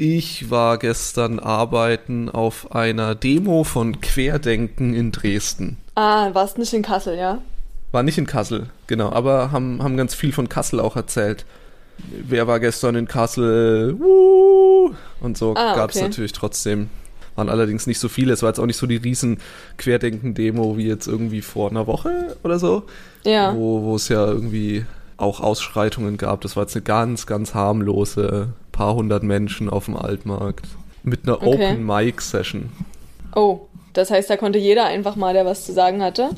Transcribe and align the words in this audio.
Ich 0.00 0.48
war 0.48 0.78
gestern 0.78 1.40
arbeiten 1.40 2.28
auf 2.28 2.70
einer 2.70 3.16
Demo 3.16 3.64
von 3.64 4.00
Querdenken 4.00 4.94
in 4.94 5.10
Dresden. 5.10 5.76
Ah, 5.96 6.32
warst 6.34 6.56
nicht 6.56 6.72
in 6.72 6.82
Kassel, 6.82 7.18
ja? 7.18 7.38
War 7.90 8.04
nicht 8.04 8.16
in 8.16 8.26
Kassel, 8.26 8.68
genau, 8.86 9.10
aber 9.10 9.50
haben, 9.50 9.82
haben 9.82 9.96
ganz 9.96 10.14
viel 10.14 10.30
von 10.32 10.48
Kassel 10.48 10.78
auch 10.78 10.94
erzählt. 10.94 11.44
Wer 11.98 12.46
war 12.46 12.60
gestern 12.60 12.94
in 12.94 13.08
Kassel? 13.08 13.94
Uh, 14.00 14.90
und 15.20 15.36
so 15.36 15.56
Ah, 15.56 15.74
gab 15.74 15.90
es 15.90 15.96
okay. 15.96 16.04
natürlich 16.06 16.32
trotzdem. 16.32 16.90
Waren 17.34 17.48
allerdings 17.48 17.88
nicht 17.88 17.98
so 17.98 18.08
viele. 18.08 18.32
Es 18.32 18.42
war 18.42 18.50
jetzt 18.50 18.60
auch 18.60 18.66
nicht 18.66 18.76
so 18.76 18.86
die 18.86 18.98
riesen 18.98 19.40
Querdenken-Demo 19.78 20.76
wie 20.76 20.86
jetzt 20.86 21.08
irgendwie 21.08 21.42
vor 21.42 21.70
einer 21.70 21.88
Woche 21.88 22.36
oder 22.44 22.60
so. 22.60 22.84
Ja. 23.24 23.52
Wo, 23.52 23.82
wo 23.82 23.96
es 23.96 24.08
ja 24.08 24.24
irgendwie 24.24 24.86
auch 25.16 25.40
Ausschreitungen 25.40 26.18
gab. 26.18 26.42
Das 26.42 26.54
war 26.54 26.62
jetzt 26.62 26.76
eine 26.76 26.84
ganz, 26.84 27.26
ganz 27.26 27.52
harmlose 27.54 28.50
paar 28.78 28.94
hundert 28.94 29.24
Menschen 29.24 29.68
auf 29.68 29.86
dem 29.86 29.96
Altmarkt. 29.96 30.66
Mit 31.02 31.24
einer 31.24 31.42
Okay. 31.42 31.70
Open 31.72 31.84
Mic 31.84 32.20
Session. 32.22 32.70
Oh, 33.34 33.62
das 33.92 34.10
heißt, 34.12 34.30
da 34.30 34.36
konnte 34.36 34.58
jeder 34.58 34.84
einfach 34.84 35.16
mal, 35.16 35.34
der 35.34 35.44
was 35.44 35.64
zu 35.66 35.72
sagen 35.72 36.00
hatte. 36.02 36.30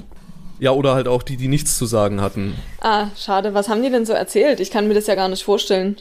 Ja, 0.59 0.71
oder 0.73 0.95
halt 0.95 1.07
auch 1.07 1.23
die, 1.23 1.37
die 1.37 1.49
nichts 1.49 1.77
zu 1.77 1.85
sagen 1.87 2.21
hatten. 2.23 2.55
Ah, 2.81 3.09
schade. 3.17 3.53
Was 3.53 3.69
haben 3.69 3.83
die 3.83 3.91
denn 3.91 4.07
so 4.07 4.13
erzählt? 4.15 4.59
Ich 4.61 4.71
kann 4.71 4.89
mir 4.89 4.95
das 4.95 5.07
ja 5.07 5.15
gar 5.15 5.29
nicht 5.29 5.45
vorstellen. 5.45 5.97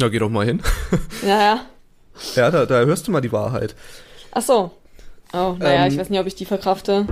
Ja, 0.00 0.08
geh 0.08 0.18
doch 0.20 0.30
mal 0.30 0.46
hin. 0.46 0.62
Ja, 1.26 1.40
ja. 1.40 1.60
ja, 2.36 2.50
da, 2.50 2.64
da 2.66 2.80
hörst 2.84 3.08
du 3.08 3.12
mal 3.12 3.20
die 3.20 3.32
Wahrheit. 3.32 3.74
Ach 4.32 4.42
so. 4.42 4.70
Oh, 5.32 5.56
naja, 5.58 5.86
Ähm, 5.86 5.92
ich 5.92 5.98
weiß 5.98 6.08
nicht, 6.10 6.20
ob 6.20 6.26
ich 6.26 6.34
die 6.36 6.44
verkrafte. 6.46 7.06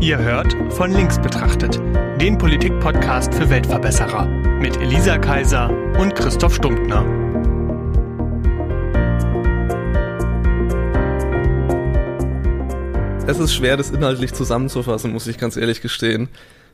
Ihr 0.00 0.18
hört 0.18 0.54
von 0.74 0.92
links 0.92 1.18
betrachtet, 1.20 1.76
den 2.20 2.38
Politik-Podcast 2.38 3.34
für 3.34 3.50
Weltverbesserer 3.50 4.26
mit 4.60 4.76
Elisa 4.76 5.18
Kaiser 5.18 5.70
und 5.98 6.14
Christoph 6.14 6.54
Stumptner. 6.54 7.04
Es 13.26 13.38
ist 13.38 13.52
schwer, 13.54 13.76
das 13.76 13.90
inhaltlich 13.90 14.32
zusammenzufassen, 14.32 15.12
muss 15.12 15.26
ich 15.26 15.36
ganz 15.36 15.56
ehrlich 15.58 15.82
gestehen. 15.82 16.28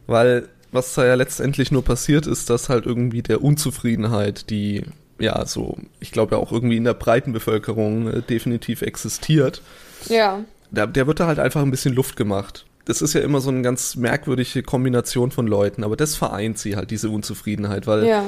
Weil 0.07 0.49
was 0.71 0.95
da 0.95 1.05
ja 1.05 1.15
letztendlich 1.15 1.73
nur 1.73 1.85
passiert 1.85 2.27
ist, 2.27 2.49
dass 2.51 2.69
halt 2.69 2.87
irgendwie 2.87 3.23
der 3.23 3.43
Unzufriedenheit, 3.43 4.51
die 4.51 4.85
ja 5.19 5.45
so, 5.47 5.77
ich 6.01 6.13
glaube 6.13 6.37
ja 6.37 6.41
auch 6.41 6.53
irgendwie 6.53 6.77
in 6.77 6.85
der 6.85 6.95
breiten 6.95 7.33
Bevölkerung 7.33 8.09
äh, 8.09 8.23
definitiv 8.23 8.83
existiert, 8.83 9.63
Ja. 10.09 10.41
der, 10.71 10.87
der 10.87 11.07
wird 11.07 11.21
da 11.21 11.27
halt 11.27 11.39
einfach 11.39 11.63
ein 11.63 11.71
bisschen 11.71 11.95
Luft 11.95 12.17
gemacht. 12.17 12.67
Das 12.85 13.01
ist 13.03 13.15
ja 13.15 13.21
immer 13.23 13.41
so 13.41 13.51
eine 13.51 13.63
ganz 13.63 13.97
merkwürdige 13.97 14.63
Kombination 14.63 15.31
von 15.31 15.47
Leuten, 15.47 15.85
aber 15.85 15.97
das 15.97 16.17
vereint 16.17 16.59
sie 16.59 16.77
halt, 16.77 16.91
diese 16.91 17.09
Unzufriedenheit, 17.11 17.87
weil 17.87 18.05
Ja. 18.07 18.25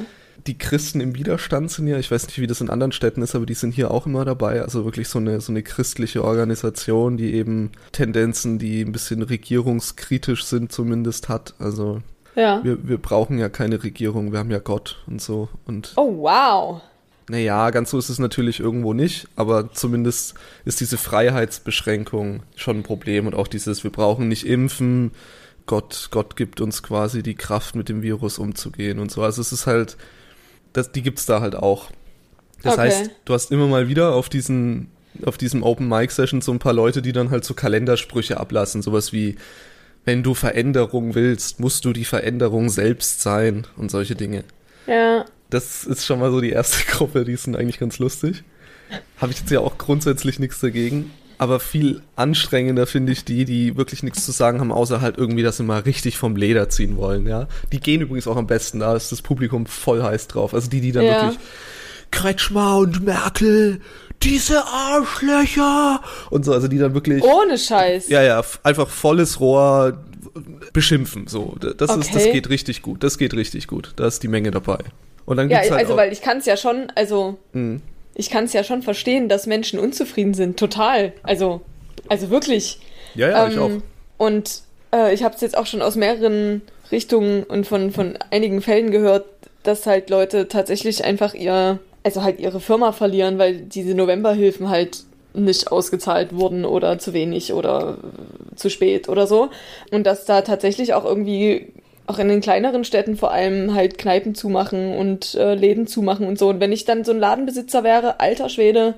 die 0.47 0.57
Christen 0.57 1.01
im 1.01 1.15
Widerstand 1.15 1.71
sind 1.71 1.87
ja, 1.89 1.99
ich 1.99 2.11
weiß 2.11 2.27
nicht, 2.27 2.39
wie 2.41 2.47
das 2.47 2.61
in 2.61 2.71
anderen 2.71 2.93
Städten 2.93 3.21
ist, 3.23 3.35
aber 3.35 3.45
die 3.47 3.55
sind 3.55 3.73
hier 3.75 3.91
auch 3.91 4.07
immer 4.07 4.25
dabei. 4.25 4.63
Also 4.63 4.85
wirklich 4.85 5.09
so 5.09 5.19
eine, 5.19 5.41
so 5.41 5.53
eine 5.53 5.63
christliche 5.63 6.25
Organisation, 6.25 7.17
die 7.17 7.35
eben 7.35 7.73
Tendenzen, 7.93 8.59
die 8.59 8.81
ein 8.83 8.93
bisschen 8.93 9.23
regierungskritisch 9.23 10.45
sind, 10.45 10.73
zumindest 10.73 11.29
hat. 11.29 11.55
Also 11.59 12.01
Ja. 12.35 12.63
wir, 12.65 12.87
wir 12.89 12.99
brauchen 12.99 13.39
ja 13.39 13.49
keine 13.49 13.83
Regierung, 13.83 14.33
wir 14.33 14.39
haben 14.39 14.51
ja 14.51 14.59
Gott 14.59 15.03
und 15.07 15.21
so. 15.21 15.49
Und 15.67 15.93
Oh, 15.97 16.19
wow. 16.23 16.81
Naja, 17.29 17.71
ganz 17.71 17.91
so 17.91 17.99
ist 17.99 18.09
es 18.09 18.19
natürlich 18.19 18.61
irgendwo 18.61 18.93
nicht, 18.95 19.29
aber 19.37 19.73
zumindest 19.73 20.35
ist 20.65 20.81
diese 20.81 20.97
Freiheitsbeschränkung 20.97 22.43
schon 22.55 22.79
ein 22.79 22.83
Problem 22.83 23.27
und 23.27 23.35
auch 23.35 23.49
dieses, 23.49 23.83
wir 23.85 23.91
brauchen 23.91 24.29
nicht 24.29 24.47
impfen, 24.47 25.11
Gott, 25.67 26.09
Gott 26.13 26.37
gibt 26.37 26.61
uns 26.61 26.83
quasi 26.85 27.23
die 27.25 27.35
Kraft, 27.35 27.75
mit 27.75 27.89
dem 27.89 28.03
Virus 28.03 28.39
umzugehen 28.39 29.01
und 29.01 29.11
so. 29.11 29.23
Also 29.23 29.41
es 29.41 29.53
ist 29.53 29.67
halt, 29.67 29.97
das, 30.73 30.93
die 30.93 31.03
gibt's 31.03 31.27
da 31.27 31.41
halt 31.41 31.57
auch. 31.57 31.91
Das 32.63 32.75
Okay. 32.75 32.83
heißt, 32.83 33.11
du 33.25 33.35
hast 33.35 33.51
immer 33.51 33.67
mal 33.67 33.89
wieder 33.89 34.15
auf 34.15 34.29
diesen, 34.29 34.93
auf 35.25 35.37
diesem 35.37 35.65
Open 35.65 35.89
Mic 35.89 36.13
Session 36.13 36.41
so 36.41 36.53
ein 36.53 36.61
paar 36.61 36.73
Leute, 36.73 37.03
die 37.03 37.13
dann 37.13 37.31
halt 37.31 37.45
so 37.45 37.55
Kalendersprüche 37.55 38.39
ablassen, 38.39 38.81
sowas 38.83 39.13
wie, 39.13 39.37
wenn 40.05 40.23
du 40.23 40.35
Veränderung 40.35 41.17
willst, 41.17 41.59
musst 41.59 41.85
du 41.85 41.93
die 41.93 42.05
Veränderung 42.05 42.69
selbst 42.69 43.21
sein 43.23 43.67
und 43.77 43.91
solche 43.91 44.15
Dinge. 44.15 44.45
Ja. 44.87 45.25
Das 45.51 45.85
ist 45.85 46.05
schon 46.05 46.19
mal 46.21 46.31
so 46.31 46.41
die 46.41 46.51
erste 46.51 46.85
Gruppe, 46.91 47.25
die 47.25 47.37
sind 47.37 47.57
eigentlich 47.57 47.79
ganz 47.79 47.99
lustig. 47.99 48.43
Habe 49.19 49.33
ich 49.33 49.41
jetzt 49.41 49.51
ja 49.51 49.61
auch 49.61 49.79
grundsätzlich 49.79 50.39
nichts 50.39 50.61
dagegen. 50.61 51.11
Aber 51.39 51.61
viel 51.61 52.01
anstrengender 52.17 52.87
finde 52.87 53.13
ich 53.13 53.25
die, 53.27 53.45
die 53.45 53.77
wirklich 53.77 54.03
nichts 54.03 54.25
zu 54.25 54.33
sagen 54.33 54.59
haben, 54.59 54.73
außer 54.73 55.03
halt 55.03 55.19
irgendwie, 55.19 55.43
dass 55.43 55.59
sie 55.59 55.65
mal 55.65 55.81
richtig 55.81 56.17
vom 56.17 56.35
Leder 56.35 56.71
ziehen 56.71 56.97
wollen, 56.97 57.27
ja. 57.27 57.47
Die 57.73 57.81
gehen 57.81 58.01
übrigens 58.01 58.27
auch 58.27 58.37
am 58.37 58.47
besten, 58.47 58.79
da 58.81 58.97
ist 58.97 59.13
das 59.13 59.21
Publikum 59.21 59.67
voll 59.67 60.03
heiß 60.03 60.29
drauf. 60.29 60.55
Also 60.55 60.71
die, 60.71 60.81
die 60.81 60.93
dann 60.93 61.05
Ja. 61.05 61.23
wirklich 61.25 61.39
Kretschmer 62.11 62.79
und 62.79 63.05
Merkel, 63.05 63.81
diese 64.23 64.65
Arschlöcher 64.65 66.01
und 66.31 66.45
so, 66.47 66.53
also 66.55 66.69
die 66.69 66.79
dann 66.79 66.95
wirklich 66.95 67.23
Ohne 67.23 67.59
Scheiß. 67.59 68.09
ja, 68.09 68.23
ja, 68.23 68.43
einfach 68.63 68.89
volles 68.89 69.39
Rohr 69.39 70.03
beschimpfen. 70.73 71.27
So, 71.27 71.55
das 71.61 71.91
ist, 71.97 72.15
das 72.15 72.23
Okay. 72.23 72.33
geht 72.33 72.49
richtig 72.49 72.81
gut. 72.83 73.03
Das 73.03 73.19
geht 73.19 73.35
richtig 73.35 73.67
gut. 73.67 73.93
Da 73.97 74.07
ist 74.07 74.23
die 74.23 74.29
Menge 74.29 74.51
dabei. 74.51 74.79
Und 75.27 75.37
dann 75.37 75.51
Ja, 75.51 75.59
gibt's 75.59 75.73
halt 75.73 75.83
also 75.83 75.97
weil 75.97 76.13
ich 76.13 76.23
kann 76.23 76.39
es 76.39 76.47
ja 76.47 76.57
schon, 76.57 76.91
also 76.95 77.37
Mhm. 77.53 77.83
ich 78.15 78.31
kann 78.31 78.45
es 78.45 78.53
ja 78.53 78.65
schon 78.65 78.83
verstehen, 78.83 79.29
dass 79.29 79.47
Menschen 79.47 79.79
unzufrieden 79.79 80.35
sind, 80.35 80.59
total. 80.59 81.13
Also, 81.23 81.61
also 82.09 82.31
wirklich. 82.31 82.79
ja, 83.15 83.29
ja, 83.31 83.47
ich 83.49 83.57
Ähm, 83.57 83.61
auch. 83.63 83.71
Und 84.25 84.63
äh, 84.95 85.13
ich 85.13 85.23
habe 85.25 85.35
es 85.35 85.41
jetzt 85.41 85.57
auch 85.59 85.67
schon 85.67 85.83
aus 85.83 85.97
mehreren 85.97 86.63
Richtungen 86.91 87.43
und 87.43 87.67
von, 87.67 87.91
von 87.91 88.17
einigen 88.31 88.63
Fällen 88.63 88.91
gehört, 88.91 89.25
dass 89.65 89.85
halt 89.87 90.09
Leute 90.11 90.47
tatsächlich 90.49 91.05
einfach 91.05 91.35
ihr, 91.35 91.81
also 92.05 92.23
halt 92.23 92.39
ihre 92.39 92.61
Firma 92.61 92.93
verlieren, 92.93 93.37
weil 93.39 93.57
diese 93.57 93.95
Novemberhilfen 93.95 94.69
halt 94.71 95.03
nicht 95.35 95.71
ausgezahlt 95.71 96.35
wurden 96.35 96.65
oder 96.65 96.99
zu 96.99 97.13
wenig 97.13 97.53
oder 97.53 97.99
zu 98.55 98.71
spät 98.71 99.09
oder 99.09 99.27
so. 99.27 99.51
Und 99.91 100.05
dass 100.07 100.25
da 100.25 100.41
tatsächlich 100.43 100.95
auch 100.95 101.05
irgendwie 101.05 101.73
auch 102.07 102.19
in 102.19 102.29
den 102.29 102.41
kleineren 102.41 102.85
Städten 102.85 103.17
vor 103.17 103.33
allem 103.33 103.75
halt 103.75 103.99
Kneipen 103.99 104.35
zumachen 104.35 104.97
und 104.97 105.35
äh, 105.35 105.55
Läden 105.55 105.87
zumachen 105.87 106.27
und 106.27 106.39
so. 106.39 106.49
Und 106.49 106.61
wenn 106.61 106.73
ich 106.73 106.85
dann 106.85 107.05
so 107.05 107.13
ein 107.13 107.19
Ladenbesitzer 107.19 107.85
wäre, 107.85 108.21
alter 108.21 108.49
Schwede, 108.49 108.95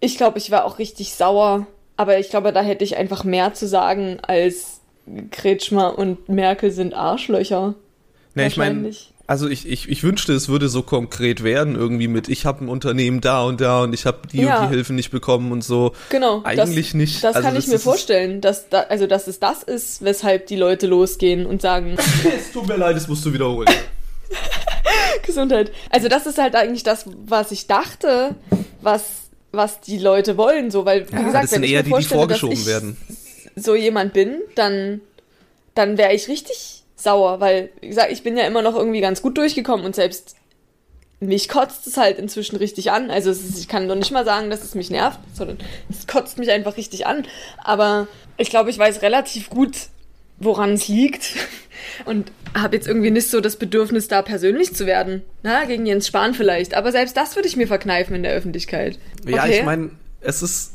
ich 0.00 0.16
glaube, 0.16 0.38
ich 0.38 0.50
war 0.50 0.64
auch 0.64 0.78
richtig 0.78 1.14
sauer. 1.14 1.66
Aber 1.96 2.18
ich 2.18 2.28
glaube, 2.30 2.52
da 2.52 2.60
hätte 2.60 2.84
ich 2.84 2.96
einfach 2.96 3.22
mehr 3.24 3.54
zu 3.54 3.68
sagen 3.68 4.18
als 4.22 4.80
Kretschmer 5.30 5.96
und 5.96 6.28
Merkel 6.28 6.70
sind 6.70 6.94
Arschlöcher. 6.94 7.74
Nee, 8.34 8.46
ich 8.48 8.56
meine. 8.56 8.90
Also 9.26 9.48
ich, 9.48 9.66
ich, 9.68 9.88
ich 9.88 10.02
wünschte, 10.02 10.32
es 10.34 10.48
würde 10.48 10.68
so 10.68 10.82
konkret 10.82 11.42
werden, 11.42 11.76
irgendwie 11.76 12.08
mit, 12.08 12.28
ich 12.28 12.44
habe 12.46 12.64
ein 12.64 12.68
Unternehmen 12.68 13.20
da 13.20 13.42
und 13.44 13.60
da 13.60 13.82
und 13.84 13.92
ich 13.94 14.04
habe 14.06 14.18
die 14.30 14.42
Ja. 14.42 14.60
und 14.62 14.68
die 14.70 14.74
Hilfe 14.74 14.92
nicht 14.92 15.10
bekommen 15.10 15.50
und 15.52 15.62
so. 15.64 15.92
Genau. 16.10 16.42
Eigentlich 16.44 16.86
das, 16.88 16.94
nicht. 16.94 17.24
Das 17.24 17.36
Also 17.36 17.46
kann 17.46 17.54
das 17.54 17.64
ich 17.64 17.70
mir 17.70 17.78
vorstellen, 17.78 18.40
dass 18.40 18.68
da, 18.68 18.80
also 18.82 19.06
dass 19.06 19.26
es 19.26 19.40
das 19.40 19.62
ist, 19.62 20.04
weshalb 20.04 20.46
die 20.46 20.56
Leute 20.56 20.86
losgehen 20.86 21.46
und 21.46 21.62
sagen, 21.62 21.96
Es 22.36 22.52
tut 22.52 22.66
mir 22.68 22.76
leid, 22.76 22.96
das 22.96 23.08
musst 23.08 23.24
du 23.24 23.32
wiederholen. 23.32 23.68
Gesundheit. 25.26 25.72
Also 25.90 26.08
das 26.08 26.26
ist 26.26 26.38
halt 26.38 26.54
eigentlich 26.54 26.82
das, 26.82 27.06
was 27.26 27.50
ich 27.50 27.66
dachte, 27.66 28.34
was, 28.82 29.04
was 29.52 29.80
die 29.80 29.98
Leute 29.98 30.36
wollen, 30.36 30.70
so, 30.70 30.84
weil, 30.84 31.08
wie 31.10 31.14
Ja, 31.16 31.22
gesagt, 31.22 31.44
das 31.44 31.52
wenn 31.52 31.56
sind 31.60 31.64
ich 31.64 31.72
eher 31.72 31.82
mir 31.84 31.94
die, 31.98 32.02
die 32.02 32.14
vorgeschoben 32.14 32.66
werden. 32.66 32.96
so 33.56 33.74
jemand 33.74 34.12
bin, 34.12 34.36
dann, 34.54 35.00
dann 35.74 35.96
wäre 35.98 36.12
ich 36.14 36.28
richtig 36.28 36.83
sauer, 37.04 37.40
weil, 37.40 37.70
wie 37.80 37.88
gesagt, 37.88 38.10
ich 38.10 38.22
bin 38.22 38.36
ja 38.36 38.44
immer 38.44 38.62
noch 38.62 38.74
irgendwie 38.74 39.00
ganz 39.00 39.22
gut 39.22 39.38
durchgekommen 39.38 39.86
und 39.86 39.94
selbst 39.94 40.36
mich 41.20 41.48
kotzt 41.48 41.86
es 41.86 41.96
halt 41.96 42.18
inzwischen 42.18 42.56
richtig 42.56 42.90
an. 42.90 43.10
Also 43.10 43.30
ist, 43.30 43.58
ich 43.58 43.68
kann 43.68 43.88
doch 43.88 43.94
nicht 43.94 44.10
mal 44.10 44.24
sagen, 44.24 44.50
dass 44.50 44.62
es 44.62 44.74
mich 44.74 44.90
nervt, 44.90 45.20
sondern 45.32 45.58
es 45.88 46.06
kotzt 46.06 46.38
mich 46.38 46.50
einfach 46.50 46.76
richtig 46.76 47.06
an. 47.06 47.24
Aber 47.62 48.08
ich 48.36 48.50
glaube, 48.50 48.70
ich 48.70 48.78
weiß 48.78 49.02
relativ 49.02 49.48
gut, 49.48 49.74
woran 50.38 50.72
es 50.74 50.88
liegt 50.88 51.36
und 52.04 52.30
habe 52.54 52.76
jetzt 52.76 52.86
irgendwie 52.86 53.10
nicht 53.10 53.30
so 53.30 53.40
das 53.40 53.56
Bedürfnis, 53.56 54.08
da 54.08 54.22
persönlich 54.22 54.74
zu 54.74 54.86
werden. 54.86 55.22
Na, 55.42 55.64
gegen 55.64 55.86
Jens 55.86 56.06
Spahn 56.08 56.34
vielleicht. 56.34 56.74
Aber 56.74 56.92
selbst 56.92 57.16
das 57.16 57.36
würde 57.36 57.48
ich 57.48 57.56
mir 57.56 57.68
verkneifen 57.68 58.14
in 58.14 58.22
der 58.22 58.32
Öffentlichkeit. 58.32 58.98
Ja, 59.26 59.44
Okay? 59.44 59.58
ich 59.58 59.64
meine, 59.64 59.90
es 60.20 60.42
ist, 60.42 60.73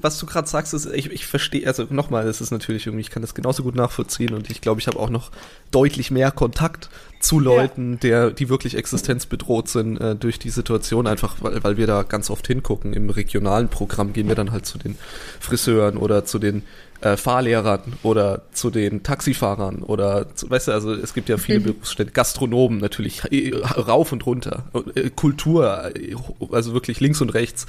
was 0.00 0.18
du 0.18 0.26
gerade 0.26 0.48
sagst, 0.48 0.74
ist, 0.74 0.86
ich, 0.86 1.10
ich 1.10 1.26
verstehe, 1.26 1.66
also 1.66 1.86
nochmal, 1.90 2.26
es 2.28 2.40
ist 2.40 2.50
natürlich 2.50 2.86
irgendwie, 2.86 3.02
ich 3.02 3.10
kann 3.10 3.22
das 3.22 3.34
genauso 3.34 3.62
gut 3.62 3.74
nachvollziehen 3.74 4.34
und 4.34 4.50
ich 4.50 4.60
glaube, 4.60 4.80
ich 4.80 4.86
habe 4.86 4.98
auch 4.98 5.10
noch 5.10 5.30
deutlich 5.70 6.10
mehr 6.10 6.30
Kontakt 6.30 6.88
zu 7.24 7.40
Leuten, 7.40 7.98
der, 8.00 8.30
die 8.30 8.50
wirklich 8.50 8.76
existenzbedroht 8.76 9.68
sind 9.68 9.96
äh, 9.98 10.14
durch 10.14 10.38
die 10.38 10.50
Situation, 10.50 11.06
einfach 11.06 11.36
weil, 11.40 11.64
weil 11.64 11.76
wir 11.78 11.86
da 11.86 12.02
ganz 12.02 12.28
oft 12.28 12.46
hingucken. 12.46 12.92
Im 12.92 13.08
regionalen 13.08 13.68
Programm 13.68 14.12
gehen 14.12 14.28
wir 14.28 14.34
dann 14.34 14.52
halt 14.52 14.66
zu 14.66 14.76
den 14.76 14.96
Friseuren 15.40 15.96
oder 15.96 16.26
zu 16.26 16.38
den 16.38 16.64
äh, 17.00 17.16
Fahrlehrern 17.16 17.94
oder 18.02 18.42
zu 18.52 18.68
den 18.70 19.02
Taxifahrern 19.02 19.82
oder, 19.82 20.34
zu, 20.34 20.50
weißt 20.50 20.68
du, 20.68 20.72
also 20.72 20.92
es 20.92 21.14
gibt 21.14 21.30
ja 21.30 21.38
viele 21.38 21.60
Berufsstände, 21.60 22.12
Gastronomen 22.12 22.78
natürlich, 22.78 23.22
äh, 23.32 23.54
rauf 23.56 24.12
und 24.12 24.26
runter, 24.26 24.64
äh, 24.94 25.08
Kultur, 25.08 25.92
äh, 25.96 26.14
also 26.52 26.74
wirklich 26.74 27.00
links 27.00 27.22
und 27.22 27.30
rechts. 27.30 27.64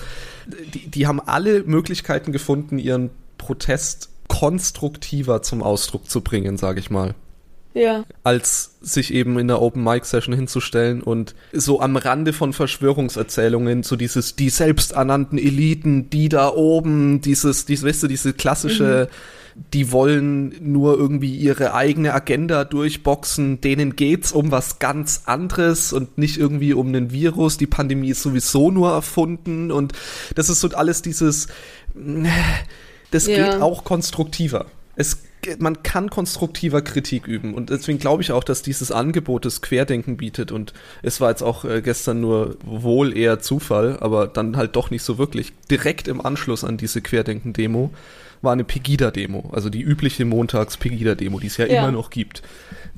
Die, 0.73 0.89
die 0.89 1.07
haben 1.07 1.21
alle 1.21 1.63
Möglichkeiten 1.63 2.33
gefunden, 2.33 2.77
ihren 2.77 3.09
Protest 3.37 4.09
konstruktiver 4.27 5.41
zum 5.41 5.63
Ausdruck 5.63 6.09
zu 6.09 6.19
bringen, 6.19 6.57
sage 6.57 6.81
ich 6.81 6.89
mal. 6.89 7.15
Ja. 7.75 8.05
als 8.23 8.77
sich 8.81 9.13
eben 9.13 9.37
in 9.37 9.49
der 9.49 9.61
Open 9.61 9.83
Mic 9.83 10.05
Session 10.05 10.33
hinzustellen 10.33 11.03
und 11.03 11.35
so 11.51 11.81
am 11.81 11.97
Rande 11.97 12.31
von 12.31 12.53
Verschwörungserzählungen 12.53 13.83
so 13.83 13.97
dieses 13.97 14.35
die 14.37 14.49
selbsternannten 14.49 15.37
Eliten, 15.37 16.09
die 16.09 16.29
da 16.29 16.49
oben, 16.49 17.19
dieses, 17.19 17.65
dieses 17.65 17.85
weißt 17.85 18.03
du, 18.03 18.07
diese 18.07 18.33
klassische 18.33 19.09
die 19.73 19.91
wollen 19.91 20.53
nur 20.59 20.97
irgendwie 20.97 21.33
ihre 21.35 21.73
eigene 21.73 22.13
Agenda 22.13 22.65
durchboxen, 22.65 23.61
denen 23.61 23.95
geht's 23.95 24.33
um 24.33 24.51
was 24.51 24.79
ganz 24.79 25.21
anderes 25.25 25.93
und 25.93 26.17
nicht 26.17 26.37
irgendwie 26.37 26.73
um 26.73 26.87
einen 26.87 27.11
Virus, 27.11 27.57
die 27.57 27.67
Pandemie 27.67 28.09
ist 28.09 28.21
sowieso 28.21 28.69
nur 28.69 28.91
erfunden 28.91 29.71
und 29.71 29.93
das 30.35 30.49
ist 30.49 30.59
so 30.59 30.69
alles 30.69 31.01
dieses 31.01 31.47
das 33.11 33.27
Ja. 33.27 33.51
geht 33.51 33.61
auch 33.61 33.83
konstruktiver. 33.85 34.65
Es, 34.97 35.19
man 35.59 35.83
kann 35.83 36.09
konstruktiver 36.09 36.81
Kritik 36.81 37.27
üben 37.27 37.53
und 37.53 37.69
deswegen 37.69 37.99
glaube 37.99 38.21
ich 38.21 38.31
auch, 38.31 38.43
dass 38.43 38.61
dieses 38.61 38.91
Angebot 38.91 39.45
das 39.45 39.61
Querdenken 39.61 40.17
bietet 40.17 40.51
und 40.51 40.73
es 41.01 41.21
war 41.21 41.29
jetzt 41.29 41.41
auch 41.43 41.65
äh, 41.65 41.81
gestern 41.81 42.21
nur 42.21 42.57
wohl 42.63 43.15
eher 43.15 43.39
Zufall, 43.39 43.97
aber 43.99 44.27
dann 44.27 44.57
halt 44.57 44.75
doch 44.75 44.91
nicht 44.91 45.03
so 45.03 45.17
wirklich. 45.17 45.53
Direkt 45.69 46.07
im 46.07 46.25
Anschluss 46.25 46.63
an 46.63 46.77
diese 46.77 47.01
Querdenken-Demo 47.01 47.91
war 48.41 48.53
eine 48.53 48.63
Pegida-Demo, 48.63 49.49
also 49.53 49.69
die 49.69 49.81
übliche 49.81 50.25
Montags-Pegida-Demo, 50.25 51.39
die 51.39 51.47
es 51.47 51.57
ja, 51.57 51.65
Ja. 51.67 51.79
immer 51.79 51.91
noch 51.91 52.09
gibt. 52.09 52.41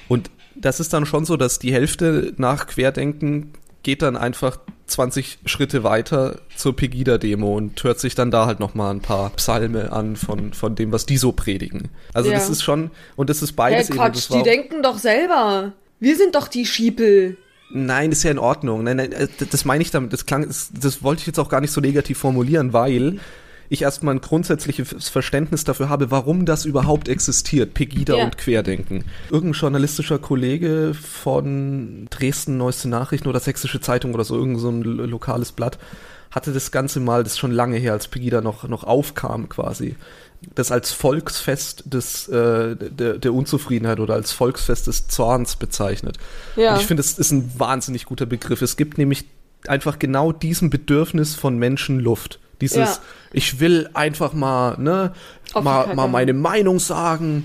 Und 0.08 0.30
das 0.56 0.80
ist 0.80 0.94
dann 0.94 1.06
schon 1.06 1.26
so, 1.26 1.38
dass 1.38 1.60
die 1.60 1.74
Hälfte 1.74 2.34
nach 2.38 2.68
Querdenken 2.68 3.52
geht 3.84 4.02
dann 4.02 4.18
einfach 4.18 4.60
20 4.88 5.40
Schritte 5.46 5.84
weiter 5.84 6.40
zur 6.56 6.76
Pegida-Demo 6.76 7.56
und 7.56 7.84
hört 7.84 8.00
sich 8.00 8.16
dann 8.16 8.32
da 8.32 8.46
halt 8.46 8.60
nochmal 8.60 8.94
ein 8.94 9.02
paar 9.02 9.30
Psalme 9.32 9.92
an 9.92 10.16
von, 10.16 10.54
von 10.54 10.76
dem, 10.76 10.92
was 10.92 11.06
die 11.06 11.18
so 11.18 11.32
predigen. 11.34 11.90
Also 12.14 12.30
Ja. 12.32 12.38
das 12.38 12.50
ist 12.50 12.64
schon, 12.64 12.92
und 13.16 13.30
das 13.30 13.42
ist 13.42 13.50
Hey, 13.50 13.56
beides 13.58 13.90
eben. 13.90 13.98
Quatsch, 14.00 14.30
die 14.34 14.44
denken 14.44 14.82
doch 14.82 14.98
selber. 14.98 15.74
Wir 16.00 16.16
sind 16.16 16.36
doch 16.36 16.48
die 16.48 16.66
Schiepel. 16.66 17.38
nein, 17.72 18.12
ist 18.12 18.24
ja 18.24 18.32
in 18.32 18.40
Ordnung. 18.40 18.84
Nein, 18.84 18.98
nein, 18.98 19.12
äh, 19.12 19.28
das 19.52 19.66
meine 19.66 19.82
ich 19.82 19.92
damit. 19.92 20.14
Das 20.14 20.26
klang, 20.26 20.48
das, 20.48 20.70
das 20.80 21.04
wollte 21.04 21.22
ich 21.22 21.28
jetzt 21.28 21.40
auch 21.40 21.50
gar 21.50 21.60
nicht 21.62 21.72
so 21.72 21.82
negativ 21.82 22.18
formulieren, 22.18 22.72
weil 22.72 23.20
ich 23.70 23.82
erstmal 23.82 24.16
ein 24.16 24.22
grundsätzliches 24.22 25.10
Verständnis 25.10 25.64
dafür 25.64 25.90
habe, 25.90 26.10
warum 26.12 26.46
das 26.46 26.66
überhaupt 26.66 27.10
existiert, 27.10 27.74
Pegida 27.74 28.16
Ja. 28.18 28.24
und 28.26 28.38
Querdenken. 28.38 29.04
Irgendein 29.30 29.60
journalistischer 29.60 30.20
Kollege 30.20 30.94
von 30.94 32.08
Dresden 32.10 32.58
Neueste 32.58 32.88
Nachrichten 32.90 33.28
oder 33.28 33.40
Sächsische 33.40 33.82
Zeitung 33.82 34.14
oder 34.14 34.24
so, 34.24 34.36
irgend 34.36 34.60
so 34.60 34.70
ein 34.70 34.82
lo- 34.84 35.06
lokales 35.06 35.52
Blatt, 35.52 35.78
hatte 36.32 36.52
das 36.54 36.72
Ganze 36.72 37.00
mal, 37.00 37.24
das 37.24 37.34
ist 37.34 37.40
schon 37.40 37.52
lange 37.52 37.78
her, 37.78 37.94
als 37.94 38.08
Pegida 38.08 38.42
noch, 38.42 38.68
noch 38.68 38.84
aufkam 38.84 39.50
quasi, 39.50 39.96
das 40.56 40.72
als 40.72 40.92
Volksfest 40.92 41.84
des, 41.92 42.28
äh, 42.28 42.76
der, 42.76 43.18
der 43.18 43.34
Unzufriedenheit 43.34 44.00
oder 44.00 44.14
als 44.14 44.32
Volksfest 44.32 44.88
des 44.88 45.08
Zorns 45.08 45.56
bezeichnet. 45.56 46.18
Ja. 46.56 46.74
Und 46.74 46.82
ich 46.82 46.86
finde, 46.86 47.02
es 47.02 47.18
ist 47.18 47.32
ein 47.32 47.52
wahnsinnig 47.58 48.06
guter 48.06 48.26
Begriff. 48.26 48.62
Es 48.62 48.78
gibt 48.78 48.98
nämlich 48.98 49.26
einfach 49.68 49.98
genau 50.00 50.32
diesem 50.32 50.70
Bedürfnis 50.70 51.34
von 51.34 51.58
Menschen 51.58 52.00
Luft. 52.00 52.40
Dieses, 52.62 52.78
Ja. 52.78 52.98
ich 53.34 53.60
will 53.60 53.90
einfach 53.94 54.34
mal, 54.34 54.78
ne, 54.80 55.14
Auf 55.54 55.64
mal, 55.64 55.94
mal 55.96 56.08
meine. 56.08 56.34
Meinung 56.34 56.80
sagen 56.80 57.44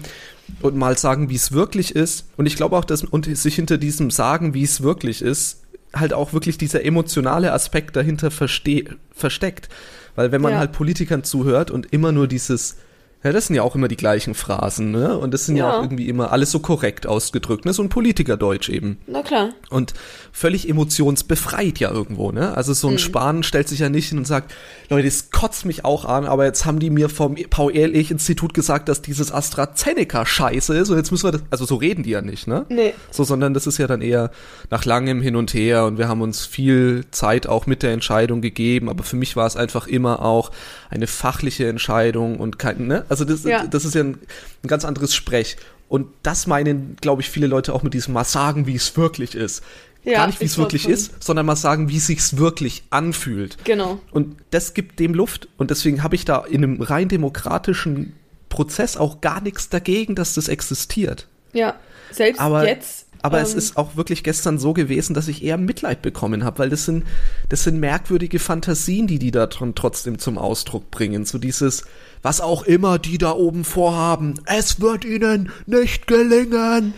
und 0.61 0.77
mal 0.77 0.97
sagen, 0.99 1.29
wie 1.31 1.35
es 1.37 1.53
wirklich 1.53 1.95
ist. 1.95 2.27
Und 2.37 2.47
ich 2.47 2.57
glaube 2.57 2.77
auch, 2.77 2.85
dass 2.85 3.03
und 3.05 3.27
sich 3.37 3.55
hinter 3.55 3.79
diesem 3.79 4.11
Sagen, 4.11 4.55
wie 4.55 4.63
es 4.65 4.83
wirklich 4.83 5.23
ist, 5.23 5.63
halt 5.95 6.13
auch 6.15 6.33
wirklich 6.33 6.57
dieser 6.59 6.85
emotionale 6.85 7.53
Aspekt 7.53 7.97
dahinter 7.97 8.31
verste 8.31 8.85
versteckt. 9.15 9.69
Weil 10.15 10.33
wenn 10.33 10.41
man 10.43 10.53
Ja. 10.53 10.59
halt 10.59 10.73
Politikern 10.73 11.25
zuhört 11.25 11.71
und 11.71 11.93
immer 11.93 12.13
nur 12.13 12.27
dieses, 12.29 12.77
ja, 13.25 13.33
das 13.33 13.47
sind 13.47 13.57
ja 13.57 13.63
auch 13.63 13.75
immer 13.75 13.89
die 13.89 13.97
gleichen 13.97 14.35
Phrasen, 14.35 14.91
ne? 14.91 15.17
Und 15.19 15.33
das 15.33 15.47
sind 15.47 15.57
ja, 15.57 15.69
Ja. 15.69 15.79
auch 15.79 15.83
irgendwie 15.83 16.09
immer 16.09 16.33
alles 16.33 16.51
so 16.51 16.59
korrekt 16.59 17.07
ausgedrückt, 17.07 17.65
ne? 17.65 17.73
So 17.73 17.83
ein 17.83 17.89
Politikerdeutsch 17.89 18.69
eben. 18.69 18.99
Na 19.07 19.23
klar. 19.23 19.51
Und 19.71 19.95
völlig 20.33 20.69
emotionsbefreit 20.69 21.79
ja 21.79 21.91
irgendwo, 21.91 22.33
ne? 22.33 22.57
Also 22.57 22.73
so 22.73 22.89
ein 22.89 22.99
Spahn 22.99 23.43
stellt 23.43 23.69
sich 23.69 23.81
ja 23.81 23.89
nicht 23.89 24.09
hin 24.09 24.19
und 24.19 24.27
sagt, 24.27 24.53
Leute, 24.89 25.07
das 25.07 25.31
kotzt 25.31 25.65
mich 25.67 25.85
auch 25.85 26.05
an, 26.05 26.25
aber 26.25 26.45
jetzt 26.45 26.65
haben 26.65 26.79
die 26.79 26.91
mir 26.91 27.09
vom 27.09 27.37
Paul-Ehrlich-Institut 27.51 28.55
gesagt, 28.55 28.89
dass 28.89 29.03
dieses 29.03 29.33
AstraZeneca 29.33 30.27
scheiße 30.27 30.77
ist 30.77 30.91
und 30.91 30.97
jetzt 30.97 31.11
müssen 31.11 31.27
wir 31.27 31.33
das, 31.33 31.43
also 31.51 31.65
so 31.65 31.77
reden 31.77 32.03
die 32.03 32.11
ja 32.11 32.23
nicht, 32.23 32.47
ne? 32.47 32.67
Nee. 32.69 32.95
So, 33.11 33.25
sondern 33.25 33.55
das 33.55 33.67
ist 33.67 33.79
ja 33.79 33.87
dann 33.87 34.01
eher 34.03 34.31
nach 34.71 34.85
langem 34.85 35.23
Hin 35.23 35.37
und 35.37 35.55
Her 35.55 35.85
und 35.85 35.99
wir 35.99 36.09
haben 36.09 36.21
uns 36.23 36.45
viel 36.47 37.05
Zeit 37.11 37.47
auch 37.47 37.67
mit 37.67 37.83
der 37.83 37.93
Entscheidung 37.93 38.41
gegeben, 38.41 38.89
aber 38.89 39.05
für 39.05 39.17
mich 39.17 39.37
war 39.37 39.47
es 39.47 39.57
einfach 39.57 39.87
immer 39.87 40.23
auch 40.23 40.51
eine 40.91 41.07
fachliche 41.07 41.69
Entscheidung 41.69 42.37
und 42.39 42.59
kein, 42.59 42.87
ne? 42.87 43.05
Also 43.13 43.27
das, 43.27 43.45
Ja. 43.45 43.67
das 43.67 43.85
ist 43.85 43.95
ja 43.95 44.01
ein, 44.03 44.19
ein 44.65 44.69
ganz 44.69 44.87
anderes 44.87 45.15
Sprech. 45.15 45.57
Und 45.89 46.07
das 46.23 46.47
meinen, 46.47 46.97
glaube 47.03 47.21
ich, 47.21 47.29
viele 47.29 47.47
Leute 47.47 47.75
auch 47.75 47.83
mit 47.83 47.93
diesem 47.93 48.15
mal 48.15 48.25
sagen, 48.25 48.67
wie 48.67 48.75
es 48.75 48.97
wirklich 48.97 49.35
ist. 49.35 49.63
Ja, 50.03 50.15
Gar 50.15 50.29
nicht, 50.29 50.41
wie 50.41 50.47
es 50.47 50.57
wirklich 50.57 50.89
ist, 50.89 51.23
sondern 51.23 51.45
mal 51.45 51.55
sagen, 51.55 51.91
wie 51.91 51.99
es 51.99 52.07
sich 52.07 52.39
wirklich 52.39 52.85
anfühlt. 52.89 53.59
Genau. 53.65 54.01
Und 54.11 54.37
das 54.51 54.73
gibt 54.73 54.99
dem 54.99 55.13
Luft. 55.13 55.49
Und 55.59 55.71
deswegen 55.71 56.03
habe 56.03 56.15
ich 56.17 56.25
da 56.25 56.39
in 56.45 56.65
einem 56.65 56.81
rein 56.81 57.09
demokratischen 57.09 58.15
Prozess 58.49 58.97
auch 58.97 59.21
gar 59.21 59.43
nichts 59.43 59.69
dagegen, 59.69 60.15
dass 60.15 60.33
das 60.33 60.49
existiert. 60.49 61.29
Ja. 61.53 61.75
Selbst 62.11 62.41
Aber, 62.41 62.67
jetzt. 62.67 63.07
Aber 63.23 63.41
es 63.41 63.53
ähm, 63.53 63.59
ist 63.59 63.77
auch 63.77 63.97
wirklich 63.97 64.23
gestern 64.25 64.59
so 64.59 64.73
gewesen, 64.73 65.15
dass 65.15 65.29
ich 65.29 65.43
eher 65.43 65.57
Mitleid 65.57 66.03
bekommen 66.03 66.45
habe, 66.45 66.59
weil 66.59 66.71
das 66.71 66.85
sind, 66.85 67.05
das 67.49 67.63
sind 67.65 67.79
merkwürdige 67.81 68.39
Fantasien, 68.39 69.07
die 69.07 69.19
die 69.19 69.31
da 69.31 69.45
tr- 69.45 69.73
trotzdem 69.75 70.19
zum 70.19 70.39
Ausdruck 70.39 70.91
bringen. 70.91 71.25
So 71.25 71.39
dieses, 71.39 71.85
was 72.23 72.41
auch 72.41 72.65
immer 72.65 72.99
die 72.99 73.19
da 73.19 73.33
oben 73.33 73.65
vorhaben, 73.65 74.35
es 74.47 74.81
wird 74.81 75.05
ihnen 75.05 75.51
nicht 75.67 76.07
gelingen. 76.07 76.95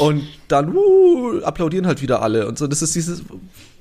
Und 0.00 0.24
dann 0.48 0.74
uh, 0.76 1.40
applaudieren 1.42 1.86
halt 1.86 2.02
wieder 2.02 2.22
alle. 2.22 2.48
Und 2.48 2.58
so, 2.58 2.66
das 2.66 2.82
ist 2.82 2.94
dieses, 2.94 3.22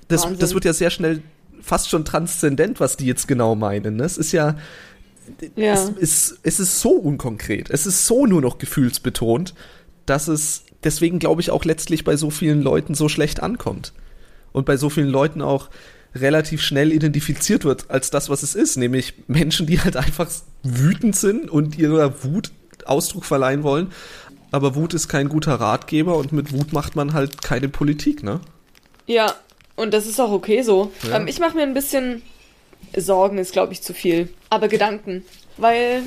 das, 0.08 0.24
Wahnsinn. 0.24 0.40
das 0.40 0.54
wird 0.54 0.66
ja 0.66 0.74
sehr 0.74 0.90
schnell 0.92 1.22
fast 1.62 1.90
schon 1.90 2.06
transzendent, 2.06 2.80
was 2.80 2.96
die 2.96 3.06
jetzt 3.08 3.28
genau 3.28 3.56
meinen. 3.56 3.98
Ne? 3.98 4.04
Es 4.06 4.18
ist 4.18 4.32
ja, 4.32 4.56
Ja. 5.56 5.74
es, 5.74 5.90
ist, 5.90 6.40
es 6.44 6.60
ist 6.62 6.80
so 6.80 6.92
unkonkret, 6.92 7.70
es 7.70 7.86
ist 7.86 8.06
so 8.06 8.26
nur 8.26 8.42
noch 8.42 8.58
gefühlsbetont, 8.58 9.54
dass 10.08 10.28
es 10.28 10.64
deswegen, 10.84 11.20
glaube 11.20 11.42
ich, 11.42 11.52
auch 11.52 11.66
letztlich 11.66 12.04
bei 12.04 12.18
so 12.18 12.32
vielen 12.32 12.62
Leuten 12.62 12.96
so 12.96 13.10
schlecht 13.10 13.42
ankommt. 13.42 13.94
Und 14.52 14.66
bei 14.66 14.78
so 14.78 14.90
vielen 14.90 15.10
Leuten 15.10 15.42
auch 15.42 15.70
relativ 16.16 16.64
schnell 16.64 16.92
identifiziert 16.92 17.64
wird 17.64 17.92
als 17.92 18.10
das, 18.10 18.30
was 18.30 18.42
es 18.42 18.56
ist, 18.56 18.78
nämlich 18.78 19.14
Menschen, 19.28 19.68
die 19.68 19.80
halt 19.80 19.98
einfach 19.98 20.30
wütend 20.64 21.16
sind 21.16 21.50
und 21.52 21.78
ihrer 21.78 22.24
Wut 22.24 22.52
Ausdruck 22.86 23.26
verleihen 23.26 23.64
wollen. 23.64 23.92
Aber 24.52 24.76
Wut 24.76 24.94
ist 24.94 25.10
kein 25.10 25.30
guter 25.30 25.56
Ratgeber 25.56 26.16
und 26.16 26.32
mit 26.32 26.54
Wut 26.54 26.72
macht 26.72 26.96
man 26.96 27.14
halt 27.14 27.42
keine 27.42 27.68
Politik, 27.68 28.24
ne? 28.24 28.40
Ja, 29.06 29.36
und 29.76 29.94
das 29.94 30.08
ist 30.08 30.20
auch 30.20 30.32
okay 30.32 30.62
so. 30.62 30.92
Ja. 31.04 31.18
Ähm, 31.18 31.28
ich 31.28 31.40
mache 31.40 31.56
mir 31.56 31.64
ein 31.64 31.74
bisschen 31.74 32.22
Sorgen, 32.96 33.38
ist 33.38 33.52
glaube 33.52 33.74
ich 33.74 33.82
zu 33.82 33.94
viel. 33.94 34.30
Aber 34.50 34.70
Gedanken. 34.70 35.26
Weil 35.58 36.04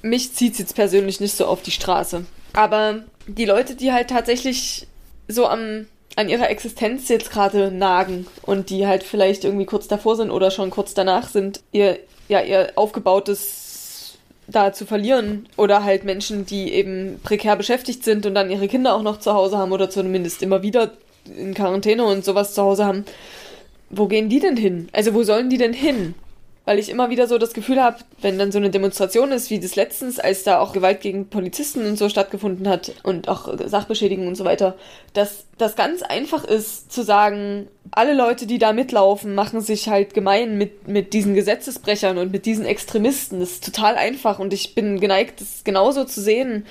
mich 0.00 0.32
zieht 0.34 0.58
jetzt 0.58 0.74
persönlich 0.74 1.20
nicht 1.20 1.36
so 1.36 1.46
auf 1.46 1.62
die 1.62 1.70
Straße. 1.70 2.24
Aber 2.54 3.04
die 3.34 3.44
Leute, 3.44 3.74
die 3.74 3.92
halt 3.92 4.10
tatsächlich 4.10 4.86
so 5.28 5.46
am, 5.46 5.86
an 6.16 6.28
ihrer 6.28 6.50
Existenz 6.50 7.08
jetzt 7.08 7.30
gerade 7.30 7.70
nagen 7.70 8.26
und 8.42 8.70
die 8.70 8.86
halt 8.86 9.02
vielleicht 9.02 9.44
irgendwie 9.44 9.66
kurz 9.66 9.88
davor 9.88 10.16
sind 10.16 10.30
oder 10.30 10.50
schon 10.50 10.70
kurz 10.70 10.94
danach 10.94 11.28
sind, 11.28 11.62
ihr, 11.72 11.98
ja, 12.28 12.40
ihr 12.40 12.72
aufgebautes 12.76 14.18
da 14.46 14.72
zu 14.72 14.86
verlieren. 14.86 15.48
Oder 15.56 15.84
halt 15.84 16.04
Menschen, 16.04 16.46
die 16.46 16.72
eben 16.72 17.20
prekär 17.22 17.56
beschäftigt 17.56 18.04
sind 18.04 18.26
und 18.26 18.34
dann 18.34 18.50
ihre 18.50 18.68
Kinder 18.68 18.94
auch 18.94 19.02
noch 19.02 19.18
zu 19.18 19.32
Hause 19.32 19.58
haben 19.58 19.72
oder 19.72 19.90
zumindest 19.90 20.42
immer 20.42 20.62
wieder 20.62 20.92
in 21.36 21.54
Quarantäne 21.54 22.04
und 22.04 22.24
sowas 22.24 22.54
zu 22.54 22.62
Hause 22.62 22.84
haben. 22.84 23.04
Wo 23.90 24.06
gehen 24.06 24.28
die 24.28 24.40
denn 24.40 24.56
hin? 24.56 24.88
Also 24.92 25.14
wo 25.14 25.22
sollen 25.22 25.50
die 25.50 25.58
denn 25.58 25.72
hin? 25.72 26.14
Weil 26.64 26.78
ich 26.78 26.90
immer 26.90 27.10
wieder 27.10 27.26
so 27.26 27.38
das 27.38 27.54
Gefühl 27.54 27.82
habe, 27.82 27.96
wenn 28.20 28.38
dann 28.38 28.52
so 28.52 28.58
eine 28.58 28.70
Demonstration 28.70 29.32
ist, 29.32 29.50
wie 29.50 29.58
das 29.58 29.74
letztens, 29.74 30.20
als 30.20 30.44
da 30.44 30.60
auch 30.60 30.72
Gewalt 30.72 31.00
gegen 31.00 31.28
Polizisten 31.28 31.84
und 31.86 31.98
so 31.98 32.08
stattgefunden 32.08 32.68
hat 32.68 32.92
und 33.02 33.28
auch 33.28 33.52
Sachbeschädigung 33.66 34.28
und 34.28 34.36
so 34.36 34.44
weiter, 34.44 34.76
dass 35.12 35.46
das 35.58 35.74
ganz 35.74 36.02
einfach 36.02 36.44
ist 36.44 36.92
zu 36.92 37.02
sagen, 37.02 37.66
alle 37.90 38.14
Leute, 38.14 38.46
die 38.46 38.58
da 38.58 38.72
mitlaufen, 38.72 39.34
machen 39.34 39.60
sich 39.60 39.88
halt 39.88 40.14
gemein 40.14 40.56
mit, 40.56 40.86
mit 40.86 41.12
diesen 41.14 41.34
Gesetzesbrechern 41.34 42.16
und 42.16 42.30
mit 42.30 42.46
diesen 42.46 42.64
Extremisten. 42.64 43.40
Das 43.40 43.50
ist 43.50 43.64
total 43.64 43.96
einfach 43.96 44.38
und 44.38 44.52
ich 44.52 44.76
bin 44.76 45.00
geneigt, 45.00 45.40
das 45.40 45.64
genauso 45.64 46.04
zu 46.04 46.20
sehen. 46.20 46.64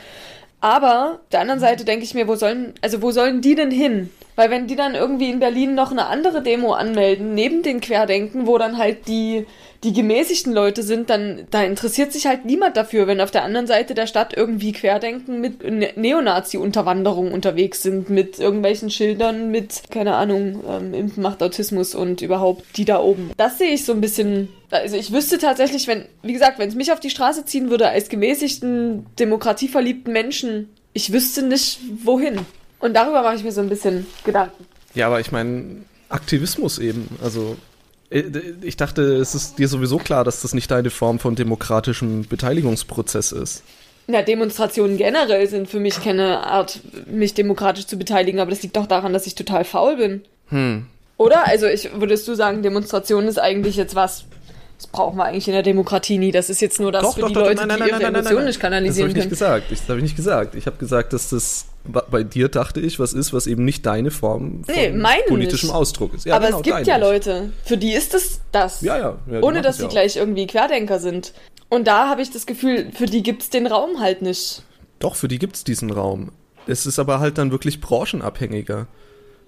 Aber 0.61 1.19
der 1.31 1.41
anderen 1.41 1.59
Seite 1.59 1.85
denke 1.85 2.05
ich 2.05 2.13
mir, 2.13 2.27
wo 2.27 2.35
sollen, 2.35 2.75
also 2.81 3.01
wo 3.01 3.11
sollen 3.11 3.41
die 3.41 3.55
denn 3.55 3.71
hin? 3.71 4.11
Weil 4.35 4.51
wenn 4.51 4.67
die 4.67 4.75
dann 4.75 4.95
irgendwie 4.95 5.29
in 5.29 5.39
Berlin 5.39 5.75
noch 5.75 5.91
eine 5.91 6.05
andere 6.05 6.41
Demo 6.41 6.73
anmelden, 6.73 7.33
neben 7.33 7.63
den 7.63 7.81
Querdenken, 7.81 8.47
wo 8.47 8.57
dann 8.57 8.77
halt 8.77 9.07
die, 9.07 9.45
die 9.83 9.93
gemäßigten 9.93 10.53
Leute 10.53 10.83
sind, 10.83 11.09
dann 11.09 11.47
da 11.49 11.63
interessiert 11.63 12.13
sich 12.13 12.27
halt 12.27 12.45
niemand 12.45 12.77
dafür, 12.77 13.07
wenn 13.07 13.19
auf 13.19 13.31
der 13.31 13.43
anderen 13.43 13.65
Seite 13.65 13.95
der 13.95 14.05
Stadt 14.05 14.35
irgendwie 14.37 14.73
Querdenken 14.73 15.41
mit 15.41 15.63
Ne- 15.63 15.93
Neonazi-Unterwanderung 15.95 17.31
unterwegs 17.31 17.81
sind, 17.81 18.09
mit 18.09 18.37
irgendwelchen 18.39 18.91
Schildern, 18.91 19.49
mit, 19.49 19.83
keine 19.89 20.15
Ahnung, 20.15 20.63
ähm, 20.69 20.93
Impfen 20.93 21.23
macht 21.23 21.41
Autismus 21.41 21.95
und 21.95 22.21
überhaupt 22.21 22.63
die 22.77 22.85
da 22.85 22.99
oben. 22.99 23.31
Das 23.37 23.57
sehe 23.57 23.71
ich 23.71 23.83
so 23.85 23.93
ein 23.93 24.01
bisschen. 24.01 24.49
Also 24.69 24.95
ich 24.95 25.11
wüsste 25.11 25.37
tatsächlich, 25.37 25.87
wenn, 25.87 26.05
wie 26.21 26.33
gesagt, 26.33 26.59
wenn 26.59 26.69
es 26.69 26.75
mich 26.75 26.91
auf 26.91 26.99
die 26.99 27.09
Straße 27.09 27.45
ziehen 27.45 27.69
würde 27.69 27.89
als 27.89 28.07
gemäßigten, 28.07 29.05
demokratieverliebten 29.19 30.13
Menschen, 30.13 30.69
ich 30.93 31.11
wüsste 31.11 31.43
nicht, 31.43 31.79
wohin. 32.03 32.39
Und 32.79 32.93
darüber 32.93 33.21
mache 33.23 33.35
ich 33.35 33.43
mir 33.43 33.51
so 33.51 33.61
ein 33.61 33.69
bisschen 33.69 34.05
Gedanken. 34.23 34.65
Ja, 34.93 35.07
aber 35.07 35.19
ich 35.19 35.31
meine, 35.31 35.77
Aktivismus 36.09 36.79
eben. 36.79 37.07
Also, 37.23 37.57
ich 38.11 38.77
dachte, 38.77 39.01
es 39.15 39.33
ist 39.35 39.57
dir 39.57 39.67
sowieso 39.67 39.97
klar, 39.97 40.23
dass 40.23 40.41
das 40.41 40.53
nicht 40.53 40.69
deine 40.69 40.89
Form 40.89 41.17
von 41.19 41.35
demokratischem 41.35 42.25
Beteiligungsprozess 42.27 43.31
ist. 43.31 43.63
Ja, 44.07 44.21
Demonstrationen 44.21 44.97
generell 44.97 45.47
sind 45.47 45.69
für 45.69 45.79
mich 45.79 46.01
keine 46.03 46.45
Art, 46.45 46.81
mich 47.09 47.33
demokratisch 47.33 47.87
zu 47.87 47.97
beteiligen, 47.97 48.39
aber 48.39 48.51
das 48.51 48.61
liegt 48.63 48.75
doch 48.75 48.87
daran, 48.87 49.13
dass 49.13 49.27
ich 49.27 49.35
total 49.35 49.63
faul 49.63 49.95
bin. 49.95 50.21
Hm. 50.49 50.85
Oder? 51.17 51.47
Also 51.47 51.67
ich 51.67 51.89
würdest 51.93 52.27
du 52.27 52.35
sagen, 52.35 52.63
Demonstration 52.63 53.27
ist 53.27 53.39
eigentlich 53.39 53.77
jetzt 53.77 53.95
was, 53.95 54.25
das 54.77 54.87
brauchen 54.87 55.17
wir 55.17 55.25
eigentlich 55.25 55.47
in 55.47 55.53
der 55.53 55.63
Demokratie 55.63 56.17
nie. 56.17 56.31
Das 56.31 56.49
ist 56.49 56.59
jetzt 56.61 56.79
nur 56.79 56.91
das 56.91 57.03
Doch, 57.03 57.13
für 57.13 57.21
doch, 57.21 57.27
die 57.29 57.33
doch, 57.35 57.41
Leute, 57.43 57.55
nein, 57.55 57.67
nein, 57.67 57.77
die 57.83 57.89
ihre 57.89 57.99
nein, 58.01 58.15
Emotionen 58.15 58.45
nicht 58.45 58.57
Das 58.57 58.63
habe 58.63 58.73
kanalisieren 58.75 59.09
ich 59.11 59.15
nicht 59.15 59.29
gesagt. 59.29 59.71
Ich- 59.71 59.79
Das 59.79 59.87
habe 59.89 59.99
ich 59.99 60.03
nicht 60.03 60.15
gesagt. 60.17 60.55
Ich 60.55 60.65
habe 60.65 60.77
gesagt, 60.77 61.13
dass 61.13 61.29
das 61.29 61.65
bei- 61.83 62.23
dir 62.23 62.47
dachte 62.49 62.79
ich, 62.79 62.99
was 62.99 63.13
ist, 63.13 63.33
was 63.33 63.47
eben 63.47 63.65
nicht 63.65 63.85
deine 63.85 64.11
Form 64.11 64.63
von 64.63 64.75
Nee, 64.75 64.93
politischem 65.27 65.69
nicht. 65.69 65.75
Ausdruck 65.75 66.13
ist. 66.13 66.25
Ja, 66.25 66.35
aber 66.35 66.47
genau, 66.47 66.57
es 66.59 66.63
gibt 66.63 66.87
ja 66.87 66.97
nicht. 66.97 67.07
Leute, 67.07 67.51
für 67.65 67.77
die 67.77 67.93
ist 67.93 68.13
es 68.13 68.41
das. 68.51 68.81
Ja, 68.81 68.97
ja. 68.97 69.17
ja 69.31 69.41
ohne 69.41 69.61
dass 69.61 69.75
es 69.77 69.81
sie 69.81 69.87
gleich 69.87 70.15
irgendwie 70.15 70.47
Querdenker 70.47 70.99
sind. 70.99 71.33
Und 71.69 71.87
da 71.87 72.09
habe 72.09 72.21
ich 72.21 72.29
das 72.29 72.45
Gefühl, 72.45 72.91
für 72.93 73.05
die 73.05 73.23
gibt 73.23 73.43
es 73.43 73.49
den 73.49 73.65
Raum 73.65 73.99
halt 73.99 74.21
nicht. 74.21 74.63
Doch, 74.99 75.15
für 75.15 75.27
die 75.27 75.39
gibt's 75.39 75.63
diesen 75.63 75.89
Raum. 75.91 76.31
Es 76.67 76.85
ist 76.85 76.99
aber 76.99 77.19
halt 77.19 77.37
dann 77.37 77.51
wirklich 77.51 77.81
branchenabhängiger. 77.81 78.87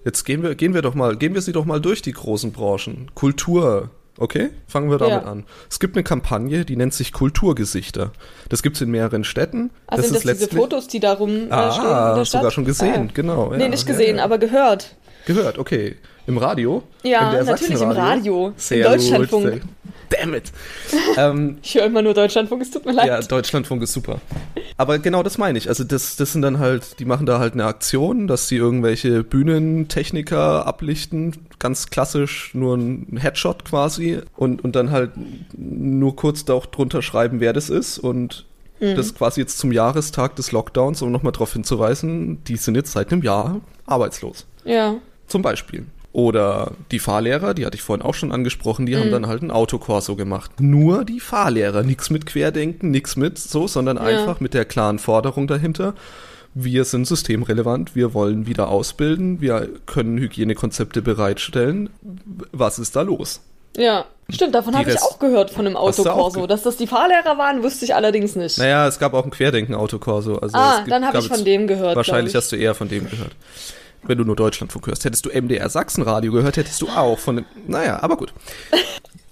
Jetzt 0.04 0.24
gehen 0.24 0.42
wir, 0.42 0.54
gehen 0.54 0.74
wir 0.74 0.82
doch 0.82 0.94
mal, 0.94 1.16
gehen 1.16 1.34
wir 1.34 1.40
sie 1.42 1.52
doch 1.52 1.64
mal 1.64 1.80
durch, 1.80 2.02
die 2.02 2.12
großen 2.12 2.52
Branchen. 2.52 3.10
Kultur, 3.14 3.90
okay? 4.18 4.50
Fangen 4.66 4.90
wir 4.90 4.98
damit 4.98 5.22
Ja. 5.24 5.30
an. 5.30 5.44
Es 5.70 5.80
gibt 5.80 5.96
eine 5.96 6.04
Kampagne, 6.04 6.64
die 6.64 6.76
nennt 6.76 6.94
sich 6.94 7.12
Kulturgesichter. 7.12 8.12
Das 8.48 8.62
gibt's 8.62 8.80
in 8.80 8.90
mehreren 8.90 9.24
Städten. 9.24 9.70
Also 9.86 10.02
das 10.02 10.22
sind 10.22 10.30
das 10.30 10.38
diese. 10.38 10.56
Fotos, 10.56 10.88
die 10.88 11.00
darum 11.00 11.30
äh, 11.30 11.40
stehen 11.44 11.52
ah, 11.52 12.16
hast 12.16 12.28
Stadt? 12.28 12.40
sogar 12.40 12.50
schon 12.50 12.64
gesehen, 12.64 13.08
Ah. 13.08 13.12
genau. 13.14 13.52
nee, 13.54 13.62
ja, 13.62 13.68
nicht 13.68 13.86
ja, 13.86 13.92
gesehen, 13.92 14.16
ja. 14.16 14.24
aber 14.24 14.38
gehört. 14.38 14.96
Gehört, 15.26 15.58
okay. 15.58 15.96
Im 16.26 16.38
Radio? 16.38 16.82
Ja, 17.02 17.42
natürlich 17.42 17.80
im? 17.82 17.90
Radio. 17.90 18.52
Sehr 18.56 18.78
Im 18.78 18.92
Deutschlandfunk. 18.92 19.52
Gut, 19.52 19.62
damn 20.18 20.34
it. 20.34 20.52
ähm, 21.16 21.58
Ich 21.62 21.74
höre 21.74 21.84
immer 21.84 22.02
nur 22.02 22.14
Deutschlandfunk, 22.14 22.62
es 22.62 22.70
tut 22.70 22.84
mir 22.84 22.92
leid. 22.92 23.06
ja, 23.06 23.20
Deutschlandfunk 23.20 23.82
ist 23.82 23.92
super. 23.92 24.20
Aber 24.76 24.98
genau 24.98 25.22
das 25.22 25.38
meine 25.38 25.58
ich. 25.58 25.68
Also 25.68 25.84
das, 25.84 26.16
das 26.16 26.32
sind 26.32 26.42
dann 26.42 26.58
halt, 26.58 26.98
die 26.98 27.04
machen 27.04 27.26
da 27.26 27.38
halt 27.38 27.54
eine 27.54 27.64
Aktion, 27.64 28.26
dass 28.26 28.48
sie 28.48 28.56
irgendwelche 28.56 29.22
Bühnentechniker 29.22 30.66
ablichten, 30.66 31.36
ganz 31.58 31.90
klassisch, 31.90 32.50
nur 32.54 32.76
ein 32.76 33.16
Headshot 33.16 33.64
quasi 33.64 34.20
und, 34.36 34.62
und 34.64 34.76
dann 34.76 34.90
halt 34.90 35.12
nur 35.56 36.16
kurz 36.16 36.44
da 36.44 36.54
auch 36.54 36.66
drunter 36.66 37.02
schreiben, 37.02 37.40
wer 37.40 37.52
das 37.52 37.70
ist 37.70 37.98
und 37.98 38.46
das 38.80 39.14
quasi 39.14 39.40
jetzt 39.40 39.58
zum 39.58 39.72
Jahrestag 39.72 40.36
des 40.36 40.52
Lockdowns, 40.52 41.00
um 41.00 41.10
nochmal 41.10 41.32
darauf 41.32 41.52
hinzuweisen, 41.52 42.42
die 42.44 42.56
sind 42.56 42.74
jetzt 42.74 42.92
seit 42.92 43.12
einem 43.12 43.22
Jahr 43.22 43.60
arbeitslos. 43.86 44.46
Ja. 44.64 44.96
Zum 45.26 45.40
Beispiel. 45.40 45.86
Oder 46.14 46.70
die 46.92 47.00
Fahrlehrer, 47.00 47.54
die 47.54 47.66
hatte 47.66 47.74
ich 47.76 47.82
vorhin 47.82 48.04
auch 48.06 48.14
schon 48.14 48.30
angesprochen, 48.30 48.86
die 48.86 48.96
haben 48.96 49.10
dann 49.10 49.26
halt 49.26 49.42
ein 49.42 49.50
Autokorso 49.50 50.14
gemacht. 50.14 50.60
Nur 50.60 51.04
die 51.04 51.18
Fahrlehrer, 51.18 51.82
nichts 51.82 52.08
mit 52.08 52.24
Querdenken, 52.24 52.92
nichts 52.92 53.16
mit 53.16 53.36
so, 53.36 53.66
sondern 53.66 53.98
einfach 53.98 54.38
mit 54.38 54.54
der 54.54 54.64
klaren 54.64 55.00
Forderung 55.00 55.48
dahinter. 55.48 55.94
Wir 56.54 56.84
sind 56.84 57.04
systemrelevant, 57.08 57.96
wir 57.96 58.14
wollen 58.14 58.46
wieder 58.46 58.68
ausbilden, 58.68 59.40
wir 59.40 59.68
können 59.86 60.16
Hygienekonzepte 60.18 61.02
bereitstellen. 61.02 61.90
Was 62.52 62.78
ist 62.78 62.94
da 62.94 63.02
los? 63.02 63.40
Ja. 63.76 64.04
Stimmt, 64.30 64.54
davon 64.54 64.74
habe 64.78 64.88
ich 64.90 65.02
auch 65.02 65.18
gehört 65.18 65.50
von 65.50 65.66
einem 65.66 65.76
Autokorso. 65.76 66.38
ge- 66.42 66.46
Dass 66.46 66.62
das 66.62 66.76
die 66.76 66.86
Fahrlehrer 66.86 67.36
waren, 67.38 67.64
wusste 67.64 67.84
ich 67.86 67.94
allerdings 67.96 68.36
nicht. 68.36 68.56
Naja, 68.56 68.86
es 68.86 69.00
gab 69.00 69.14
auch 69.14 69.24
ein 69.24 69.30
Querdenken-Autokorso. 69.32 70.38
Also 70.38 70.56
ah, 70.56 70.84
dann 70.88 71.04
habe 71.04 71.18
ich 71.18 71.26
von 71.26 71.44
dem 71.44 71.66
gehört. 71.66 71.96
Wahrscheinlich 71.96 72.36
hast 72.36 72.52
du 72.52 72.56
eher 72.56 72.76
von 72.76 72.88
dem 72.88 73.10
gehört. 73.10 73.32
Wenn 74.06 74.18
du 74.18 74.24
nur 74.24 74.36
Deutschlandfunk 74.36 74.86
hörst. 74.86 75.04
Hättest 75.04 75.24
du 75.26 75.30
MDR 75.30 75.68
Sachsenradio 75.68 76.32
gehört, 76.32 76.56
hättest 76.56 76.80
du 76.82 76.88
auch 76.88 77.18
von 77.18 77.36
dem. 77.36 77.44
Naja, 77.66 78.02
aber 78.02 78.16
gut. 78.16 78.32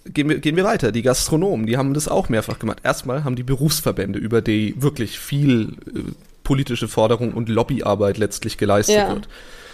Gehen 0.05 0.29
wir, 0.29 0.39
gehen 0.39 0.57
wir 0.57 0.65
weiter. 0.65 0.91
Die 0.93 1.03
Gastronomen, 1.03 1.67
die 1.67 1.77
haben 1.77 1.95
das 1.95 2.09
auch 2.09 2.29
mehrfach 2.29 2.59
gemacht. 2.59 2.79
Erstmal 2.83 3.23
haben 3.25 3.37
die 3.37 3.45
Berufsverbände, 3.45 4.19
über 4.19 4.43
die 4.43 4.75
wirklich 4.83 5.19
viel 5.19 5.77
äh, 5.87 6.01
politische 6.43 6.89
Forderung 6.89 7.33
und 7.35 7.49
Lobbyarbeit 7.49 8.19
letztlich 8.19 8.59
geleistet 8.59 8.97
Ja. 8.97 9.09
wird. 9.11 9.29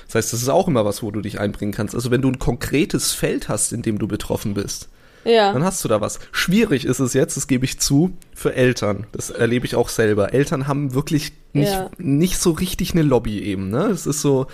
Das 0.06 0.16
heißt, 0.16 0.32
das 0.32 0.42
ist 0.42 0.48
auch 0.48 0.68
immer 0.68 0.84
was, 0.84 1.02
wo 1.02 1.10
du 1.10 1.20
dich 1.22 1.40
einbringen 1.40 1.72
kannst. 1.72 1.94
Also 1.94 2.10
wenn 2.10 2.22
du 2.22 2.28
ein 2.28 2.38
konkretes 2.38 3.12
Feld 3.12 3.48
hast, 3.48 3.72
in 3.72 3.82
dem 3.82 3.98
du 3.98 4.06
betroffen 4.08 4.54
bist. 4.54 4.88
Ja. 5.24 5.52
dann 5.52 5.64
hast 5.64 5.84
du 5.84 5.88
da 5.88 6.00
was. 6.00 6.20
Schwierig 6.32 6.84
ist 6.86 7.00
es 7.00 7.12
jetzt, 7.12 7.36
das 7.36 7.48
gebe 7.48 7.64
ich 7.64 7.80
zu, 7.80 8.12
für 8.34 8.54
Eltern. 8.54 9.06
Das 9.12 9.28
erlebe 9.30 9.66
ich 9.66 9.74
auch 9.74 9.88
selber. 9.90 10.32
Eltern 10.32 10.66
haben 10.66 10.94
wirklich 10.94 11.32
nicht, 11.52 11.72
Ja. 11.72 11.90
nicht 11.98 12.38
so 12.38 12.52
richtig 12.52 12.92
eine 12.92 13.02
Lobby 13.02 13.40
eben. 13.42 13.68
Ne? 13.68 13.86
Es 13.86 14.06
ist 14.06 14.22
so 14.22 14.46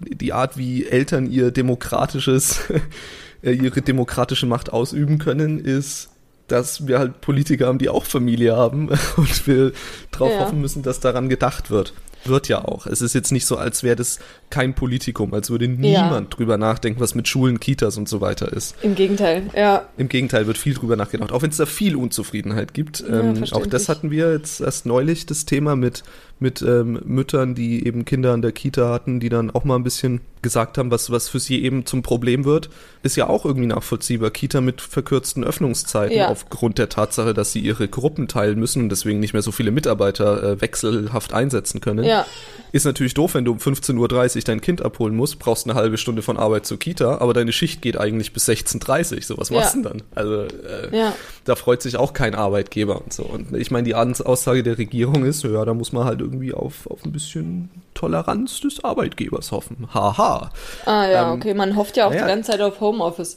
die 0.00 0.32
Art, 0.32 0.56
wie 0.56 0.86
Eltern 0.86 1.30
ihr 1.30 1.50
demokratisches, 1.50 2.60
äh, 3.42 3.52
ihre 3.52 3.82
demokratische 3.82 4.46
Macht 4.46 4.72
ausüben 4.72 5.18
können, 5.18 5.58
ist, 5.58 6.10
dass 6.48 6.86
wir 6.86 6.98
halt 6.98 7.20
Politiker 7.20 7.66
haben, 7.66 7.78
die 7.78 7.88
auch 7.88 8.04
Familie 8.04 8.56
haben 8.56 8.88
und 9.16 9.46
wir 9.46 9.72
darauf 10.10 10.32
Ja. 10.32 10.40
hoffen 10.40 10.60
müssen, 10.60 10.82
dass 10.82 11.00
daran 11.00 11.28
gedacht 11.28 11.70
wird. 11.70 11.92
Wird 12.24 12.48
ja 12.48 12.64
auch. 12.64 12.86
Es 12.86 13.02
ist 13.02 13.14
jetzt 13.14 13.30
nicht 13.32 13.46
so, 13.46 13.56
als 13.56 13.82
wäre 13.82 13.96
das 13.96 14.18
kein 14.50 14.74
Politikum, 14.74 15.32
als 15.34 15.50
würde 15.50 15.68
niemand 15.68 16.36
drüber 16.36 16.56
nachdenken, 16.58 17.00
was 17.00 17.14
mit 17.14 17.28
Schulen, 17.28 17.60
Kitas 17.60 17.96
und 17.96 18.08
so 18.08 18.20
weiter 18.20 18.52
ist. 18.52 18.74
Im 18.82 18.94
Gegenteil, 18.94 19.44
ja. 19.54 19.86
Im 19.96 20.08
Gegenteil, 20.08 20.46
wird 20.46 20.58
viel 20.58 20.74
drüber 20.74 20.96
nachgedacht, 20.96 21.32
auch 21.32 21.42
wenn 21.42 21.50
es 21.50 21.56
da 21.56 21.66
viel 21.66 21.96
Unzufriedenheit 21.96 22.74
gibt. 22.74 23.04
ähm, 23.08 23.44
auch 23.52 23.66
das 23.66 23.88
hatten 23.88 24.10
wir 24.10 24.32
jetzt 24.32 24.60
erst 24.60 24.86
neulich, 24.86 25.26
das 25.26 25.44
Thema 25.44 25.76
mit, 25.76 26.02
mit 26.40 26.62
ähm, 26.62 27.00
Müttern, 27.04 27.54
die 27.54 27.86
eben 27.86 28.04
Kinder 28.04 28.34
in 28.34 28.42
der 28.42 28.52
Kita 28.52 28.90
hatten, 28.90 29.20
die 29.20 29.28
dann 29.28 29.50
auch 29.50 29.64
mal 29.64 29.76
ein 29.76 29.84
bisschen 29.84 30.20
gesagt 30.46 30.78
haben, 30.78 30.92
was, 30.92 31.10
was 31.10 31.28
für 31.28 31.40
sie 31.40 31.64
eben 31.64 31.86
zum 31.86 32.02
Problem 32.02 32.44
wird. 32.44 32.70
Ist 33.02 33.16
ja 33.16 33.28
auch 33.28 33.44
irgendwie 33.44 33.66
nachvollziehbar. 33.66 34.30
Kita 34.30 34.60
mit 34.60 34.80
verkürzten 34.80 35.42
Öffnungszeiten 35.42 36.16
Ja. 36.16 36.28
aufgrund 36.28 36.78
der 36.78 36.88
Tatsache, 36.88 37.34
dass 37.34 37.50
sie 37.50 37.58
ihre 37.58 37.88
Gruppen 37.88 38.28
teilen 38.28 38.60
müssen 38.60 38.82
und 38.84 38.88
deswegen 38.90 39.18
nicht 39.18 39.32
mehr 39.32 39.42
so 39.42 39.50
viele 39.50 39.72
Mitarbeiter 39.72 40.42
äh, 40.42 40.60
wechselhaft 40.60 41.32
einsetzen 41.34 41.80
können. 41.80 42.04
Ja. 42.04 42.24
Ist 42.70 42.84
natürlich 42.86 43.14
doof, 43.14 43.34
wenn 43.34 43.44
du 43.44 43.52
um 43.52 43.58
15.30 43.58 44.36
Uhr 44.36 44.42
dein 44.44 44.60
Kind 44.60 44.82
abholen 44.82 45.16
musst, 45.16 45.38
brauchst 45.40 45.66
eine 45.66 45.74
halbe 45.74 45.98
Stunde 45.98 46.22
von 46.22 46.36
Arbeit 46.36 46.64
zur 46.66 46.78
Kita, 46.78 47.18
aber 47.18 47.34
deine 47.34 47.52
Schicht 47.52 47.82
geht 47.82 47.98
eigentlich 47.98 48.32
bis 48.32 48.48
16.30 48.48 49.16
Uhr. 49.16 49.22
So, 49.22 49.38
was 49.38 49.50
machst 49.50 49.74
Ja. 49.76 49.82
du 49.82 49.88
denn 49.88 49.98
dann? 49.98 50.02
Also, 50.14 50.42
äh, 50.92 51.10
da 51.44 51.56
freut 51.56 51.82
sich 51.82 51.96
auch 51.96 52.12
kein 52.12 52.34
Arbeitgeber 52.34 53.00
und 53.02 53.12
so. 53.12 53.22
Und 53.24 53.54
ich 53.56 53.70
meine, 53.70 53.84
die 53.84 53.94
Aussage 53.94 54.62
der 54.62 54.78
Regierung 54.78 55.24
ist, 55.24 55.42
ja, 55.44 55.64
da 55.64 55.74
muss 55.74 55.92
man 55.92 56.04
halt 56.04 56.20
irgendwie 56.20 56.52
auf, 56.54 56.86
auf 56.88 57.04
ein 57.04 57.12
bisschen 57.12 57.70
Toleranz 57.94 58.60
des 58.60 58.84
Arbeitgebers 58.84 59.52
hoffen. 59.52 59.88
Haha. 59.94 60.35
Ah 60.84 61.06
ja, 61.08 61.32
Ähm, 61.32 61.38
okay. 61.38 61.54
Man 61.54 61.76
hofft 61.76 61.96
ja 61.96 62.06
auch 62.06 62.10
naja. 62.10 62.22
die 62.24 62.28
ganze 62.28 62.52
Zeit 62.52 62.60
auf 62.60 62.80
Homeoffice. 62.80 63.36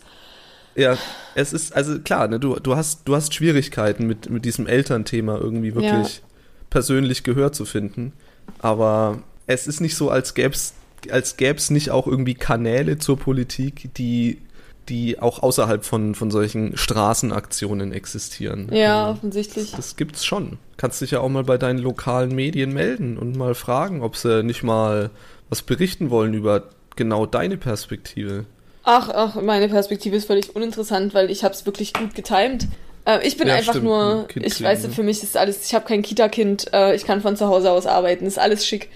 Ja, 0.76 0.98
es 1.36 1.52
ist, 1.52 1.76
also 1.76 2.00
klar, 2.00 2.28
ne, 2.28 2.40
du, 2.40 2.56
du 2.56 2.76
hast, 2.76 3.08
du 3.08 3.16
hast 3.16 3.34
Schwierigkeiten 3.34 4.06
mit, 4.08 4.30
mit 4.30 4.46
diesem 4.46 4.68
Elternthema 4.68 5.38
irgendwie 5.38 5.76
wirklich 5.76 6.22
persönlich 6.70 7.24
Gehör 7.24 7.52
zu 7.52 7.66
finden. 7.66 8.14
Aber 8.60 9.20
es 9.48 9.68
ist 9.68 9.82
nicht 9.82 9.96
so, 9.96 10.10
als 10.10 10.34
gäb's, 10.36 10.74
als 11.12 11.38
gäb's 11.38 11.70
nicht 11.70 11.92
auch 11.92 12.08
irgendwie 12.08 12.36
Kanäle 12.36 12.98
zur 12.98 13.18
Politik, 13.18 13.90
die, 13.96 14.40
die 14.88 15.20
auch 15.20 15.42
außerhalb 15.44 15.84
von, 15.84 16.16
von 16.16 16.32
solchen 16.32 16.78
Straßenaktionen 16.78 17.92
existieren. 17.92 18.70
Ja, 18.74 19.08
Also, 19.08 19.18
offensichtlich. 19.18 19.72
das 19.76 19.96
gibt's 19.96 20.24
schon. 20.26 20.60
Kannst 20.78 21.02
dich 21.02 21.12
ja 21.12 21.20
auch 21.20 21.30
mal 21.30 21.44
bei 21.44 21.58
deinen 21.58 21.80
lokalen 21.80 22.34
Medien 22.34 22.74
melden 22.74 23.18
und 23.18 23.36
mal 23.36 23.56
fragen, 23.56 24.02
ob 24.02 24.16
sie 24.16 24.44
nicht 24.44 24.64
mal 24.64 25.10
was 25.50 25.62
berichten 25.64 26.10
wollen 26.10 26.34
über 26.34 26.64
genau 27.00 27.26
deine 27.26 27.58
Perspektive. 27.58 28.46
Ach, 28.84 29.10
ach, 29.10 29.36
meine 29.42 29.68
Perspektive 29.68 30.16
ist 30.16 30.26
völlig 30.28 30.56
uninteressant, 30.56 31.16
weil 31.16 31.32
ich 31.32 31.44
habe 31.44 31.56
es 31.56 31.66
wirklich 31.66 31.94
gut 31.94 32.14
getimt. 32.14 32.68
Äh, 33.06 33.26
ich 33.28 33.38
bin 33.38 33.48
Ja, 33.48 33.56
einfach 33.56 33.74
stimmt, 33.74 33.86
nur, 33.86 34.28
Kind 34.28 34.46
ich 34.46 34.62
weiß, 34.62 34.84
ne? 34.84 34.90
für 34.90 35.04
mich 35.04 35.24
ist 35.24 35.36
alles, 35.36 35.66
ich 35.66 35.74
habe 35.74 35.86
kein 35.86 36.02
Kita-Kind, 36.04 36.72
äh, 36.74 36.96
ich 36.96 37.06
kann 37.06 37.22
von 37.22 37.36
zu 37.36 37.48
Hause 37.48 37.72
aus 37.72 37.86
arbeiten, 37.88 38.26
ist 38.28 38.38
alles 38.38 38.66
schick. 38.68 38.90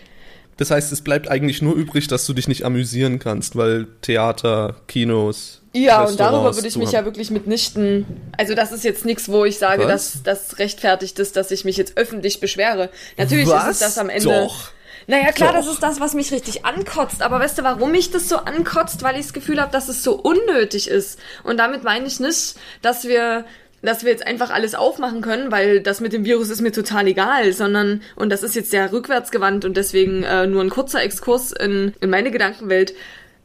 Das 0.58 0.70
heißt, 0.70 0.92
es 0.92 1.02
bleibt 1.02 1.28
eigentlich 1.30 1.62
nur 1.64 1.74
übrig, 1.76 2.08
dass 2.08 2.26
du 2.28 2.34
dich 2.34 2.48
nicht 2.48 2.64
amüsieren 2.64 3.18
kannst, 3.18 3.56
weil 3.56 3.88
Theater, 4.02 4.76
Kinos. 4.88 5.62
Ja, 5.74 6.04
und 6.04 6.20
darüber 6.20 6.54
würde 6.56 6.68
ich 6.68 6.78
mich 6.78 6.90
haben. 6.90 6.94
ja 6.94 7.06
wirklich 7.06 7.32
mitnichten. 7.32 8.06
Also 8.38 8.54
das 8.54 8.72
ist 8.72 8.84
jetzt 8.84 9.06
nichts, 9.06 9.30
wo 9.30 9.46
ich 9.46 9.58
sage, 9.58 9.86
Was? 9.88 10.22
dass 10.22 10.24
das 10.24 10.60
rechtfertigt 10.60 11.18
ist, 11.18 11.36
dass 11.36 11.50
ich 11.50 11.66
mich 11.66 11.78
jetzt 11.78 11.98
öffentlich 11.98 12.40
beschwere. 12.40 12.90
Natürlich 13.18 13.48
ist 13.48 13.54
Was? 13.54 13.70
es 13.72 13.80
das 13.80 13.98
am 13.98 14.10
Ende. 14.10 14.30
Doch. 14.30 14.70
Naja, 15.08 15.32
klar, 15.32 15.54
Doch. 15.54 15.60
das 15.60 15.68
ist 15.68 15.84
das, 15.84 16.00
was 16.00 16.14
mich 16.14 16.32
richtig 16.32 16.66
ankotzt. 16.66 17.22
Aber 17.22 17.40
weißt 17.40 17.58
du, 17.58 17.64
warum 17.64 17.92
mich 17.92 18.12
das 18.12 18.30
so 18.30 18.38
ankotzt? 18.38 19.04
Weil 19.04 19.16
ich 19.16 19.24
das 19.24 19.34
Gefühl 19.34 19.62
habe, 19.62 19.72
dass 19.72 19.90
es 19.90 20.04
so 20.04 20.14
unnötig 20.16 20.88
ist. 20.88 21.20
Und 21.44 21.58
damit 21.58 21.84
meine 21.84 22.08
ich 22.08 22.20
nicht, 22.20 22.56
dass 22.82 23.06
wir 23.06 23.46
dass 23.84 24.04
wir 24.06 24.12
jetzt 24.12 24.26
einfach 24.26 24.50
alles 24.50 24.76
aufmachen 24.76 25.22
können, 25.22 25.52
weil 25.52 25.82
das 25.82 26.00
mit 26.00 26.14
dem 26.14 26.24
Virus 26.24 26.50
ist 26.50 26.62
mir 26.62 26.72
total 26.72 27.06
egal, 27.06 27.52
sondern, 27.52 28.02
und 28.16 28.30
das 28.30 28.42
ist 28.42 28.56
jetzt 28.56 28.72
sehr 28.72 28.94
rückwärtsgewandt 28.94 29.66
und 29.66 29.76
deswegen 29.76 30.24
äh, 30.24 30.48
nur 30.48 30.62
ein 30.62 30.70
kurzer 30.70 31.04
Exkurs 31.04 31.52
in, 31.52 31.94
in 32.00 32.10
meine 32.10 32.32
Gedankenwelt, 32.32 32.94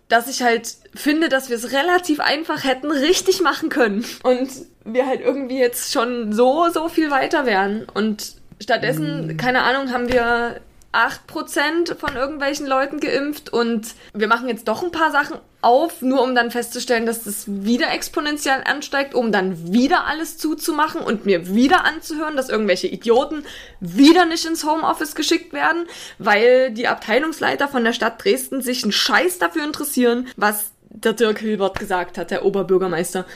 dass 0.08 0.28
ich 0.28 0.42
halt 0.42 0.76
finde, 0.94 1.28
dass 1.28 1.48
wir 1.48 1.56
es 1.56 1.72
relativ 1.72 2.20
einfach 2.20 2.62
hätten 2.62 2.92
richtig 2.92 3.42
machen 3.42 3.68
können 3.68 4.04
und 4.22 4.48
wir 4.84 5.06
halt 5.06 5.20
irgendwie 5.20 5.58
jetzt 5.58 5.92
schon 5.92 6.32
so, 6.32 6.68
so 6.72 6.88
viel 6.88 7.10
weiter 7.10 7.44
wären 7.44 7.86
und 7.92 8.36
stattdessen, 8.60 9.36
keine 9.36 9.62
Ahnung, 9.62 9.92
haben 9.92 10.10
wir 10.10 10.60
8% 10.92 11.96
von 11.96 12.16
irgendwelchen 12.16 12.66
Leuten 12.66 12.98
geimpft 12.98 13.52
und 13.52 13.94
wir 14.14 14.26
machen 14.26 14.48
jetzt 14.48 14.68
doch 14.68 14.82
ein 14.82 14.90
paar 14.90 15.10
Sachen 15.10 15.38
auf, 15.60 16.00
nur 16.00 16.22
um 16.22 16.34
dann 16.34 16.50
festzustellen, 16.50 17.04
dass 17.04 17.24
das 17.24 17.44
wieder 17.46 17.92
exponentiell 17.92 18.62
ansteigt, 18.64 19.14
um 19.14 19.30
dann 19.30 19.72
wieder 19.72 20.06
alles 20.06 20.38
zuzumachen 20.38 21.02
und 21.02 21.26
mir 21.26 21.54
wieder 21.54 21.84
anzuhören, 21.84 22.36
dass 22.36 22.48
irgendwelche 22.48 22.86
Idioten 22.86 23.44
wieder 23.80 24.24
nicht 24.24 24.46
ins 24.46 24.64
Homeoffice 24.64 25.14
geschickt 25.14 25.52
werden, 25.52 25.86
weil 26.18 26.70
die 26.70 26.88
Abteilungsleiter 26.88 27.68
von 27.68 27.84
der 27.84 27.92
Stadt 27.92 28.24
Dresden 28.24 28.62
sich 28.62 28.82
einen 28.82 28.92
Scheiß 28.92 29.38
dafür 29.38 29.64
interessieren, 29.64 30.28
was 30.36 30.72
der 30.88 31.12
Dirk 31.12 31.40
Hilbert 31.40 31.78
gesagt 31.78 32.16
hat, 32.16 32.30
der 32.30 32.44
Oberbürgermeister. 32.44 33.26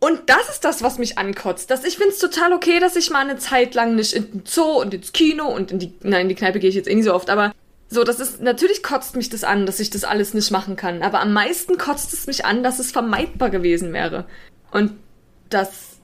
Und 0.00 0.20
das 0.26 0.50
ist 0.50 0.64
das, 0.64 0.82
was 0.82 0.98
mich 0.98 1.16
ankotzt. 1.16 1.70
Dass 1.70 1.84
ich 1.84 1.96
finde 1.96 2.12
es 2.12 2.18
total 2.18 2.52
okay, 2.52 2.78
dass 2.78 2.96
ich 2.96 3.10
mal 3.10 3.20
eine 3.20 3.38
Zeit 3.38 3.74
lang 3.74 3.94
nicht 3.94 4.12
in 4.12 4.30
den 4.30 4.42
Zoo 4.44 4.80
und 4.80 4.92
ins 4.92 5.12
Kino 5.12 5.46
und 5.46 5.72
in 5.72 5.78
die, 5.78 5.94
nein, 6.02 6.22
in 6.22 6.28
die 6.28 6.34
Kneipe 6.34 6.60
gehe 6.60 6.68
ich 6.68 6.76
jetzt 6.76 6.88
eh 6.88 6.94
nicht 6.94 7.04
so 7.04 7.14
oft, 7.14 7.30
aber 7.30 7.52
so, 7.88 8.04
das 8.04 8.20
ist, 8.20 8.42
natürlich 8.42 8.82
kotzt 8.82 9.16
mich 9.16 9.30
das 9.30 9.44
an, 9.44 9.66
dass 9.66 9.80
ich 9.80 9.90
das 9.90 10.04
alles 10.04 10.34
nicht 10.34 10.50
machen 10.50 10.76
kann. 10.76 11.02
Aber 11.02 11.20
am 11.20 11.32
meisten 11.32 11.78
kotzt 11.78 12.12
es 12.12 12.26
mich 12.26 12.44
an, 12.44 12.62
dass 12.62 12.78
es 12.78 12.92
vermeidbar 12.92 13.50
gewesen 13.50 13.92
wäre. 13.92 14.26
Und 14.72 14.92
das 15.48 15.98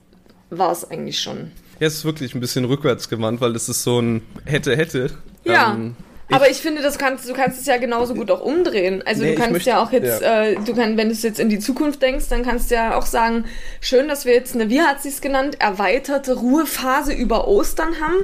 war 0.49 0.71
es 0.71 0.89
eigentlich 0.89 1.19
schon. 1.19 1.51
Ja, 1.79 1.87
es 1.87 1.95
ist 1.95 2.05
wirklich 2.05 2.33
ein 2.33 2.39
bisschen 2.39 2.65
rückwärts 2.65 3.09
gewandt, 3.09 3.41
weil 3.41 3.53
das 3.53 3.67
ist 3.67 3.83
so 3.83 3.99
ein 3.99 4.21
hätte, 4.45 4.75
hätte. 4.75 5.11
Ja. 5.43 5.73
Ähm, 5.73 5.95
aber 6.31 6.49
ich 6.49 6.57
finde, 6.57 6.81
das 6.81 6.97
kannst, 6.97 7.29
du 7.29 7.33
kannst 7.33 7.59
es 7.59 7.65
ja 7.65 7.77
genauso 7.77 8.13
gut 8.13 8.31
auch 8.31 8.41
umdrehen. 8.41 9.03
Also 9.05 9.23
nee, 9.23 9.31
du 9.31 9.35
kannst 9.35 9.51
möchte, 9.51 9.69
ja 9.69 9.83
auch 9.83 9.91
jetzt, 9.91 10.21
ja. 10.21 10.43
Äh, 10.43 10.55
du 10.55 10.73
kannst, 10.73 10.97
wenn 10.97 11.07
du 11.07 11.13
es 11.13 11.23
jetzt 11.23 11.39
in 11.39 11.49
die 11.49 11.59
Zukunft 11.59 12.01
denkst, 12.01 12.25
dann 12.29 12.43
kannst 12.43 12.71
du 12.71 12.75
ja 12.75 12.97
auch 12.97 13.05
sagen, 13.05 13.45
schön, 13.79 14.07
dass 14.07 14.25
wir 14.25 14.33
jetzt 14.33 14.55
eine, 14.55 14.69
wie 14.69 14.81
hat 14.81 15.01
sie 15.01 15.09
es 15.09 15.21
genannt, 15.21 15.57
erweiterte 15.59 16.33
Ruhephase 16.33 17.13
über 17.13 17.47
Ostern 17.47 17.99
haben. 18.01 18.23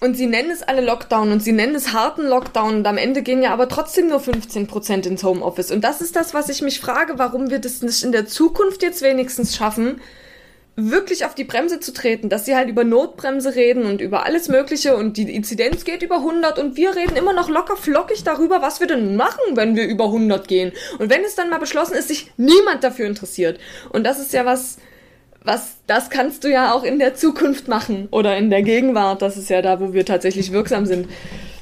Und 0.00 0.16
sie 0.16 0.26
nennen 0.26 0.50
es 0.50 0.62
alle 0.62 0.82
Lockdown 0.82 1.32
und 1.32 1.40
sie 1.40 1.52
nennen 1.52 1.74
es 1.74 1.92
harten 1.92 2.26
Lockdown 2.26 2.76
und 2.76 2.86
am 2.86 2.98
Ende 2.98 3.22
gehen 3.22 3.42
ja 3.42 3.52
aber 3.52 3.68
trotzdem 3.68 4.08
nur 4.08 4.20
15% 4.20 5.06
ins 5.06 5.24
Homeoffice. 5.24 5.70
Und 5.70 5.82
das 5.82 6.00
ist 6.00 6.14
das, 6.14 6.34
was 6.34 6.50
ich 6.50 6.60
mich 6.60 6.80
frage, 6.80 7.14
warum 7.16 7.48
wir 7.48 7.58
das 7.58 7.80
nicht 7.80 8.02
in 8.02 8.12
der 8.12 8.26
Zukunft 8.26 8.82
jetzt 8.82 9.00
wenigstens 9.02 9.56
schaffen, 9.56 10.00
wirklich 10.76 11.24
auf 11.24 11.34
die 11.34 11.44
Bremse 11.44 11.78
zu 11.78 11.92
treten, 11.92 12.28
dass 12.28 12.44
sie 12.44 12.56
halt 12.56 12.68
über 12.68 12.84
Notbremse 12.84 13.54
reden 13.54 13.84
und 13.84 14.00
über 14.00 14.24
alles 14.24 14.48
Mögliche 14.48 14.96
und 14.96 15.16
die 15.16 15.32
Inzidenz 15.34 15.84
geht 15.84 16.02
über 16.02 16.16
100 16.16 16.58
und 16.58 16.76
wir 16.76 16.96
reden 16.96 17.16
immer 17.16 17.32
noch 17.32 17.48
locker 17.48 17.76
flockig 17.76 18.24
darüber, 18.24 18.60
was 18.60 18.80
wir 18.80 18.86
denn 18.86 19.16
machen, 19.16 19.40
wenn 19.54 19.76
wir 19.76 19.86
über 19.86 20.06
100 20.06 20.48
gehen. 20.48 20.72
Und 20.98 21.10
wenn 21.10 21.22
es 21.22 21.36
dann 21.36 21.50
mal 21.50 21.58
beschlossen 21.58 21.94
ist, 21.94 22.08
sich 22.08 22.32
niemand 22.36 22.82
dafür 22.82 23.06
interessiert. 23.06 23.60
Und 23.90 24.04
das 24.04 24.18
ist 24.18 24.32
ja 24.32 24.44
was, 24.44 24.78
was, 25.44 25.76
das 25.86 26.08
kannst 26.08 26.42
du 26.42 26.50
ja 26.50 26.72
auch 26.72 26.84
in 26.84 26.98
der 26.98 27.14
Zukunft 27.14 27.68
machen 27.68 28.08
oder 28.10 28.36
in 28.36 28.48
der 28.48 28.62
Gegenwart. 28.62 29.20
Das 29.20 29.36
ist 29.36 29.50
ja 29.50 29.60
da, 29.60 29.78
wo 29.78 29.92
wir 29.92 30.06
tatsächlich 30.06 30.52
wirksam 30.52 30.86
sind. 30.86 31.06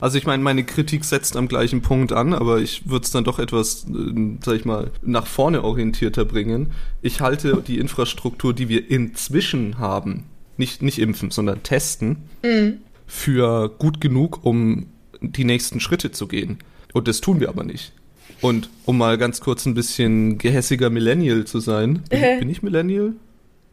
Also 0.00 0.18
ich 0.18 0.26
meine, 0.26 0.42
meine 0.42 0.64
Kritik 0.64 1.04
setzt 1.04 1.36
am 1.36 1.48
gleichen 1.48 1.82
Punkt 1.82 2.12
an, 2.12 2.32
aber 2.32 2.60
ich 2.60 2.88
würde 2.88 3.04
es 3.04 3.10
dann 3.10 3.24
doch 3.24 3.38
etwas, 3.38 3.84
äh, 3.84 4.36
sag 4.44 4.56
ich 4.56 4.64
mal, 4.64 4.92
nach 5.02 5.26
vorne 5.26 5.64
orientierter 5.64 6.24
bringen. 6.24 6.72
Ich 7.02 7.20
halte 7.20 7.62
die 7.66 7.78
Infrastruktur, 7.78 8.54
die 8.54 8.68
wir 8.68 8.88
inzwischen 8.88 9.78
haben, 9.78 10.24
nicht, 10.56 10.82
nicht 10.82 10.98
impfen, 10.98 11.30
sondern 11.30 11.62
testen, 11.64 12.28
mhm. 12.44 12.78
für 13.06 13.68
gut 13.68 14.00
genug, 14.00 14.44
um 14.44 14.86
die 15.20 15.44
nächsten 15.44 15.80
Schritte 15.80 16.12
zu 16.12 16.28
gehen. 16.28 16.58
Und 16.92 17.08
das 17.08 17.20
tun 17.20 17.40
wir 17.40 17.48
aber 17.48 17.64
nicht. 17.64 17.92
Und 18.40 18.70
um 18.84 18.98
mal 18.98 19.18
ganz 19.18 19.40
kurz 19.40 19.66
ein 19.66 19.74
bisschen 19.74 20.38
gehässiger 20.38 20.90
Millennial 20.90 21.44
zu 21.44 21.60
sein, 21.60 22.02
bin, 22.10 22.20
bin 22.40 22.50
ich 22.50 22.62
Millennial? 22.62 23.14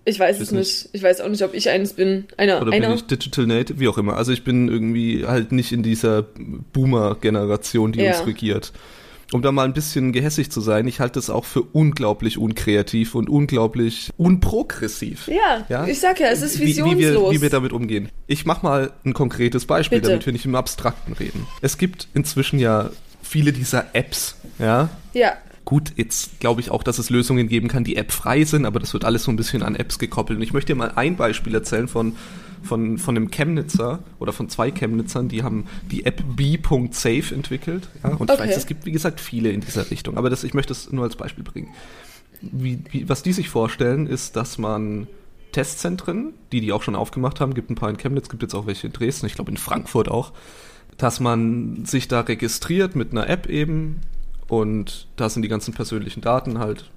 Ich 0.06 0.20
weiß 0.20 0.40
es 0.40 0.52
nicht. 0.52 0.90
Ich 0.94 1.04
weiß 1.04 1.22
auch 1.22 1.30
nicht, 1.30 1.44
ob 1.44 1.54
ich 1.54 1.70
eines 1.70 1.94
bin. 1.94 2.26
Einer, 2.38 2.62
Oder 2.62 2.72
einer. 2.72 2.88
bin 2.88 2.96
ich 2.96 3.06
Digital 3.06 3.46
Native? 3.46 3.80
Wie 3.80 3.88
auch 3.88 3.98
immer. 3.98 4.18
Also 4.18 4.32
ich 4.32 4.44
bin 4.44 4.68
irgendwie 4.68 5.26
halt 5.26 5.52
nicht 5.52 5.72
in 5.72 5.84
dieser 5.84 6.24
Boomer-Generation, 6.74 7.92
die 7.92 8.02
ja. 8.02 8.18
uns 8.18 8.26
regiert. 8.26 8.74
Um 9.32 9.44
da 9.44 9.52
mal 9.52 9.66
ein 9.66 9.74
bisschen 9.74 10.12
gehässig 10.12 10.50
zu 10.52 10.60
sein, 10.60 10.88
ich 10.88 11.00
halte 11.00 11.20
es 11.20 11.30
auch 11.30 11.46
für 11.46 11.62
unglaublich 11.62 12.40
unkreativ 12.40 13.14
und 13.14 13.30
unglaublich 13.30 14.10
unprogressiv. 14.18 15.28
Ja, 15.28 15.66
ja? 15.70 15.86
ich 15.86 16.00
sag 16.00 16.20
ja, 16.20 16.30
es 16.30 16.42
ist 16.42 16.60
visionslos. 16.60 16.98
Wie, 16.98 17.00
wie, 17.00 17.14
wir, 17.14 17.32
wie 17.32 17.42
wir 17.44 17.50
damit 17.52 17.72
umgehen. 17.72 18.10
Ich 18.26 18.46
mach 18.46 18.64
mal 18.64 18.92
ein 19.06 19.14
konkretes 19.14 19.66
Beispiel, 19.66 20.00
Bitte. 20.00 20.10
damit 20.10 20.26
wir 20.26 20.34
nicht 20.34 20.46
im 20.46 20.56
Abstrakten 20.56 21.14
reden. 21.14 21.46
Es 21.62 21.78
gibt 21.78 22.08
inzwischen 22.16 22.58
ja 22.58 22.90
viele 23.22 23.54
dieser 23.54 23.94
Apps, 23.94 24.36
ja? 24.58 24.90
Ja. 25.14 25.34
Gut, 25.70 25.94
jetzt 25.98 26.40
glaube 26.40 26.62
ich 26.62 26.72
auch, 26.72 26.82
dass 26.82 26.98
es 26.98 27.12
Lösungen 27.12 27.48
geben 27.48 27.68
kann, 27.68 27.84
die 27.84 27.96
App-frei 27.96 28.44
sind, 28.44 28.66
aber 28.66 28.80
das 28.80 28.92
wird 28.94 29.06
alles 29.06 29.26
so 29.26 29.32
ein 29.32 29.36
bisschen 29.36 29.62
an 29.62 29.76
Apps 29.76 30.00
gekoppelt. 30.00 30.38
Und 30.38 30.42
ich 30.42 30.52
möchte 30.52 30.74
dir 30.74 30.76
mal 30.76 30.94
ein 30.96 31.16
Beispiel 31.16 31.54
erzählen 31.54 31.88
von, 31.88 32.16
von, 32.64 32.98
von 32.98 33.16
einem 33.16 33.30
Chemnitzer 33.30 34.00
oder 34.18 34.34
von 34.34 34.50
zwei 34.50 34.72
Chemnitzern, 34.72 35.30
die 35.30 35.44
haben 35.44 35.68
die 35.92 36.08
App 36.08 36.24
b.safe 36.36 37.36
entwickelt. 37.36 37.88
Ja? 38.04 38.10
Und 38.10 38.32
okay. 38.32 38.34
ich 38.34 38.50
weiß, 38.50 38.58
es 38.58 38.66
gibt, 38.66 38.88
wie 38.88 38.92
gesagt, 38.92 39.22
viele 39.22 39.52
in 39.52 39.62
dieser 39.62 39.92
Richtung, 39.92 40.18
aber 40.18 40.32
das, 40.32 40.44
ich 40.44 40.56
möchte 40.56 40.74
es 40.74 40.92
nur 40.92 41.04
als 41.04 41.16
Beispiel 41.16 41.44
bringen. 41.44 41.68
Wie, 42.42 42.80
wie, 42.90 43.08
was 43.08 43.22
die 43.22 43.34
sich 43.34 43.50
vorstellen, 43.50 44.08
ist, 44.08 44.36
dass 44.36 44.58
man 44.58 45.06
Testzentren, 45.52 46.34
die 46.52 46.62
die 46.62 46.72
auch 46.72 46.82
schon 46.82 46.96
aufgemacht 46.96 47.40
haben, 47.40 47.54
gibt 47.54 47.70
ein 47.70 47.76
paar 47.76 47.92
in 47.92 47.98
Chemnitz, 47.98 48.30
gibt 48.30 48.42
jetzt 48.42 48.56
auch 48.56 48.66
welche 48.66 48.88
in 48.88 48.94
Dresden, 48.94 49.28
ich 49.28 49.36
glaube 49.36 49.52
in 49.52 49.58
Frankfurt 49.58 50.10
auch, 50.10 50.34
dass 50.98 51.20
man 51.20 51.86
sich 51.86 52.08
da 52.08 52.22
registriert 52.22 52.96
mit 52.96 53.12
einer 53.12 53.30
App 53.30 53.48
eben, 53.48 54.02
und 54.50 55.08
da 55.16 55.30
sind 55.30 55.44
die 55.44 55.48
ganzen 55.48 55.74
persönlichen 55.74 56.22
Daten 56.22 56.60
halt 56.60 56.90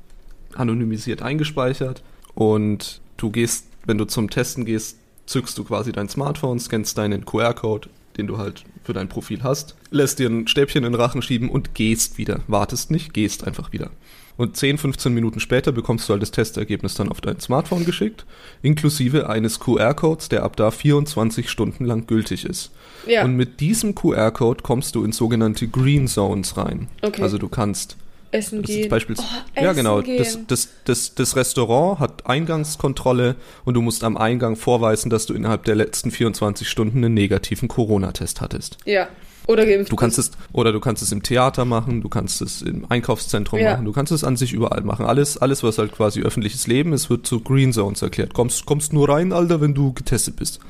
anonymisiert 0.54 1.22
eingespeichert. 1.22 2.02
Und 2.34 3.00
du 3.18 3.30
gehst, 3.30 3.66
wenn 3.84 3.98
du 3.98 4.06
zum 4.06 4.30
Testen 4.30 4.64
gehst, 4.64 4.98
zückst 5.26 5.56
du 5.56 5.64
quasi 5.64 5.92
dein 5.92 6.08
Smartphone, 6.08 6.58
scannst 6.58 6.98
deinen 6.98 7.24
QR-Code, 7.24 7.88
den 8.16 8.26
du 8.26 8.38
halt 8.38 8.64
für 8.84 8.92
dein 8.94 9.08
Profil 9.08 9.42
hast, 9.42 9.76
lässt 9.90 10.18
dir 10.18 10.28
ein 10.28 10.48
Stäbchen 10.48 10.84
in 10.84 10.92
den 10.92 11.00
Rachen 11.00 11.22
schieben 11.22 11.48
und 11.48 11.74
gehst 11.74 12.18
wieder. 12.18 12.40
Wartest 12.48 12.90
nicht, 12.90 13.14
gehst 13.14 13.46
einfach 13.46 13.72
wieder. 13.72 13.90
Und 14.36 14.56
10, 14.56 14.78
15 14.78 15.12
Minuten 15.12 15.40
später 15.40 15.72
bekommst 15.72 16.08
du 16.08 16.12
halt 16.12 16.22
das 16.22 16.30
Testergebnis 16.30 16.94
dann 16.94 17.08
auf 17.08 17.20
dein 17.20 17.38
Smartphone 17.38 17.84
geschickt, 17.84 18.24
inklusive 18.62 19.28
eines 19.28 19.60
QR-Codes, 19.60 20.28
der 20.30 20.42
ab 20.42 20.56
da 20.56 20.70
24 20.70 21.50
Stunden 21.50 21.84
lang 21.84 22.06
gültig 22.06 22.44
ist. 22.44 22.70
Ja. 23.06 23.24
Und 23.24 23.36
mit 23.36 23.60
diesem 23.60 23.94
QR-Code 23.94 24.62
kommst 24.62 24.94
du 24.94 25.04
in 25.04 25.12
sogenannte 25.12 25.68
Green 25.68 26.08
Zones 26.08 26.56
rein. 26.56 26.88
Okay. 27.02 27.22
Also 27.22 27.38
du 27.38 27.48
kannst 27.48 27.96
Essen 28.32 28.62
gehen. 28.62 28.88
Beispielsweise, 28.88 29.28
oh, 29.56 29.62
ja, 29.62 29.72
genau. 29.72 30.00
Das, 30.00 30.38
das, 30.46 30.68
das, 30.84 31.14
das 31.14 31.36
Restaurant 31.36 32.00
hat 32.00 32.26
Eingangskontrolle 32.26 33.36
und 33.64 33.74
du 33.74 33.82
musst 33.82 34.04
am 34.04 34.16
Eingang 34.16 34.56
vorweisen, 34.56 35.10
dass 35.10 35.26
du 35.26 35.34
innerhalb 35.34 35.64
der 35.64 35.74
letzten 35.74 36.10
24 36.10 36.68
Stunden 36.68 37.04
einen 37.04 37.14
negativen 37.14 37.68
Corona-Test 37.68 38.40
hattest. 38.40 38.78
Ja. 38.84 39.08
Oder 39.46 39.66
geimpft. 39.66 39.90
Du 39.90 39.96
kannst 39.96 40.18
es, 40.18 40.30
oder 40.52 40.72
du 40.72 40.80
kannst 40.80 41.02
es 41.02 41.12
im 41.12 41.22
Theater 41.22 41.64
machen, 41.64 42.00
du 42.00 42.08
kannst 42.08 42.40
es 42.42 42.62
im 42.62 42.86
Einkaufszentrum 42.88 43.60
ja. 43.60 43.72
machen, 43.72 43.84
du 43.84 43.92
kannst 43.92 44.12
es 44.12 44.24
an 44.24 44.36
sich 44.36 44.52
überall 44.52 44.82
machen. 44.82 45.06
Alles, 45.06 45.38
alles, 45.38 45.62
was 45.62 45.78
halt 45.78 45.92
quasi 45.92 46.22
öffentliches 46.22 46.66
Leben 46.66 46.92
ist, 46.92 47.10
wird 47.10 47.26
zu 47.26 47.40
Green 47.40 47.72
Zones 47.72 48.02
erklärt. 48.02 48.34
Kommst, 48.34 48.66
kommst 48.66 48.92
nur 48.92 49.08
rein, 49.08 49.32
Alter, 49.32 49.60
wenn 49.60 49.74
du 49.74 49.92
getestet 49.92 50.36
bist. 50.36 50.60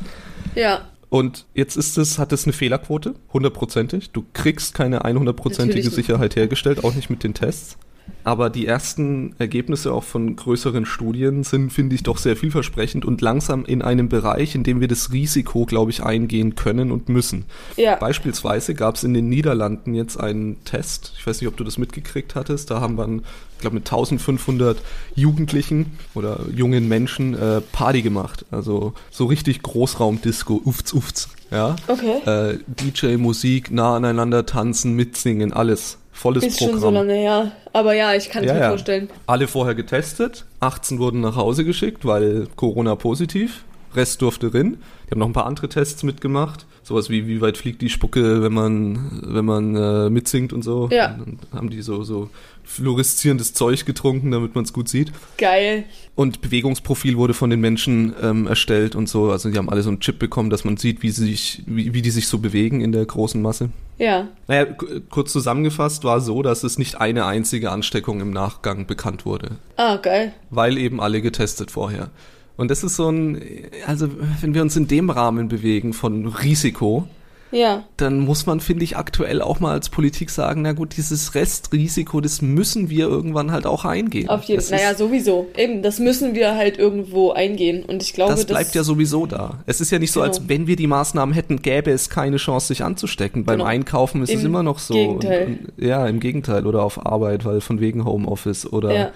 Ja. 0.55 0.83
Und 1.11 1.45
jetzt 1.55 1.77
ist 1.77 1.99
es, 1.99 2.19
hat 2.19 2.33
es 2.33 2.45
eine 2.45 2.55
Fehlerquote, 2.55 3.15
hundertprozentig. 3.35 4.13
Du 4.13 4.25
kriegst 4.33 4.73
keine 4.73 5.05
100%ige 5.05 5.91
Sicherheit 5.91 6.37
hergestellt, 6.37 6.85
auch 6.85 6.95
nicht 6.95 7.11
mit 7.11 7.23
den 7.23 7.35
Tests. 7.35 7.77
Aber 8.25 8.51
die 8.51 8.67
ersten 8.67 9.35
Ergebnisse 9.39 9.93
auch 9.93 10.05
von 10.05 10.37
größeren 10.37 10.87
Studien 10.87 11.43
sind, 11.43 11.73
finde 11.73 11.97
ich, 11.97 12.03
doch 12.03 12.19
sehr 12.19 12.37
vielversprechend 12.37 13.05
und 13.05 13.21
langsam 13.21 13.65
in 13.65 13.83
einem 13.83 14.09
Bereich, 14.09 14.55
in 14.55 14.63
dem 14.63 14.81
wir 14.81 14.89
das 14.89 15.13
Risiko, 15.13 15.67
glaube 15.67 15.91
ich, 15.91 16.05
eingehen 16.05 16.55
können 16.55 16.93
und 16.93 17.09
müssen. 17.09 17.45
Ja. 17.77 17.97
Beispielsweise 17.97 18.75
gab 18.75 18.95
es 18.95 19.05
in 19.05 19.15
den 19.15 19.29
Niederlanden 19.29 19.95
jetzt 19.95 20.19
einen 20.19 20.63
Test. 20.65 21.15
Ich 21.19 21.27
weiß 21.27 21.41
nicht, 21.41 21.49
ob 21.49 21.57
du 21.57 21.65
das 21.65 21.79
mitgekriegt 21.79 22.35
hattest. 22.37 22.71
Da 22.71 22.81
haben 22.81 22.97
wir, 22.97 23.09
ich 23.55 23.59
glaube, 23.59 23.75
mit 23.75 23.87
1500 23.87 24.81
Jugendlichen 25.17 25.99
oder 26.15 26.41
jungen 26.55 26.89
Menschen 26.89 27.35
äh, 27.35 27.61
Party 27.61 28.03
gemacht. 28.03 28.45
Also 28.53 28.95
so 29.11 29.27
richtig 29.27 29.63
Großraumdisco, 29.63 30.61
ufts, 30.65 30.93
ufts. 30.93 31.29
Ja. 31.51 31.77
Okay. 31.89 32.19
Äh, 32.25 32.59
DJ, 32.67 33.17
Musik, 33.17 33.71
nah 33.71 33.97
aneinander 33.97 34.47
tanzen, 34.47 34.95
mitsingen, 34.95 35.53
alles 35.53 35.99
volles 36.13 36.45
ist 36.45 36.59
Programm. 36.59 36.77
Ist 36.77 36.83
schon 36.83 36.93
so 36.93 36.97
lange 36.97 37.15
her. 37.15 37.53
Aber 37.73 37.95
ja, 37.95 38.15
ich 38.15 38.29
kann 38.31 38.45
es 38.45 38.49
ja, 38.49 38.55
mir 38.55 38.61
ja. 38.61 38.69
vorstellen. 38.69 39.11
Alle 39.27 39.49
vorher 39.49 39.75
getestet, 39.75 40.45
18 40.61 40.99
wurden 40.99 41.21
nach 41.21 41.37
Hause 41.37 41.65
geschickt, 41.65 42.05
weil 42.05 42.47
Corona 42.57 42.95
positiv. 42.95 43.65
Rest 43.95 44.23
durfte 44.23 44.51
drin. 44.51 44.79
Die 45.07 45.11
haben 45.13 45.19
noch 45.19 45.27
ein 45.27 45.33
paar 45.33 45.47
andere 45.47 45.69
Tests 45.69 46.03
mitgemacht. 46.03 46.67
Sowas 46.83 47.11
wie, 47.11 47.27
wie 47.27 47.41
weit 47.41 47.57
fliegt 47.57 47.81
die 47.81 47.89
Spucke, 47.89 48.43
wenn 48.43 48.53
man, 48.53 49.21
wenn 49.23 49.45
man 49.45 49.77
äh, 49.77 50.11
mitsingt 50.11 50.53
und 50.53 50.63
so. 50.63 50.89
Ja. 50.91 51.15
Und 51.15 51.39
dann 51.51 51.59
haben 51.59 51.71
die 51.71 51.83
so, 51.83 52.03
so 52.03 52.29
fluoreszierendes 52.65 53.55
Zeug 53.55 53.85
getrunken, 53.85 54.31
damit 54.31 54.55
man 54.55 54.65
es 54.65 54.73
gut 54.73 54.89
sieht. 54.89 55.13
Geil. 55.39 55.85
Und 56.15 56.41
Bewegungsprofil 56.41 57.17
wurde 57.17 57.35
von 57.35 57.51
den 57.51 57.61
Menschen 57.61 58.15
ähm, 58.23 58.47
erstellt 58.47 58.95
und 58.97 59.09
so. 59.09 59.31
Also 59.31 59.51
die 59.51 59.59
haben 59.59 59.69
alle 59.69 59.83
so 59.83 59.91
einen 59.91 60.01
Chip 60.01 60.19
bekommen, 60.19 60.51
dass 60.51 60.65
man 60.65 60.77
sieht, 60.77 61.03
wie, 61.03 61.11
sie 61.11 61.27
sich, 61.27 61.63
wie, 61.67 61.95
wie 61.95 62.03
die 62.03 62.11
sich 62.11 62.29
so 62.29 62.39
bewegen 62.39 62.81
in 62.81 62.93
der 62.93 63.05
großen 63.05 63.41
Masse. 63.41 63.71
Ja. 63.99 64.29
Naja, 64.49 64.67
kurz 65.11 65.33
zusammengefasst 65.33 66.05
war 66.05 66.21
so, 66.21 66.43
dass 66.43 66.65
es 66.65 66.79
nicht 66.79 67.01
eine 67.01 67.27
einzige 67.27 67.71
Ansteckung 67.71 68.21
im 68.21 68.31
Nachgang 68.31 68.87
bekannt 68.87 69.27
wurde. 69.27 69.53
Ah, 69.77 69.97
geil. 69.97 70.33
Weil 70.51 70.79
eben 70.79 71.01
alle 71.01 71.23
getestet 71.23 71.71
vorher. 71.71 72.11
Und 72.57 72.71
das 72.71 72.85
ist 72.85 72.97
so 72.97 73.09
ein, 73.11 73.41
also 73.87 74.09
wenn 74.41 74.55
wir 74.55 74.63
uns 74.63 74.77
in 74.77 74.87
dem 74.87 75.11
Rahmen 75.11 75.49
bewegen 75.49 75.93
von 75.95 76.27
Risiko, 76.27 77.09
Ja. 77.51 77.85
dann 77.97 78.21
muss 78.21 78.47
man, 78.47 78.61
finde 78.61 78.85
ich, 78.85 78.97
aktuell 78.97 79.41
auch 79.43 79.59
mal 79.61 79.73
als 79.73 79.89
Politik 79.89 80.31
sagen, 80.31 80.63
na 80.63 80.73
gut, 80.73 80.97
dieses 80.97 81.35
Restrisiko, 81.35 82.21
das 82.21 82.41
müssen 82.43 82.89
wir 82.91 83.07
irgendwann 83.09 83.53
halt 83.53 83.67
auch 83.67 83.85
eingehen. 83.85 84.29
Auf 84.29 84.45
jeden 84.45 84.59
Das 84.61 84.69
Fall. 84.71 84.79
Naja, 84.79 84.95
sowieso. 84.95 85.49
Eben, 85.57 85.83
das 85.83 85.99
müssen 85.99 86.35
wir 86.35 86.55
halt 86.55 86.79
irgendwo 86.79 87.33
eingehen. 87.33 87.85
Und 87.85 88.03
ich 88.03 88.13
glaube, 88.13 88.33
das 88.33 88.47
bleibt 88.47 88.75
ja 88.75 88.83
sowieso 88.85 89.27
da. 89.27 89.63
Es 89.67 89.81
ist 89.81 89.91
ja 89.91 89.99
nicht 89.99 90.13
so, 90.13 90.21
Genau. 90.21 90.31
als 90.33 90.49
wenn 90.49 90.67
wir 90.67 90.77
die 90.77 90.87
Maßnahmen 90.87 91.35
hätten, 91.35 91.61
gäbe 91.63 91.91
es 91.91 92.09
keine 92.11 92.37
Chance, 92.37 92.69
sich 92.69 92.85
anzustecken. 92.85 93.45
Beim 93.45 93.59
Genau. 93.59 93.69
Einkaufen 93.69 94.23
ist 94.23 94.31
es 94.31 94.41
Im 94.41 94.47
immer 94.47 94.63
noch 94.63 94.79
so. 94.79 94.95
Gegenteil. 94.95 95.47
Und, 95.47 95.69
und, 95.79 95.85
ja, 95.87 96.07
im 96.07 96.21
Gegenteil. 96.21 96.67
Oder 96.67 96.83
auf 96.83 97.05
Arbeit, 97.05 97.45
weil 97.45 97.61
von 97.61 97.81
wegen 97.81 98.05
Homeoffice 98.05 98.71
oder 98.71 98.95
Ja. 98.95 99.11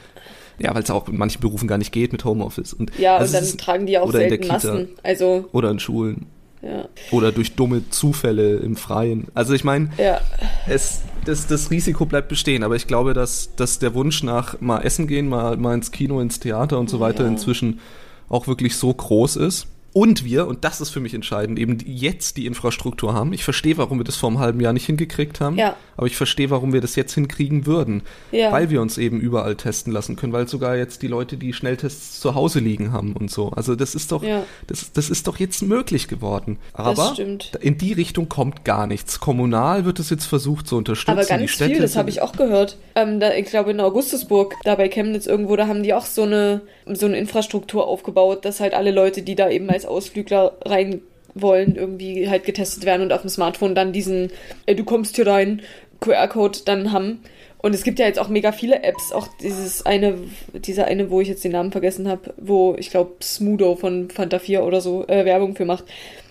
Ja, 0.58 0.74
weil 0.74 0.82
es 0.82 0.90
auch 0.90 1.08
in 1.08 1.16
manchen 1.18 1.40
Berufen 1.40 1.68
gar 1.68 1.78
nicht 1.78 1.92
geht 1.92 2.12
mit 2.12 2.24
Homeoffice. 2.24 2.72
Und 2.72 2.90
Ja, 2.98 3.16
also 3.16 3.36
und 3.36 3.44
dann 3.46 3.58
tragen 3.58 3.86
die 3.86 3.98
auch 3.98 4.10
selten 4.12 4.40
Kita. 4.40 4.52
Masken. 4.54 4.88
Also, 5.02 5.48
oder 5.52 5.70
in 5.70 5.78
Schulen. 5.78 6.26
ja. 6.62 6.88
Oder 7.10 7.32
durch 7.32 7.54
dumme 7.54 7.88
Zufälle 7.90 8.56
im 8.56 8.76
Freien. 8.76 9.28
Also 9.34 9.52
ich 9.54 9.64
meine, 9.64 9.90
Ja. 9.98 10.20
es, 10.66 11.02
das, 11.24 11.46
das 11.46 11.70
Risiko 11.70 12.06
bleibt 12.06 12.28
bestehen, 12.28 12.62
aber 12.62 12.76
ich 12.76 12.86
glaube, 12.86 13.12
dass, 13.14 13.54
dass 13.56 13.78
der 13.78 13.94
Wunsch 13.94 14.22
nach 14.22 14.60
mal 14.60 14.80
essen 14.80 15.06
gehen, 15.06 15.28
mal, 15.28 15.56
mal 15.56 15.74
ins 15.74 15.90
Kino, 15.90 16.20
ins 16.20 16.40
Theater 16.40 16.78
und 16.78 16.88
so 16.90 17.00
weiter 17.00 17.24
Ja. 17.24 17.28
inzwischen 17.30 17.80
auch 18.28 18.46
wirklich 18.48 18.76
so 18.76 18.92
groß 18.92 19.36
ist. 19.36 19.66
Und 19.96 20.26
wir, 20.26 20.46
und 20.46 20.62
das 20.62 20.82
ist 20.82 20.90
für 20.90 21.00
mich 21.00 21.14
entscheidend, 21.14 21.58
eben 21.58 21.78
jetzt 21.86 22.36
die 22.36 22.44
Infrastruktur 22.44 23.14
haben. 23.14 23.32
Ich 23.32 23.44
verstehe, 23.44 23.78
warum 23.78 23.98
wir 23.98 24.04
das 24.04 24.16
vor 24.16 24.28
einem 24.28 24.40
halben 24.40 24.60
Jahr 24.60 24.74
nicht 24.74 24.84
hingekriegt 24.84 25.40
haben, 25.40 25.56
Ja. 25.56 25.74
aber 25.96 26.06
ich 26.06 26.18
verstehe, 26.18 26.50
warum 26.50 26.74
wir 26.74 26.82
das 26.82 26.96
jetzt 26.96 27.14
hinkriegen 27.14 27.64
würden. 27.64 28.02
Ja. 28.30 28.52
Weil 28.52 28.68
wir 28.68 28.82
uns 28.82 28.98
eben 28.98 29.20
überall 29.20 29.56
testen 29.56 29.94
lassen 29.94 30.14
können, 30.16 30.34
weil 30.34 30.48
sogar 30.48 30.76
jetzt 30.76 31.00
die 31.00 31.06
Leute, 31.06 31.38
die 31.38 31.54
Schnelltests 31.54 32.20
zu 32.20 32.34
Hause 32.34 32.58
liegen 32.60 32.92
haben 32.92 33.14
und 33.14 33.30
so. 33.30 33.48
Also 33.52 33.74
das 33.74 33.94
ist 33.94 34.12
doch, 34.12 34.22
Ja. 34.22 34.42
das, 34.66 34.92
das 34.92 35.08
ist 35.08 35.26
doch 35.28 35.38
jetzt 35.38 35.62
möglich 35.62 36.08
geworden. 36.08 36.58
Aber 36.74 37.14
in 37.62 37.78
die 37.78 37.94
Richtung 37.94 38.28
kommt 38.28 38.66
gar 38.66 38.86
nichts. 38.86 39.18
Kommunal 39.18 39.86
wird 39.86 39.98
es 39.98 40.10
jetzt 40.10 40.26
versucht 40.26 40.68
zu 40.68 40.76
unterstützen. 40.76 41.12
Aber 41.12 41.22
die 41.22 41.28
ganz 41.30 41.50
Städte 41.52 41.70
viel, 41.72 41.80
das 41.80 41.96
habe 41.96 42.10
ich 42.10 42.20
auch 42.20 42.32
gehört. 42.32 42.76
Ähm, 42.96 43.18
da, 43.18 43.32
ich 43.32 43.46
glaube 43.46 43.70
in 43.70 43.80
Augustusburg, 43.80 44.56
da 44.64 44.74
bei 44.74 44.90
Chemnitz 44.90 45.24
irgendwo, 45.24 45.56
da 45.56 45.68
haben 45.68 45.82
die 45.82 45.94
auch 45.94 46.04
so 46.04 46.24
eine, 46.24 46.60
so 46.84 47.06
eine 47.06 47.16
Infrastruktur 47.16 47.86
aufgebaut, 47.86 48.44
dass 48.44 48.60
halt 48.60 48.74
alle 48.74 48.90
Leute, 48.90 49.22
die 49.22 49.34
da 49.36 49.48
eben 49.48 49.70
als 49.70 49.85
Ausflügler 49.86 50.52
rein 50.64 51.00
wollen, 51.34 51.76
irgendwie 51.76 52.28
halt 52.28 52.44
getestet 52.44 52.84
werden 52.84 53.02
und 53.02 53.12
auf 53.12 53.20
dem 53.20 53.30
Smartphone 53.30 53.74
dann 53.74 53.92
diesen, 53.92 54.30
äh, 54.64 54.74
du 54.74 54.84
kommst 54.84 55.16
hier 55.16 55.26
rein, 55.26 55.62
QR-Code 56.00 56.60
dann 56.64 56.92
haben. 56.92 57.20
Und 57.58 57.74
es 57.74 57.82
gibt 57.82 57.98
ja 57.98 58.06
jetzt 58.06 58.18
auch 58.18 58.28
mega 58.28 58.52
viele 58.52 58.82
Apps, 58.82 59.12
auch 59.12 59.28
dieses 59.42 59.84
eine, 59.84 60.18
dieser 60.54 60.86
eine, 60.86 61.10
wo 61.10 61.20
ich 61.20 61.28
jetzt 61.28 61.42
den 61.42 61.52
Namen 61.52 61.72
vergessen 61.72 62.06
habe, 62.06 62.34
wo 62.36 62.76
ich 62.78 62.90
glaube 62.90 63.12
Smudo 63.22 63.76
von 63.76 64.10
Fanta 64.10 64.38
4 64.38 64.62
oder 64.62 64.80
so 64.80 65.06
äh, 65.08 65.24
Werbung 65.24 65.56
für 65.56 65.64
macht. 65.64 65.84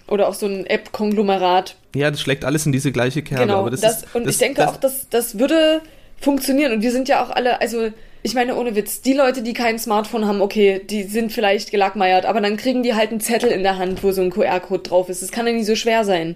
Oder 0.07 0.29
auch 0.29 0.35
so 0.35 0.45
ein 0.45 0.67
App-Konglomerat, 0.67 1.75
Ja, 1.95 2.11
das 2.11 2.21
schlägt 2.21 2.45
alles 2.45 2.67
in 2.67 2.71
diese 2.71 2.91
gleiche 2.91 3.23
Kerbe. 3.23 3.47
Genau, 3.47 3.69
das, 3.69 3.81
das, 3.81 4.03
ist, 4.03 4.15
und 4.15 4.25
das, 4.27 4.35
ich 4.35 4.39
denke 4.39 4.61
das, 4.61 4.69
auch, 4.69 4.77
dass 4.77 5.09
das 5.09 5.39
würde 5.39 5.81
funktionieren. 6.21 6.73
Und 6.73 6.83
wir 6.83 6.91
sind 6.91 7.09
ja 7.09 7.23
auch 7.23 7.31
alle, 7.31 7.59
also 7.59 7.89
ich 8.25 8.33
meine, 8.33 8.55
ohne 8.55 8.75
Witz, 8.75 9.01
die 9.01 9.13
Leute, 9.13 9.43
die 9.43 9.53
kein 9.53 9.77
Smartphone 9.77 10.25
haben, 10.25 10.41
okay, 10.41 10.81
die 10.83 11.03
sind 11.03 11.31
vielleicht 11.31 11.69
gelackmeiert, 11.69 12.25
aber 12.25 12.41
dann 12.41 12.57
kriegen 12.57 12.81
die 12.81 12.95
halt 12.95 13.11
einen 13.11 13.19
Zettel 13.19 13.51
in 13.51 13.61
der 13.61 13.77
Hand, 13.77 14.03
wo 14.03 14.11
so 14.11 14.23
ein 14.23 14.31
QR-Code 14.31 14.81
drauf 14.81 15.09
ist. 15.09 15.21
Das 15.21 15.31
kann 15.31 15.45
ja 15.45 15.53
nicht 15.53 15.67
so 15.67 15.75
schwer 15.75 16.03
sein. 16.03 16.35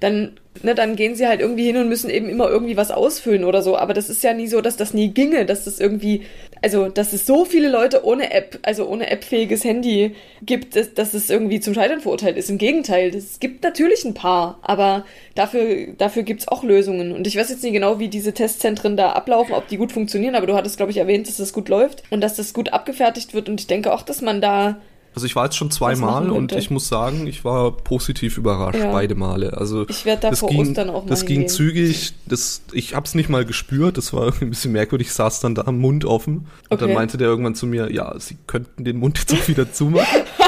Dann, 0.00 0.40
ne, 0.62 0.74
dann 0.74 0.96
gehen 0.96 1.14
sie 1.14 1.26
halt 1.26 1.40
irgendwie 1.40 1.64
hin 1.64 1.76
und 1.76 1.88
müssen 1.88 2.10
eben 2.10 2.28
immer 2.28 2.48
irgendwie 2.48 2.76
was 2.76 2.90
ausfüllen 2.90 3.44
oder 3.44 3.62
so. 3.62 3.76
Aber 3.76 3.94
das 3.94 4.08
ist 4.08 4.22
ja 4.22 4.32
nie 4.32 4.46
so, 4.46 4.60
dass 4.60 4.76
das 4.76 4.94
nie 4.94 5.08
ginge, 5.08 5.46
dass 5.46 5.64
das 5.64 5.80
irgendwie, 5.80 6.22
also, 6.62 6.88
dass 6.88 7.12
es 7.12 7.26
so 7.26 7.44
viele 7.44 7.68
Leute 7.68 8.04
ohne 8.04 8.32
App, 8.32 8.58
also 8.62 8.88
ohne 8.88 9.10
appfähiges 9.10 9.64
Handy 9.64 10.14
gibt, 10.42 10.76
dass, 10.76 10.94
dass 10.94 11.14
es 11.14 11.30
irgendwie 11.30 11.60
zum 11.60 11.74
Scheitern 11.74 12.00
verurteilt 12.00 12.36
ist. 12.36 12.50
Im 12.50 12.58
Gegenteil, 12.58 13.14
es 13.14 13.40
gibt 13.40 13.62
natürlich 13.62 14.04
ein 14.04 14.14
paar, 14.14 14.58
aber 14.62 15.04
dafür, 15.34 15.88
dafür 15.98 16.22
gibt's 16.22 16.48
auch 16.48 16.62
Lösungen. 16.62 17.12
Und 17.12 17.26
ich 17.26 17.36
weiß 17.36 17.50
jetzt 17.50 17.62
nicht 17.62 17.72
genau, 17.72 17.98
wie 17.98 18.08
diese 18.08 18.32
Testzentren 18.32 18.96
da 18.96 19.12
ablaufen, 19.12 19.54
ob 19.54 19.68
die 19.68 19.76
gut 19.76 19.92
funktionieren, 19.92 20.34
aber 20.34 20.46
du 20.46 20.54
hattest, 20.54 20.76
glaube 20.76 20.92
ich, 20.92 20.98
erwähnt, 20.98 21.28
dass 21.28 21.36
das 21.36 21.52
gut 21.52 21.68
läuft 21.68 22.02
und 22.10 22.20
dass 22.20 22.36
das 22.36 22.54
gut 22.54 22.72
abgefertigt 22.72 23.34
wird. 23.34 23.48
Und 23.48 23.60
ich 23.60 23.66
denke 23.66 23.92
auch, 23.92 24.02
dass 24.02 24.22
man 24.22 24.40
da 24.40 24.80
also 25.16 25.26
ich 25.26 25.34
war 25.34 25.44
jetzt 25.46 25.56
schon 25.56 25.70
zweimal 25.70 26.30
und 26.30 26.52
ich 26.52 26.70
muss 26.70 26.86
sagen, 26.88 27.26
ich 27.26 27.42
war 27.44 27.72
positiv 27.72 28.36
überrascht, 28.38 28.78
Ja. 28.78 28.92
beide 28.92 29.14
Male. 29.14 29.56
Also 29.56 29.86
Ich 29.88 30.04
werd 30.04 30.22
da 30.22 30.30
das 30.30 30.40
vor 30.40 30.50
ging, 30.50 30.60
Ostern 30.60 30.90
auch 30.90 31.02
mal 31.04 31.08
Das 31.08 31.24
ging 31.24 31.40
hingehen. 31.40 31.48
zügig, 31.48 32.12
das, 32.26 32.60
ich 32.72 32.94
hab's 32.94 33.14
nicht 33.14 33.28
mal 33.30 33.44
gespürt, 33.46 33.96
das 33.96 34.12
war 34.12 34.24
irgendwie 34.26 34.44
ein 34.44 34.50
bisschen 34.50 34.72
merkwürdig, 34.72 35.08
ich 35.08 35.14
saß 35.14 35.40
dann 35.40 35.54
da 35.54 35.62
am 35.62 35.78
Mund 35.78 36.04
offen 36.04 36.46
und 36.68 36.80
dann 36.80 36.90
Okay. 36.90 36.94
meinte 36.94 37.16
der 37.16 37.28
irgendwann 37.28 37.54
zu 37.54 37.66
mir, 37.66 37.90
ja, 37.92 38.14
sie 38.20 38.36
könnten 38.46 38.84
den 38.84 38.98
Mund 38.98 39.18
jetzt 39.18 39.32
auch 39.32 39.48
wieder 39.48 39.72
zumachen. 39.72 40.20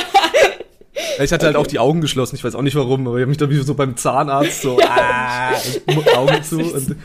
Ich 1.22 1.32
hatte 1.32 1.46
halt 1.46 1.56
auch 1.56 1.66
die 1.66 1.78
Augen 1.78 2.00
geschlossen, 2.00 2.36
ich 2.36 2.44
weiß 2.44 2.54
auch 2.54 2.62
nicht 2.62 2.76
warum, 2.76 3.06
aber 3.06 3.16
ich 3.16 3.22
habe 3.22 3.28
mich 3.28 3.38
dann 3.38 3.50
wie 3.50 3.56
so 3.56 3.74
beim 3.74 3.96
Zahnarzt 3.96 4.62
so 4.62 4.78
ah, 4.88 5.52
Augen 6.16 6.42
zu 6.42 6.58
und, 6.58 6.96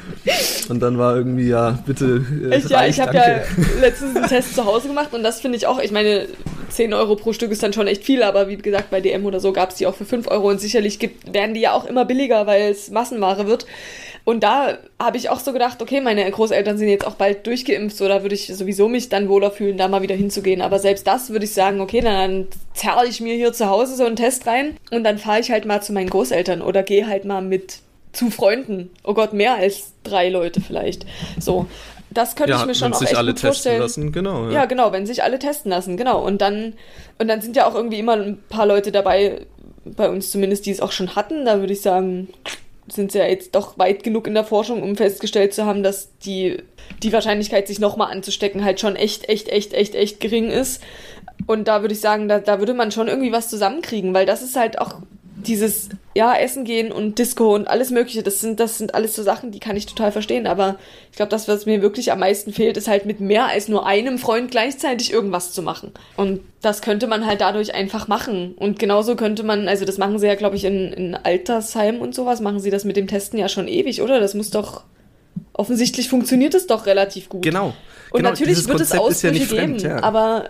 und 0.69 0.80
dann 0.80 0.97
war 0.97 1.15
irgendwie, 1.15 1.49
ja, 1.49 1.80
bitte 1.86 2.26
äh, 2.49 2.58
Ich, 2.58 2.69
ja, 2.69 2.86
ich 2.86 2.99
habe 2.99 3.15
ja 3.15 3.41
letztens 3.82 4.15
einen 4.15 4.28
Test 4.28 4.56
zu 4.56 4.65
Hause 4.65 4.88
gemacht 4.88 5.13
und 5.13 5.23
das 5.23 5.41
finde 5.41 5.58
ich 5.58 5.67
auch, 5.67 5.80
ich 5.80 5.91
meine, 5.91 6.28
10 6.69 6.93
Euro 6.93 7.15
pro 7.15 7.34
Stück 7.34 7.52
ist 7.52 7.62
dann 7.63 7.73
schon 7.73 7.88
echt 7.88 8.04
viel, 8.04 8.23
aber 8.23 8.47
wie 8.47 8.58
gesagt, 8.58 8.89
bei 8.89 8.99
DM 8.99 9.26
oder 9.26 9.39
so 9.39 9.54
gab 9.54 9.69
es 9.69 9.76
die 9.76 9.88
auch 9.88 9.95
für 9.95 10.06
5 10.06 10.28
Euro 10.28 10.49
und 10.49 10.60
sicherlich 10.60 10.99
gibt, 10.99 11.34
werden 11.34 11.54
die 11.54 11.62
ja 11.62 11.73
auch 11.73 11.86
immer 11.86 12.06
billiger, 12.06 12.47
weil 12.47 12.71
es 12.71 12.89
Massenware 12.89 13.47
wird. 13.47 13.65
Und 14.25 14.41
da 14.41 14.77
habe 14.99 15.17
ich 15.17 15.29
auch 15.29 15.39
so 15.39 15.51
gedacht, 15.51 15.81
okay, 15.81 15.99
meine 15.99 16.29
Großeltern 16.29 16.77
sind 16.77 16.88
jetzt 16.88 17.05
auch 17.05 17.15
bald 17.15 17.45
durchgeimpft, 17.45 17.97
so 17.97 18.07
da 18.07 18.21
würde 18.21 18.36
ich 18.36 18.47
sowieso 18.47 18.88
mich 18.88 19.09
dann 19.09 19.27
wohler 19.27 19.51
fühlen, 19.51 19.77
da 19.77 19.89
mal 19.89 20.01
wieder 20.01 20.15
hinzugehen. 20.15 20.62
Aber 20.62 20.79
selbst 20.79 21.05
das 21.07 21.29
würde 21.29 21.43
ich 21.43 21.53
sagen, 21.53 21.81
okay, 21.81 21.99
dann 21.99 22.47
zerre 22.73 23.05
ich 23.05 23.19
mir 23.19 23.36
hier 23.36 23.51
zu 23.51 23.69
Hause 23.69 23.95
so 23.95 24.05
einen 24.05 24.15
Test 24.15 24.47
rein 24.47 24.77
und 24.91 25.03
dann 25.03 25.17
fahre 25.17 25.41
ich 25.41 25.51
halt 25.51 25.65
mal 25.65 25.81
zu 25.81 25.91
meinen 25.91 26.09
Großeltern 26.09 26.62
oder 26.62 26.83
gehe 26.83 27.05
halt 27.05 27.25
mal 27.25 27.41
mit 27.41 27.79
zu 28.13 28.29
Freunden. 28.29 28.91
Oh 29.03 29.13
Gott, 29.13 29.33
mehr 29.33 29.55
als 29.55 29.93
drei 30.03 30.29
Leute 30.29 30.62
vielleicht. 30.62 31.05
So. 31.39 31.65
Das 32.12 32.36
könnte 32.36 32.51
ja, 32.51 32.59
ich 32.59 32.65
mir 32.67 32.75
schon 32.75 32.89
wenn 32.89 32.93
auch 32.93 32.99
sich 32.99 33.09
echt 33.09 33.17
alle 33.17 33.31
gut 33.31 33.41
testen 33.41 33.49
vorstellen. 33.49 33.81
lassen, 33.81 34.12
genau. 34.12 34.49
Ja, 34.49 34.65
genau, 34.65 34.91
wenn 34.91 35.07
sich 35.07 35.23
alle 35.23 35.39
testen 35.39 35.71
lassen, 35.71 35.97
genau. 35.97 36.23
Und 36.23 36.41
dann, 36.41 36.73
und 37.17 37.27
dann 37.27 37.41
sind 37.41 37.55
ja 37.55 37.67
auch 37.67 37.73
irgendwie 37.73 37.97
immer 37.97 38.13
ein 38.13 38.38
paar 38.49 38.67
Leute 38.67 38.91
dabei, 38.91 39.47
bei 39.83 40.09
uns 40.09 40.31
zumindest, 40.31 40.67
die 40.67 40.71
es 40.71 40.79
auch 40.79 40.91
schon 40.91 41.15
hatten. 41.15 41.43
Da 41.43 41.59
würde 41.59 41.73
ich 41.73 41.81
sagen, 41.81 42.29
sind 42.88 43.12
sie 43.12 43.19
ja 43.19 43.26
jetzt 43.26 43.56
doch 43.56 43.78
weit 43.78 44.04
genug 44.04 44.28
in 44.28 44.34
der 44.34 44.43
Forschung, 44.43 44.84
um 44.84 44.96
festgestellt 44.96 45.54
zu 45.54 45.65
haben, 45.65 45.84
dass 45.84 46.17
die, 46.19 46.58
die 47.02 47.13
Wahrscheinlichkeit, 47.13 47.67
sich 47.67 47.80
nochmal 47.80 48.12
anzustecken, 48.12 48.63
halt 48.63 48.80
schon 48.80 48.96
echt, 48.96 49.30
echt, 49.30 49.50
echt, 49.50 49.74
echt, 49.74 49.96
echt 49.96 50.19
gering 50.19 50.50
ist. 50.50 50.82
Und 51.48 51.67
da 51.67 51.82
würde 51.82 51.93
ich 51.93 52.02
sagen, 52.02 52.28
da, 52.28 52.39
da 52.39 52.60
würde 52.60 52.74
man 52.74 52.91
schon 52.91 53.08
irgendwie 53.08 53.32
was 53.32 53.50
zusammenkriegen, 53.50 54.13
weil 54.13 54.26
das 54.26 54.41
ist 54.41 54.56
halt 54.56 54.80
auch 54.80 55.00
dieses, 55.47 55.89
ja, 56.15 56.36
Essen 56.36 56.65
gehen 56.65 56.91
und 56.91 57.19
Disco 57.19 57.53
und 57.53 57.67
alles 57.67 57.91
Mögliche, 57.91 58.23
das 58.23 58.39
sind, 58.39 58.60
das 58.60 58.77
sind 58.77 58.95
alles 58.95 59.15
so 59.15 59.23
Sachen, 59.23 59.51
die 59.51 59.60
kann 59.60 59.75
ich 59.75 59.86
total 59.86 60.12
verstehen. 60.12 60.47
Aber 60.47 60.77
ich 61.12 61.17
glaube, 61.17 61.29
das, 61.29 61.47
was 61.47 61.65
mir 61.65 61.82
wirklich 61.82 62.12
am 62.12 62.19
meisten 62.19 62.53
fehlt, 62.53 62.77
ist 62.77 62.88
halt 62.88 63.06
mit 63.06 63.19
mehr 63.19 63.47
als 63.47 63.67
nur 63.67 63.86
einem 63.86 64.17
Freund 64.17 64.51
gleichzeitig 64.51 65.12
irgendwas 65.12 65.51
zu 65.51 65.62
machen. 65.62 65.91
Und 66.17 66.41
das 66.62 66.82
könnte 66.82 67.08
man 67.08 67.25
halt 67.25 67.41
dadurch 67.41 67.73
einfach 67.73 68.08
machen. 68.08 68.53
Und 68.56 68.79
genauso 68.79 69.15
könnte 69.15 69.43
man, 69.43 69.67
also 69.67 69.86
das 69.86 69.97
machen 69.97 70.19
sie 70.19 70.27
ja, 70.27 70.36
glaube 70.36 70.56
ich, 70.56 70.65
in, 70.65 70.93
in 70.93 71.15
Altersheimen 71.15 72.01
und 72.01 72.15
sowas, 72.15 72.41
machen 72.41 72.60
sie 72.60 72.69
das 72.69 72.86
mit 72.86 72.97
dem 72.97 73.08
Testen 73.08 73.39
ja 73.39 73.49
schon 73.49 73.67
ewig, 73.67 74.01
oder? 74.01 74.19
Das 74.19 74.34
muss 74.34 74.49
doch, 74.49 74.84
offensichtlich 75.53 76.10
funktioniert 76.10 76.53
es 76.53 76.67
doch 76.67 76.86
relativ 76.86 77.29
gut. 77.29 77.43
Genau. 77.43 77.73
Und 78.12 78.19
genau, 78.19 78.29
natürlich 78.29 78.67
wird 78.67 78.79
es 78.79 78.91
Konzept 78.91 78.93
ja 78.93 78.99
Ausbrüche 78.99 79.45
fremd, 79.45 79.82
geben, 79.82 79.97
ja. 79.97 80.03
aber 80.03 80.49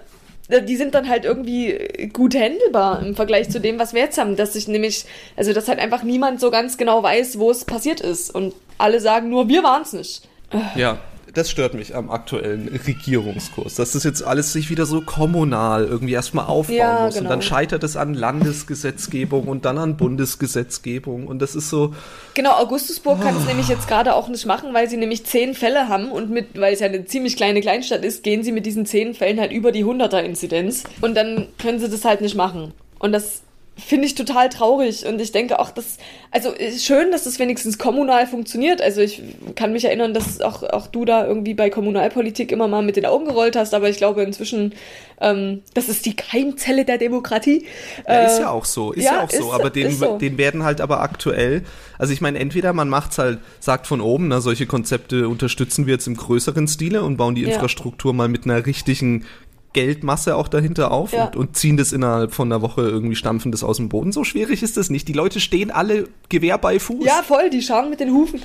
die 0.49 0.75
sind 0.75 0.93
dann 0.93 1.07
halt 1.07 1.25
irgendwie 1.25 2.09
gut 2.11 2.35
handelbar 2.35 3.01
im 3.01 3.15
Vergleich 3.15 3.49
zu 3.49 3.59
dem, 3.59 3.79
was 3.79 3.93
wir 3.93 4.01
jetzt 4.01 4.17
haben. 4.17 4.35
Dass 4.35 4.53
sich 4.53 4.67
nämlich, 4.67 5.05
also 5.35 5.53
dass 5.53 5.67
halt 5.67 5.79
einfach 5.79 6.03
niemand 6.03 6.39
so 6.39 6.51
ganz 6.51 6.77
genau 6.77 7.01
weiß, 7.01 7.39
wo 7.39 7.49
es 7.51 7.65
passiert 7.65 8.01
ist. 8.01 8.33
Und 8.33 8.53
alle 8.77 8.99
sagen 8.99 9.29
nur, 9.29 9.47
wir 9.47 9.63
waren 9.63 9.83
es 9.83 9.93
nicht. 9.93 10.27
Ja, 10.75 10.99
das 11.33 11.49
stört 11.49 11.73
mich 11.73 11.95
am 11.95 12.11
aktuellen 12.11 12.67
Regierungskurs, 12.67 13.75
dass 13.75 13.93
das 13.93 14.03
jetzt 14.03 14.21
alles 14.21 14.53
sich 14.53 14.69
wieder 14.69 14.85
so 14.85 15.01
kommunal 15.01 15.85
irgendwie 15.85 16.13
erstmal 16.13 16.45
aufbauen 16.45 16.77
Ja, 16.77 17.05
muss. 17.05 17.15
Und 17.15 17.21
genau. 17.21 17.29
dann 17.31 17.41
scheitert 17.41 17.83
es 17.83 17.97
an 17.97 18.13
Landesgesetzgebung 18.13 19.47
und 19.47 19.65
dann 19.65 19.77
an 19.79 19.97
Bundesgesetzgebung. 19.97 21.25
Und 21.27 21.41
das 21.41 21.55
ist 21.55 21.69
so, 21.69 21.93
Genau, 22.35 22.51
Augustusburg 22.57 23.21
kann 23.21 23.35
es 23.35 23.45
nämlich 23.45 23.67
jetzt 23.67 23.87
gerade 23.87 24.13
auch 24.13 24.27
nicht 24.27 24.45
machen, 24.45 24.73
weil 24.73 24.89
sie 24.89 24.97
nämlich 24.97 25.25
zehn 25.25 25.55
Fälle 25.55 25.89
haben 25.89 26.11
und 26.11 26.29
mit, 26.29 26.59
weil 26.59 26.73
es 26.73 26.79
ja 26.79 26.87
eine 26.87 27.05
ziemlich 27.05 27.35
kleine 27.35 27.61
Kleinstadt 27.61 28.03
ist, 28.05 28.23
gehen 28.23 28.43
sie 28.43 28.51
mit 28.51 28.65
diesen 28.65 28.85
zehn 28.85 29.13
Fällen 29.15 29.39
halt 29.39 29.51
über 29.51 29.71
die 29.71 29.85
100er-Inzidenz 29.85 30.83
und 31.01 31.15
dann 31.15 31.47
können 31.57 31.79
sie 31.79 31.89
das 31.89 32.05
halt 32.05 32.21
nicht 32.21 32.35
machen. 32.35 32.73
Und 32.99 33.11
das 33.11 33.41
finde 33.75 34.05
ich 34.05 34.13
total 34.15 34.49
traurig 34.49 35.05
und 35.07 35.19
ich 35.19 35.31
denke 35.31 35.59
auch, 35.59 35.71
dass, 35.71 35.97
also 36.29 36.51
ist 36.51 36.85
schön, 36.85 37.11
dass 37.11 37.23
das 37.23 37.39
wenigstens 37.39 37.79
kommunal 37.79 38.27
funktioniert. 38.27 38.81
Also 38.81 39.01
ich 39.01 39.21
kann 39.55 39.71
mich 39.73 39.85
erinnern, 39.85 40.13
dass 40.13 40.41
auch, 40.41 40.61
auch 40.63 40.85
du 40.87 41.05
da 41.05 41.25
irgendwie 41.25 41.55
bei 41.55 41.69
Kommunalpolitik 41.71 42.51
immer 42.51 42.67
mal 42.67 42.83
mit 42.83 42.97
den 42.97 43.05
Augen 43.07 43.25
gerollt 43.25 43.55
hast, 43.55 43.73
aber 43.73 43.89
ich 43.89 43.97
glaube 43.97 44.21
inzwischen, 44.21 44.73
ähm, 45.21 45.63
das 45.73 45.89
ist 45.89 46.05
die 46.05 46.15
Keimzelle 46.15 46.85
der 46.85 46.99
Demokratie. 46.99 47.65
ja, 48.07 48.25
ist 48.25 48.37
Äh, 48.37 48.41
ja 48.41 48.49
auch 48.51 48.65
so, 48.65 48.91
ist 48.91 49.05
ja, 49.05 49.13
ja, 49.15 49.23
auch 49.23 49.31
so. 49.31 49.37
ist- 49.49 49.53
aber 49.53 49.69
den, 49.71 49.87
ist 49.87 49.99
so. 49.99 50.17
den 50.19 50.37
werden 50.37 50.63
halt 50.63 50.79
aber 50.79 51.01
aktuell, 51.01 51.63
also 51.97 52.13
ich 52.13 52.21
meine, 52.21 52.37
entweder 52.39 52.73
man 52.73 52.89
macht's 52.89 53.17
halt, 53.17 53.39
sagt 53.59 53.87
von 53.87 54.01
oben, 54.01 54.27
na, 54.27 54.39
solche 54.39 54.67
Konzepte 54.67 55.27
unterstützen 55.27 55.87
wir 55.87 55.93
jetzt 55.95 56.05
im 56.07 56.15
größeren 56.15 56.67
Stile 56.67 57.01
und 57.03 57.17
bauen 57.17 57.33
die 57.33 57.41
Ja. 57.41 57.49
Infrastruktur 57.49 58.13
mal 58.13 58.27
mit 58.27 58.45
einer 58.45 58.65
richtigen 58.67 59.25
Geldmasse 59.73 60.35
auch 60.35 60.47
dahinter 60.47 60.91
auf 60.91 61.11
Ja. 61.13 61.25
und, 61.25 61.35
und 61.35 61.57
ziehen 61.57 61.77
das 61.77 61.91
innerhalb 61.91 62.33
von 62.33 62.47
einer 62.51 62.61
Woche 62.61 62.81
irgendwie 62.81 63.15
stampfen 63.15 63.51
das 63.51 63.63
aus 63.63 63.77
dem 63.77 63.89
Boden. 63.89 64.11
So 64.11 64.23
schwierig 64.23 64.63
ist 64.63 64.77
das 64.77 64.89
nicht. 64.89 65.07
Die 65.07 65.13
Leute 65.13 65.39
stehen 65.39 65.71
alle 65.71 66.07
Gewehr 66.29 66.57
bei 66.57 66.79
Fuß. 66.79 67.05
Ja, 67.05 67.21
voll, 67.23 67.49
die 67.49 67.61
schauen 67.61 67.89
mit 67.89 67.99
den 67.99 68.11
Hufen. 68.13 68.41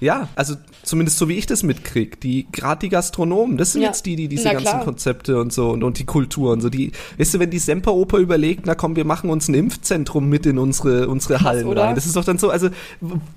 Ja, 0.00 0.28
also 0.36 0.54
zumindest 0.82 1.18
so 1.18 1.28
wie 1.28 1.34
ich 1.34 1.46
das 1.46 1.62
mitkrieg, 1.62 2.20
die 2.20 2.46
gerade 2.52 2.80
die 2.80 2.88
Gastronomen, 2.90 3.56
das 3.56 3.72
sind 3.72 3.80
Ja. 3.82 3.88
jetzt 3.88 4.04
die, 4.06 4.14
die 4.16 4.28
diese 4.28 4.44
Na 4.44 4.52
ganzen 4.52 4.68
klar. 4.68 4.84
Konzepte 4.84 5.40
und 5.40 5.52
so 5.52 5.70
und, 5.70 5.82
und 5.82 5.98
die 5.98 6.04
Kultur 6.04 6.52
und 6.52 6.60
so, 6.60 6.68
die, 6.68 6.92
weißt 7.18 7.34
du, 7.34 7.38
wenn 7.38 7.50
die 7.50 7.58
Semperoper 7.58 8.18
überlegt, 8.18 8.66
na 8.66 8.74
komm, 8.74 8.94
wir 8.96 9.04
machen 9.06 9.30
uns 9.30 9.48
ein 9.48 9.54
Impfzentrum 9.54 10.28
mit 10.28 10.44
in 10.46 10.58
unsere 10.58 11.08
unsere 11.08 11.40
Hallen 11.40 11.66
oder? 11.66 11.84
rein. 11.84 11.94
Das 11.94 12.04
ist 12.06 12.14
doch 12.16 12.24
dann 12.24 12.38
so, 12.38 12.50
also 12.50 12.68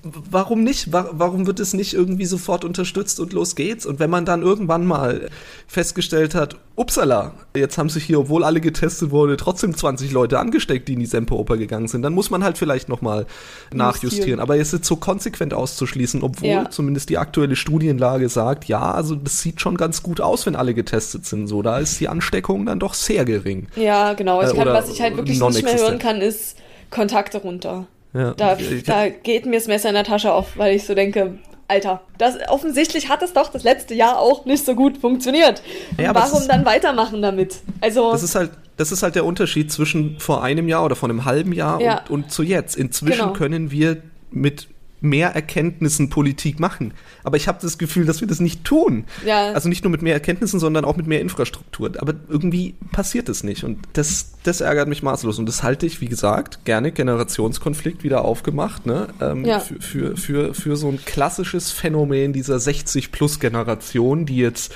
warum 0.04 0.64
nicht? 0.64 0.92
Wa- 0.92 1.10
Warum 1.14 1.48
wird 1.48 1.60
es 1.60 1.74
nicht 1.74 1.94
irgendwie 1.94 2.26
sofort 2.26 2.66
unterstützt 2.66 3.20
und 3.20 3.34
los 3.34 3.56
geht's? 3.56 3.86
Und 3.86 4.00
wenn 4.00 4.10
man 4.10 4.26
dann 4.26 4.42
irgendwann 4.42 4.86
mal 4.86 5.30
festgestellt 5.68 6.36
hat, 6.36 6.56
upsala, 6.76 7.34
jetzt 7.56 7.78
haben 7.78 7.90
sich 7.90 8.04
hier, 8.04 8.20
obwohl 8.20 8.44
alle 8.44 8.62
getestet 8.62 9.12
wurde, 9.12 9.38
trotzdem 9.38 9.76
20 9.76 10.12
Leute 10.12 10.40
angesteckt, 10.40 10.88
die 10.88 10.94
in 10.94 11.00
die 11.00 11.06
Semperoper 11.06 11.58
gegangen 11.58 11.88
sind, 11.88 12.02
dann 12.02 12.14
muss 12.14 12.30
man 12.30 12.44
halt 12.44 12.58
vielleicht 12.58 12.90
noch 12.90 13.02
mal 13.02 13.26
nachjustieren. 13.74 14.40
Aber 14.40 14.58
es 14.58 14.74
ist 14.74 14.86
so 14.86 14.96
konsequent 14.96 15.54
auszuschließen, 15.54 16.24
obwohl 16.24 16.49
Ja. 16.50 16.70
zumindest 16.70 17.10
die 17.10 17.18
aktuelle 17.18 17.56
Studienlage 17.56 18.30
sagt, 18.30 18.66
ja, 18.66 18.92
also 18.92 19.16
das 19.16 19.42
sieht 19.42 19.62
schon 19.62 19.78
ganz 19.78 20.04
gut 20.04 20.22
aus, 20.22 20.46
wenn 20.46 20.56
alle 20.56 20.74
getestet 20.74 21.26
sind. 21.26 21.48
So, 21.48 21.62
da 21.62 21.80
ist 21.80 22.00
die 22.00 22.08
Ansteckung 22.08 22.66
dann 22.66 22.80
doch 22.80 22.94
sehr 22.94 23.26
gering. 23.26 23.68
Ja, 23.76 24.14
genau. 24.14 24.42
Ich 24.42 24.52
Äh, 24.52 24.56
kann, 24.56 24.68
was 24.68 24.90
ich 24.90 25.02
halt 25.02 25.16
wirklich 25.18 25.40
nicht 25.40 25.64
mehr 25.64 25.78
hören 25.78 26.00
kann, 26.00 26.22
ist 26.22 26.58
Kontakte 26.90 27.40
runter. 27.40 27.86
Ja. 28.14 28.34
Da, 28.34 28.58
Ich- 28.58 28.84
da 28.84 29.10
geht 29.10 29.46
mir 29.46 29.58
das 29.58 29.68
Messer 29.68 29.90
in 29.90 29.96
der 29.96 30.04
Tasche 30.04 30.34
auf, 30.34 30.58
weil 30.58 30.76
ich 30.76 30.86
so 30.86 30.96
denke, 30.96 31.38
Alter, 31.68 32.02
das 32.18 32.36
offensichtlich 32.48 33.10
hat 33.10 33.22
es 33.22 33.34
doch 33.34 33.52
das 33.52 33.62
letzte 33.64 33.94
Jahr 33.94 34.18
auch 34.18 34.46
nicht 34.46 34.66
so 34.66 34.74
gut 34.74 34.98
funktioniert. 34.98 35.62
Ja, 36.00 36.16
Warum 36.16 36.40
ist- 36.40 36.48
dann 36.48 36.66
weitermachen 36.66 37.22
damit? 37.22 37.58
Also 37.82 38.12
Das 38.12 38.24
ist 38.24 38.34
halt, 38.34 38.50
das 38.78 38.92
ist 38.92 39.04
halt 39.04 39.14
der 39.14 39.24
Unterschied 39.26 39.72
zwischen 39.72 40.18
vor 40.20 40.42
einem 40.44 40.68
Jahr 40.68 40.84
oder 40.84 40.96
vor 40.96 41.08
einem 41.10 41.26
halben 41.26 41.54
Jahr 41.54 41.80
Ja. 41.80 42.00
und, 42.10 42.24
und 42.24 42.32
zu 42.32 42.42
jetzt. 42.42 42.76
Inzwischen 42.76 43.20
Genau. 43.20 43.34
können 43.34 43.70
wir 43.70 43.98
mit 44.32 44.68
mehr 45.02 45.30
Erkenntnissen 45.30 46.10
Politik 46.10 46.60
machen. 46.60 46.94
Aber 47.24 47.38
ich 47.38 47.48
habe 47.48 47.60
das 47.62 47.78
Gefühl, 47.78 48.06
dass 48.06 48.22
wir 48.22 48.28
das 48.28 48.40
nicht 48.40 48.64
tun. 48.64 49.06
Ja. 49.26 49.52
Also 49.54 49.70
nicht 49.70 49.84
nur 49.84 49.92
mit 49.92 50.02
mehr 50.02 50.14
Erkenntnissen, 50.14 50.60
sondern 50.60 50.86
auch 50.86 50.98
mit 50.98 51.08
mehr 51.08 51.22
Infrastruktur. 51.22 51.92
Aber 52.00 52.14
irgendwie 52.28 52.76
passiert 52.92 53.30
es 53.30 53.44
nicht. 53.44 53.64
Und 53.64 53.80
das, 53.94 54.34
das 54.44 54.62
ärgert 54.62 54.88
mich 54.88 55.02
maßlos. 55.04 55.40
Und 55.40 55.46
das 55.46 55.64
halte 55.64 55.86
ich, 55.86 56.02
wie 56.02 56.08
gesagt, 56.08 56.66
gerne 56.66 56.92
Generationskonflikt 56.92 58.04
wieder 58.04 58.26
aufgemacht, 58.26 58.86
ne? 58.86 59.08
Ähm, 59.22 59.46
Ja. 59.46 59.60
für, 59.60 59.82
für, 59.82 60.18
für, 60.18 60.54
für 60.54 60.76
so 60.76 60.90
ein 60.90 61.00
klassisches 61.06 61.72
Phänomen 61.72 62.34
dieser 62.34 62.58
60-Plus-Generation, 62.58 64.26
die 64.26 64.38
jetzt 64.38 64.74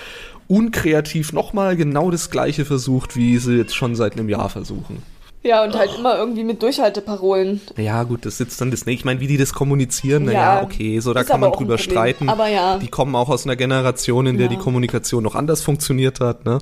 unkreativ 0.48 1.34
nochmal 1.34 1.76
genau 1.76 2.12
das 2.12 2.30
Gleiche 2.30 2.66
versucht, 2.66 3.16
wie 3.16 3.38
sie 3.38 3.56
jetzt 3.56 3.76
schon 3.76 3.96
seit 3.96 4.14
einem 4.14 4.30
Jahr 4.30 4.50
versuchen. 4.50 5.02
Ja, 5.43 5.63
und 5.63 5.75
halt 5.75 5.91
immer 5.97 6.17
irgendwie 6.17 6.43
mit 6.43 6.62
Durchhalteparolen. 6.63 7.62
Ja, 7.77 8.03
gut, 8.03 8.25
das 8.25 8.38
sitzt 8.38 8.60
dann 8.62 8.71
das. 8.71 8.88
Ich 8.88 9.06
meine, 9.06 9.19
wie 9.19 9.27
die 9.27 9.38
das 9.38 9.53
kommunizieren, 9.53 10.23
naja, 10.25 10.56
Ja, 10.58 10.63
okay, 10.63 10.99
so 10.99 11.13
da 11.13 11.23
kann 11.23 11.39
man 11.41 11.51
drüber 11.51 11.77
streiten. 11.77 12.29
Aber 12.29 12.47
ja. 12.47 12.77
Die 12.77 12.88
kommen 12.88 13.15
auch 13.15 13.29
aus 13.29 13.45
einer 13.45 13.56
Generation, 13.56 14.25
in 14.25 14.38
der 14.38 14.45
Ja. 14.47 14.51
die 14.51 14.58
Kommunikation 14.58 15.23
noch 15.23 15.36
anders 15.36 15.62
funktioniert 15.62 16.19
hat, 16.19 16.45
ne? 16.45 16.60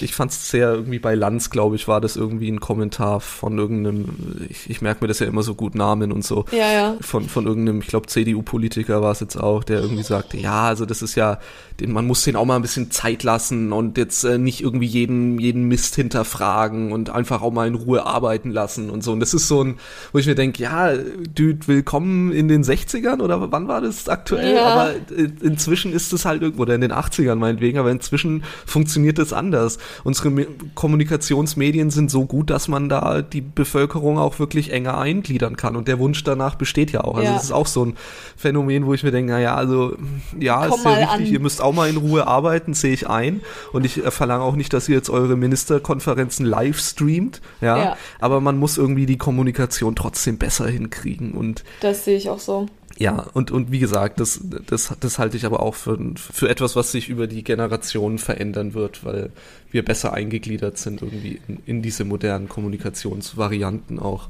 Ich 0.00 0.14
fand 0.14 0.30
es 0.30 0.48
sehr 0.48 0.72
irgendwie 0.72 0.98
bei 0.98 1.14
Lanz, 1.14 1.50
glaube 1.50 1.76
ich, 1.76 1.86
war 1.86 2.00
das 2.00 2.16
irgendwie 2.16 2.50
ein 2.50 2.60
Kommentar 2.60 3.20
von 3.20 3.58
irgendeinem, 3.58 4.06
ich, 4.48 4.70
ich 4.70 4.80
merke 4.80 5.04
mir 5.04 5.08
das 5.08 5.18
ja 5.18 5.26
immer 5.26 5.42
so 5.42 5.54
gut, 5.54 5.74
Namen 5.74 6.12
und 6.12 6.24
so. 6.24 6.46
Ja, 6.50 6.72
ja. 6.72 6.96
Von, 7.02 7.28
von 7.28 7.46
irgendeinem, 7.46 7.80
ich 7.82 7.88
glaube, 7.88 8.06
CDU-Politiker 8.06 9.02
war 9.02 9.12
es 9.12 9.20
jetzt 9.20 9.36
auch, 9.36 9.62
der 9.64 9.80
irgendwie 9.80 10.02
sagte, 10.02 10.38
ja, 10.38 10.62
also 10.62 10.86
das 10.86 11.02
ist 11.02 11.14
ja, 11.14 11.40
den, 11.78 11.92
man 11.92 12.06
muss 12.06 12.24
den 12.24 12.36
auch 12.36 12.46
mal 12.46 12.56
ein 12.56 12.62
bisschen 12.62 12.90
Zeit 12.90 13.22
lassen 13.22 13.70
und 13.74 13.98
jetzt 13.98 14.24
äh, 14.24 14.38
nicht 14.38 14.62
irgendwie 14.62 14.86
jeden, 14.86 15.38
jeden 15.38 15.64
Mist 15.64 15.94
hinterfragen 15.94 16.90
und 16.92 17.10
einfach 17.10 17.42
auch 17.42 17.52
mal 17.52 17.68
in 17.68 17.74
Ruhe 17.74 18.06
arbeiten 18.12 18.50
lassen 18.50 18.90
und 18.90 19.02
so. 19.02 19.12
Und 19.12 19.20
das 19.20 19.34
ist 19.34 19.48
so 19.48 19.62
ein, 19.64 19.78
wo 20.12 20.18
ich 20.18 20.26
mir 20.26 20.34
denke, 20.34 20.62
ja, 20.62 20.92
Dude, 21.34 21.66
willkommen 21.66 22.32
in 22.32 22.48
den 22.48 22.62
60ern 22.62 23.20
oder 23.20 23.50
wann 23.52 23.68
war 23.68 23.80
das 23.80 24.08
aktuell? 24.08 24.54
Ja. 24.54 24.64
Aber 24.66 24.90
äh, 24.94 25.28
inzwischen 25.42 25.92
ist 25.92 26.12
es 26.12 26.24
halt 26.24 26.42
irgendwo, 26.42 26.62
oder 26.62 26.74
in 26.74 26.80
den 26.80 26.92
80ern 26.92 27.36
meinetwegen, 27.36 27.78
aber 27.78 27.90
inzwischen 27.90 28.44
funktioniert 28.66 29.18
es 29.18 29.32
anders. 29.32 29.78
Unsere 30.04 30.30
Me 30.30 30.46
Kommunikationsmedien 30.74 31.90
sind 31.90 32.10
so 32.10 32.24
gut, 32.26 32.50
dass 32.50 32.68
man 32.68 32.88
da 32.88 33.22
die 33.22 33.40
Bevölkerung 33.40 34.18
auch 34.18 34.38
wirklich 34.38 34.72
enger 34.72 34.98
eingliedern 34.98 35.56
kann 35.56 35.74
und 35.76 35.88
der 35.88 35.98
Wunsch 35.98 36.22
danach 36.24 36.54
besteht 36.54 36.90
ja 36.92 37.02
auch. 37.02 37.16
Also 37.16 37.30
Ja. 37.30 37.36
es 37.36 37.44
ist 37.44 37.52
auch 37.52 37.66
so 37.66 37.84
ein 37.84 37.96
Phänomen, 38.36 38.86
wo 38.86 38.94
ich 38.94 39.02
mir 39.02 39.10
denke, 39.10 39.32
naja, 39.32 39.54
also 39.54 39.96
ja, 40.38 40.66
Komm 40.66 40.76
ist 40.76 40.82
sehr 40.82 40.92
mal 40.92 41.00
wichtig, 41.02 41.26
an. 41.28 41.32
ihr 41.32 41.40
müsst 41.40 41.60
auch 41.60 41.72
mal 41.72 41.88
in 41.88 41.96
Ruhe 41.96 42.26
arbeiten, 42.26 42.74
sehe 42.74 42.92
ich 42.92 43.08
ein 43.08 43.40
und 43.72 43.84
ich 43.86 44.04
äh, 44.04 44.10
verlange 44.10 44.42
auch 44.44 44.54
nicht, 44.56 44.72
dass 44.72 44.88
ihr 44.88 44.96
jetzt 44.96 45.10
eure 45.10 45.36
Ministerkonferenzen 45.36 46.46
live 46.46 46.78
streamt, 46.78 47.40
ja, 47.60 47.76
Ja. 47.78 47.96
Aber 48.20 48.40
man 48.40 48.58
muss 48.58 48.78
irgendwie 48.78 49.06
die 49.06 49.18
Kommunikation 49.18 49.96
trotzdem 49.96 50.38
besser 50.38 50.68
hinkriegen 50.68 51.32
und 51.32 51.64
Das 51.80 52.04
sehe 52.04 52.16
ich 52.16 52.30
auch 52.30 52.38
so. 52.38 52.66
ja, 52.98 53.26
und, 53.32 53.50
und 53.50 53.72
wie 53.72 53.78
gesagt, 53.78 54.20
das, 54.20 54.40
das, 54.66 54.94
das 55.00 55.18
halte 55.18 55.36
ich 55.36 55.46
aber 55.46 55.60
auch 55.60 55.74
für, 55.74 55.98
für 56.16 56.48
etwas, 56.48 56.76
was 56.76 56.92
sich 56.92 57.08
über 57.08 57.26
die 57.26 57.44
Generationen 57.44 58.18
verändern 58.18 58.74
wird, 58.74 59.04
weil 59.04 59.30
wir 59.70 59.84
besser 59.84 60.12
eingegliedert 60.12 60.78
sind 60.78 61.02
irgendwie 61.02 61.40
in, 61.48 61.58
in 61.66 61.82
diese 61.82 62.04
modernen 62.04 62.48
Kommunikationsvarianten 62.48 63.98
auch. 63.98 64.28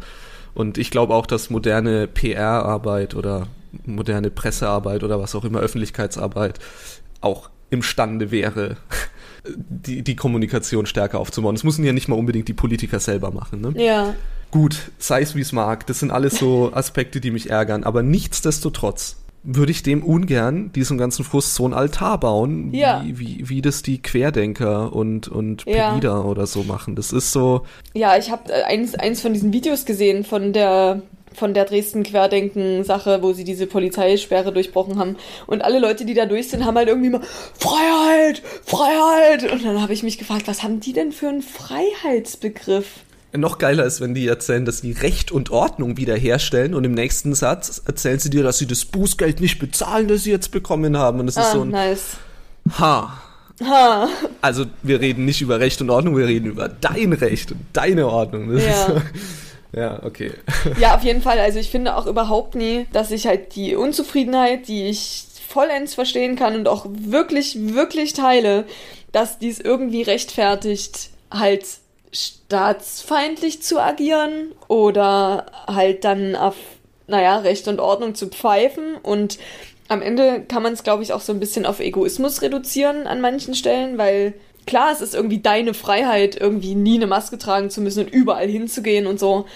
Und 0.54 0.78
ich 0.78 0.90
glaube 0.90 1.14
auch, 1.14 1.26
dass 1.26 1.50
moderne 1.50 2.06
PR-Arbeit 2.06 3.14
oder 3.14 3.48
moderne 3.86 4.30
Pressearbeit 4.30 5.02
oder 5.02 5.18
was 5.18 5.34
auch 5.34 5.44
immer, 5.44 5.60
Öffentlichkeitsarbeit 5.60 6.58
auch 7.20 7.50
imstande 7.70 8.30
wäre, 8.30 8.76
die, 9.46 10.02
die 10.02 10.16
Kommunikation 10.16 10.86
stärker 10.86 11.18
aufzubauen. 11.18 11.54
Das 11.54 11.64
müssen 11.64 11.84
ja 11.84 11.92
nicht 11.92 12.08
mal 12.08 12.16
unbedingt 12.18 12.48
die 12.48 12.52
Politiker 12.54 13.00
selber 13.00 13.30
machen. 13.30 13.60
Ne? 13.60 13.72
Ja. 13.82 14.14
Gut, 14.50 14.90
sei 14.98 15.22
es 15.22 15.34
wie 15.34 15.40
es 15.40 15.52
mag, 15.52 15.86
das 15.86 16.00
sind 16.00 16.10
alles 16.10 16.38
so 16.38 16.70
Aspekte, 16.74 17.20
die 17.20 17.30
mich 17.30 17.50
ärgern, 17.50 17.84
aber 17.84 18.02
nichtsdestotrotz 18.02 19.16
würde 19.44 19.72
ich 19.72 19.82
dem 19.82 20.04
ungern, 20.04 20.70
diesem 20.72 20.98
ganzen 20.98 21.24
Frust, 21.24 21.56
so 21.56 21.66
ein 21.66 21.74
Altar 21.74 22.20
bauen, 22.20 22.72
Ja. 22.72 23.02
wie, 23.04 23.18
wie, 23.18 23.48
wie 23.48 23.60
das 23.62 23.82
die 23.82 24.00
Querdenker 24.00 24.92
und, 24.92 25.26
und 25.26 25.64
Ja. 25.66 25.90
Pegida 25.90 26.20
oder 26.20 26.46
so 26.46 26.62
machen. 26.62 26.94
Das 26.94 27.12
ist 27.12 27.32
so, 27.32 27.62
Ja, 27.94 28.16
ich 28.16 28.30
habe 28.30 28.52
eins, 28.66 28.94
eins 28.94 29.20
von 29.20 29.32
diesen 29.32 29.52
Videos 29.52 29.84
gesehen 29.84 30.22
von 30.24 30.52
der 30.52 31.02
von 31.34 31.54
der 31.54 31.64
Dresden 31.64 32.02
Querdenken 32.02 32.84
Sache, 32.84 33.22
wo 33.22 33.32
sie 33.32 33.44
diese 33.44 33.66
Polizeisperre 33.66 34.52
durchbrochen 34.52 34.98
haben 34.98 35.16
und 35.46 35.62
alle 35.62 35.78
Leute, 35.78 36.04
die 36.04 36.14
da 36.14 36.26
durch 36.26 36.48
sind, 36.48 36.64
haben 36.64 36.76
halt 36.76 36.88
irgendwie 36.88 37.08
immer 37.08 37.22
Freiheit, 37.58 38.42
Freiheit 38.64 39.50
und 39.50 39.64
dann 39.64 39.80
habe 39.80 39.92
ich 39.92 40.02
mich 40.02 40.18
gefragt, 40.18 40.46
was 40.46 40.62
haben 40.62 40.80
die 40.80 40.92
denn 40.92 41.12
für 41.12 41.28
einen 41.28 41.42
Freiheitsbegriff? 41.42 42.86
noch 43.34 43.56
geiler 43.58 43.84
ist, 43.84 44.00
wenn 44.00 44.14
die 44.14 44.26
erzählen, 44.28 44.64
dass 44.66 44.78
sie 44.78 44.92
Recht 44.92 45.32
und 45.32 45.50
Ordnung 45.50 45.96
wiederherstellen 45.96 46.74
und 46.74 46.84
im 46.84 46.92
nächsten 46.92 47.34
Satz 47.34 47.80
erzählen 47.86 48.18
sie 48.18 48.28
dir, 48.28 48.42
dass 48.42 48.58
sie 48.58 48.66
das 48.66 48.84
Bußgeld 48.84 49.40
nicht 49.40 49.58
bezahlen, 49.58 50.08
das 50.08 50.24
sie 50.24 50.30
jetzt 50.30 50.50
bekommen 50.50 50.98
haben. 50.98 51.20
Und 51.20 51.26
das 51.26 51.36
ist 51.38 51.44
Ah, 51.44 51.52
so 51.52 51.62
ein 51.62 51.70
nice. 51.70 52.16
Ha. 52.78 53.22
Ha. 53.64 54.08
Also 54.40 54.66
wir 54.82 55.00
reden 55.00 55.24
nicht 55.24 55.40
über 55.40 55.60
Recht 55.60 55.80
und 55.80 55.90
Ordnung, 55.90 56.16
wir 56.16 56.26
reden 56.26 56.46
über 56.46 56.68
dein 56.68 57.12
Recht 57.12 57.52
und 57.52 57.60
deine 57.72 58.06
Ordnung. 58.06 58.52
Das 58.52 58.64
Ja. 58.64 59.02
Ja, 59.72 60.02
okay. 60.04 60.32
Ja, 60.78 60.94
auf 60.94 61.02
jeden 61.02 61.22
Fall. 61.22 61.38
Also 61.38 61.58
ich 61.58 61.70
finde 61.70 61.96
auch 61.96 62.06
überhaupt 62.06 62.54
nie, 62.54 62.86
dass 62.92 63.10
ich 63.10 63.26
halt 63.26 63.54
die 63.56 63.74
Unzufriedenheit, 63.76 64.68
die 64.68 64.86
ich 64.88 65.26
vollends 65.48 65.94
verstehen 65.94 66.36
kann 66.36 66.54
und 66.54 66.68
auch 66.68 66.86
wirklich, 66.88 67.56
wirklich 67.74 68.12
teile, 68.12 68.64
dass 69.12 69.38
dies 69.38 69.60
irgendwie 69.60 70.02
rechtfertigt, 70.02 71.10
halt 71.30 71.64
staatsfeindlich 72.12 73.62
zu 73.62 73.78
agieren 73.78 74.52
oder 74.68 75.46
halt 75.66 76.04
dann 76.04 76.36
auf, 76.36 76.56
naja, 77.06 77.38
Recht 77.38 77.68
und 77.68 77.80
Ordnung 77.80 78.14
zu 78.14 78.28
pfeifen 78.28 78.96
und 79.02 79.38
am 79.88 80.00
Ende 80.00 80.42
kann 80.48 80.62
man 80.62 80.72
es, 80.72 80.84
glaube 80.84 81.02
ich, 81.02 81.12
auch 81.12 81.20
so 81.20 81.32
ein 81.32 81.40
bisschen 81.40 81.66
auf 81.66 81.80
Egoismus 81.80 82.40
reduzieren 82.40 83.06
an 83.06 83.20
manchen 83.20 83.54
Stellen, 83.54 83.98
weil 83.98 84.34
klar, 84.66 84.92
es 84.92 85.00
ist 85.00 85.14
irgendwie 85.14 85.38
deine 85.38 85.74
Freiheit, 85.74 86.36
irgendwie 86.40 86.74
nie 86.74 86.96
eine 86.96 87.06
Maske 87.06 87.38
tragen 87.38 87.70
zu 87.70 87.80
müssen 87.80 88.04
und 88.04 88.12
überall 88.12 88.48
hinzugehen 88.48 89.06
und 89.06 89.18
so. 89.18 89.46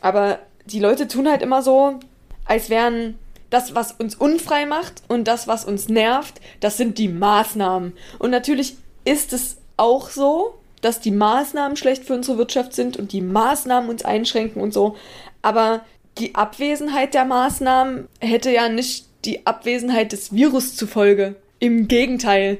Aber 0.00 0.38
die 0.66 0.80
Leute 0.80 1.08
tun 1.08 1.28
halt 1.28 1.42
immer 1.42 1.62
so, 1.62 1.98
als 2.44 2.70
wären 2.70 3.18
das, 3.50 3.74
was 3.74 3.92
uns 3.92 4.14
unfrei 4.14 4.66
macht 4.66 5.02
und 5.08 5.28
das, 5.28 5.46
was 5.46 5.64
uns 5.64 5.88
nervt, 5.88 6.40
das 6.60 6.76
sind 6.76 6.98
die 6.98 7.08
Maßnahmen. 7.08 7.92
Und 8.18 8.30
natürlich 8.30 8.76
ist 9.04 9.32
es 9.32 9.58
auch 9.76 10.10
so, 10.10 10.54
dass 10.80 11.00
die 11.00 11.10
Maßnahmen 11.10 11.76
schlecht 11.76 12.04
für 12.04 12.14
unsere 12.14 12.38
Wirtschaft 12.38 12.74
sind 12.74 12.96
und 12.96 13.12
die 13.12 13.20
Maßnahmen 13.20 13.88
uns 13.88 14.04
einschränken 14.04 14.60
und 14.60 14.72
so. 14.72 14.96
Aber 15.42 15.82
die 16.18 16.34
Abwesenheit 16.34 17.14
der 17.14 17.24
Maßnahmen 17.24 18.08
hätte 18.20 18.50
ja 18.50 18.68
nicht 18.68 19.06
die 19.24 19.46
Abwesenheit 19.46 20.12
des 20.12 20.32
Virus 20.32 20.76
zufolge. 20.76 21.36
Im 21.58 21.88
Gegenteil. 21.88 22.58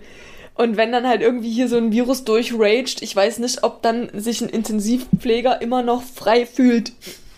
Und 0.56 0.76
wenn 0.76 0.90
dann 0.92 1.06
halt 1.06 1.20
irgendwie 1.20 1.50
hier 1.50 1.68
so 1.68 1.76
ein 1.76 1.92
Virus 1.92 2.24
durchraged, 2.24 3.02
ich 3.02 3.14
weiß 3.14 3.38
nicht, 3.40 3.62
ob 3.62 3.82
dann 3.82 4.08
sich 4.14 4.40
ein 4.40 4.48
Intensivpfleger 4.48 5.60
immer 5.60 5.82
noch 5.82 6.02
frei 6.02 6.46
fühlt, 6.46 6.92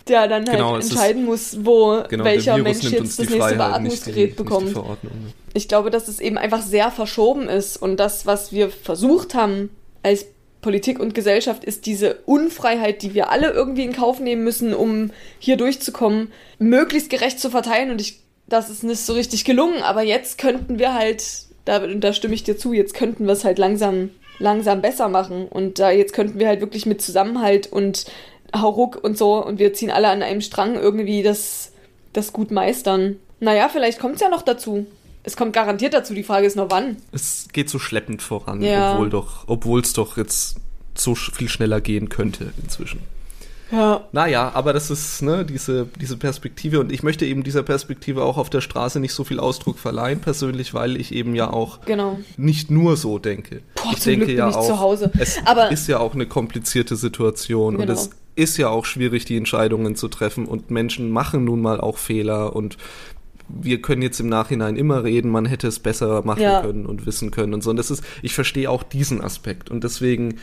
der 0.06 0.28
dann 0.28 0.46
halt 0.46 0.56
Genau, 0.58 0.76
ist- 0.76 0.90
entscheiden 0.90 1.24
muss, 1.24 1.64
wo 1.64 2.02
Genau, 2.08 2.24
welcher 2.24 2.58
Mensch 2.58 2.84
jetzt 2.84 3.18
das 3.18 3.28
nächste 3.28 3.56
Beatmungsgerät 3.56 4.36
bekommt. 4.36 4.74
Ne? 4.74 4.82
Ich 5.54 5.66
glaube, 5.68 5.90
dass 5.90 6.06
es 6.08 6.20
eben 6.20 6.38
einfach 6.38 6.62
sehr 6.62 6.90
verschoben 6.90 7.48
ist 7.48 7.76
und 7.76 7.96
das, 7.98 8.24
was 8.26 8.52
wir 8.52 8.70
versucht 8.70 9.34
haben, 9.34 9.70
als 10.02 10.26
Politik 10.60 10.98
und 11.00 11.14
Gesellschaft 11.14 11.64
ist 11.64 11.86
diese 11.86 12.16
Unfreiheit, 12.26 13.02
die 13.02 13.14
wir 13.14 13.30
alle 13.30 13.50
irgendwie 13.50 13.84
in 13.84 13.92
Kauf 13.92 14.20
nehmen 14.20 14.44
müssen, 14.44 14.74
um 14.74 15.10
hier 15.38 15.56
durchzukommen, 15.56 16.32
möglichst 16.58 17.10
gerecht 17.10 17.38
zu 17.40 17.50
verteilen. 17.50 17.90
Und 17.90 18.00
ich, 18.00 18.20
das 18.48 18.68
ist 18.70 18.82
nicht 18.84 19.00
so 19.00 19.12
richtig 19.12 19.44
gelungen, 19.44 19.82
aber 19.82 20.02
jetzt 20.02 20.36
könnten 20.38 20.78
wir 20.78 20.94
halt, 20.94 21.22
da, 21.68 21.86
da 21.86 22.12
stimme 22.14 22.34
ich 22.34 22.44
dir 22.44 22.56
zu, 22.56 22.72
jetzt 22.72 22.94
könnten 22.94 23.26
wir 23.26 23.32
es 23.34 23.44
halt 23.44 23.58
langsam, 23.58 24.08
langsam 24.38 24.80
besser 24.80 25.08
machen. 25.08 25.46
Und 25.46 25.78
da 25.78 25.90
jetzt 25.90 26.14
könnten 26.14 26.38
wir 26.38 26.48
halt 26.48 26.60
wirklich 26.62 26.86
mit 26.86 27.02
Zusammenhalt 27.02 27.66
und 27.70 28.06
Hauruck 28.56 28.98
und 29.04 29.18
so 29.18 29.44
und 29.44 29.58
wir 29.58 29.74
ziehen 29.74 29.90
alle 29.90 30.08
an 30.08 30.22
einem 30.22 30.40
Strang 30.40 30.76
irgendwie 30.76 31.22
das, 31.22 31.72
das 32.14 32.32
gut 32.32 32.50
meistern. 32.50 33.16
Naja, 33.40 33.68
vielleicht 33.68 33.98
kommt 33.98 34.14
es 34.14 34.22
ja 34.22 34.30
noch 34.30 34.40
dazu. 34.40 34.86
Es 35.24 35.36
kommt 35.36 35.52
garantiert 35.52 35.92
dazu, 35.92 36.14
die 36.14 36.22
Frage 36.22 36.46
ist 36.46 36.56
nur 36.56 36.70
wann. 36.70 36.96
Es 37.12 37.48
geht 37.52 37.68
so 37.68 37.78
schleppend 37.78 38.22
voran, 38.22 38.62
Ja. 38.62 38.92
obwohl 38.94 39.10
doch, 39.10 39.44
obwohl 39.46 39.82
es 39.82 39.92
doch 39.92 40.16
jetzt 40.16 40.56
so 40.94 41.14
viel 41.14 41.50
schneller 41.50 41.82
gehen 41.82 42.08
könnte 42.08 42.52
inzwischen. 42.62 43.00
Ja. 43.70 44.08
Naja, 44.12 44.50
aber 44.54 44.72
das 44.72 44.90
ist 44.90 45.20
ne, 45.22 45.44
diese, 45.44 45.86
diese 46.00 46.16
Perspektive 46.16 46.80
und 46.80 46.90
ich 46.90 47.02
möchte 47.02 47.26
eben 47.26 47.42
dieser 47.42 47.62
Perspektive 47.62 48.22
auch 48.22 48.38
auf 48.38 48.48
der 48.48 48.60
Straße 48.62 48.98
nicht 49.00 49.12
so 49.12 49.24
viel 49.24 49.38
Ausdruck 49.40 49.78
verleihen, 49.78 50.20
persönlich, 50.20 50.72
weil 50.72 50.96
ich 50.96 51.12
eben 51.14 51.34
ja 51.34 51.50
auch 51.52 51.80
Genau. 51.84 52.18
nicht 52.38 52.70
nur 52.70 52.96
so 52.96 53.18
denke. 53.18 53.60
Boah, 53.74 53.92
ich 53.92 54.02
denke 54.04 54.24
Glück 54.26 54.38
ja 54.38 54.48
auch, 54.48 54.66
zu 54.66 54.80
Hause. 54.80 55.10
es 55.18 55.38
Aber- 55.44 55.70
ist 55.70 55.86
ja 55.86 55.98
auch 55.98 56.14
eine 56.14 56.26
komplizierte 56.26 56.96
Situation 56.96 57.74
und 57.76 57.82
Genau. 57.82 57.92
es 57.92 58.10
ist 58.36 58.56
ja 58.56 58.68
auch 58.70 58.84
schwierig, 58.86 59.24
die 59.26 59.36
Entscheidungen 59.36 59.96
zu 59.96 60.08
treffen 60.08 60.46
und 60.46 60.70
Menschen 60.70 61.10
machen 61.10 61.44
nun 61.44 61.60
mal 61.60 61.80
auch 61.80 61.98
Fehler 61.98 62.56
und 62.56 62.78
wir 63.48 63.80
können 63.82 64.02
jetzt 64.02 64.20
im 64.20 64.28
Nachhinein 64.28 64.76
immer 64.76 65.04
reden, 65.04 65.30
man 65.30 65.46
hätte 65.46 65.66
es 65.68 65.78
besser 65.78 66.22
machen 66.22 66.42
Ja. 66.42 66.60
können 66.60 66.86
und 66.86 67.06
wissen 67.06 67.30
können 67.30 67.54
und 67.54 67.62
so. 67.62 67.70
Und 67.70 67.76
das 67.76 67.90
ist, 67.90 68.02
ich 68.22 68.34
verstehe 68.34 68.70
auch 68.70 68.82
diesen 68.82 69.20
Aspekt 69.22 69.70
und 69.70 69.84
deswegen, 69.84 70.36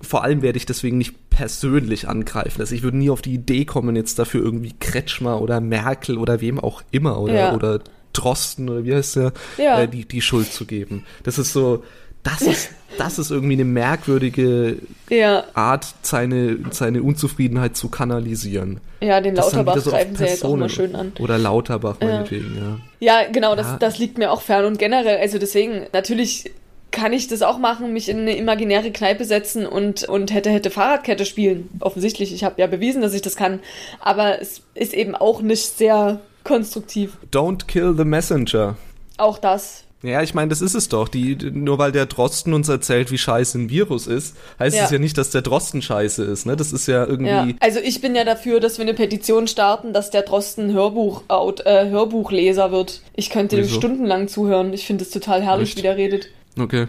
vor 0.00 0.24
allem 0.24 0.42
werde 0.42 0.56
ich 0.56 0.66
deswegen 0.66 0.98
nicht 0.98 1.30
persönlich 1.30 2.08
angreifen. 2.08 2.60
Also 2.60 2.74
ich 2.74 2.82
würde 2.82 2.96
nie 2.96 3.10
auf 3.10 3.22
die 3.22 3.34
Idee 3.34 3.64
kommen, 3.64 3.96
jetzt 3.96 4.18
dafür 4.18 4.42
irgendwie 4.42 4.74
Kretschmer 4.78 5.40
oder 5.40 5.60
Merkel 5.60 6.18
oder 6.18 6.40
wem 6.40 6.58
auch 6.60 6.82
immer 6.90 7.20
oder, 7.20 7.34
Ja. 7.34 7.54
oder 7.54 7.80
Drosten 8.12 8.68
oder 8.68 8.84
wie 8.84 8.94
heißt 8.94 9.16
der, 9.16 9.32
Ja. 9.58 9.80
äh, 9.82 9.88
die, 9.88 10.04
die 10.06 10.20
Schuld 10.20 10.52
zu 10.52 10.64
geben. 10.64 11.04
Das 11.22 11.38
ist 11.38 11.52
so, 11.52 11.84
das 12.22 12.42
ist, 12.42 12.70
das 12.98 13.18
ist 13.18 13.30
irgendwie 13.30 13.54
eine 13.54 13.64
merkwürdige 13.64 14.76
Ja, 15.08 15.44
Art, 15.54 15.86
seine, 16.02 16.58
seine 16.70 17.02
Unzufriedenheit 17.02 17.76
zu 17.76 17.88
kanalisieren. 17.88 18.80
ja, 19.00 19.20
den 19.20 19.36
Lauterbach 19.36 19.78
so 19.78 19.90
greifen 19.90 20.16
sie 20.16 20.24
ja 20.24 20.30
jetzt 20.30 20.44
auch 20.44 20.56
mal 20.56 20.68
schön 20.68 20.94
an. 20.94 21.12
Oder 21.18 21.38
Lauterbach, 21.38 21.96
meinetwegen, 22.00 22.56
ja. 22.56 22.78
Ja, 23.22 23.30
genau, 23.30 23.54
das, 23.56 23.78
das 23.78 23.98
liegt 23.98 24.18
mir 24.18 24.30
auch 24.30 24.42
fern. 24.42 24.64
Und 24.66 24.78
generell, 24.78 25.18
also 25.18 25.38
deswegen, 25.38 25.86
natürlich 25.92 26.50
kann 26.90 27.12
ich 27.12 27.28
das 27.28 27.42
auch 27.42 27.58
machen, 27.58 27.92
mich 27.92 28.08
in 28.08 28.20
eine 28.20 28.36
imaginäre 28.36 28.90
Kneipe 28.90 29.24
setzen 29.24 29.66
und, 29.66 30.04
und 30.04 30.32
hätte, 30.32 30.50
hätte 30.50 30.70
Fahrradkette 30.70 31.24
spielen. 31.24 31.68
Offensichtlich, 31.80 32.32
ich 32.34 32.44
habe 32.44 32.60
ja 32.60 32.66
bewiesen, 32.66 33.02
dass 33.02 33.14
ich 33.14 33.22
das 33.22 33.36
kann. 33.36 33.60
Aber 34.00 34.40
es 34.40 34.62
ist 34.74 34.94
eben 34.94 35.14
auch 35.14 35.42
nicht 35.42 35.76
sehr 35.78 36.20
konstruktiv. 36.44 37.16
Don't 37.32 37.66
kill 37.66 37.94
the 37.96 38.04
messenger. 38.04 38.76
Auch 39.18 39.38
das. 39.38 39.84
Ja, 40.02 40.22
ich 40.22 40.32
meine, 40.32 40.48
das 40.48 40.62
ist 40.62 40.74
es 40.74 40.88
doch. 40.88 41.08
Die, 41.08 41.36
nur 41.36 41.78
weil 41.78 41.92
der 41.92 42.06
Drosten 42.06 42.54
uns 42.54 42.70
erzählt, 42.70 43.10
wie 43.10 43.18
scheiße 43.18 43.58
ein 43.58 43.68
Virus 43.68 44.06
ist, 44.06 44.34
heißt 44.58 44.74
Ja. 44.74 44.84
es 44.84 44.90
ja 44.90 44.98
nicht, 44.98 45.18
dass 45.18 45.28
der 45.28 45.42
Drosten 45.42 45.82
scheiße 45.82 46.24
ist. 46.24 46.46
Ne? 46.46 46.56
Das 46.56 46.72
ist 46.72 46.88
ja 46.88 47.04
irgendwie. 47.04 47.28
Ja. 47.30 47.48
Also 47.60 47.80
ich 47.80 48.00
bin 48.00 48.14
ja 48.14 48.24
dafür, 48.24 48.60
dass 48.60 48.78
wir 48.78 48.84
eine 48.84 48.94
Petition 48.94 49.46
starten, 49.46 49.92
dass 49.92 50.08
der 50.10 50.22
Drosten 50.22 50.72
Hörbuch, 50.72 51.24
äh, 51.28 51.90
Hörbuchleser 51.90 52.72
wird. 52.72 53.02
Ich 53.14 53.28
könnte 53.28 53.56
dem 53.56 53.68
stundenlang 53.68 54.28
zuhören. 54.28 54.72
Ich 54.72 54.86
finde 54.86 55.04
es 55.04 55.10
total 55.10 55.42
herrlich, 55.42 55.70
Echt? 55.70 55.78
wie 55.78 55.82
der 55.82 55.98
redet. 55.98 56.28
Okay. 56.58 56.86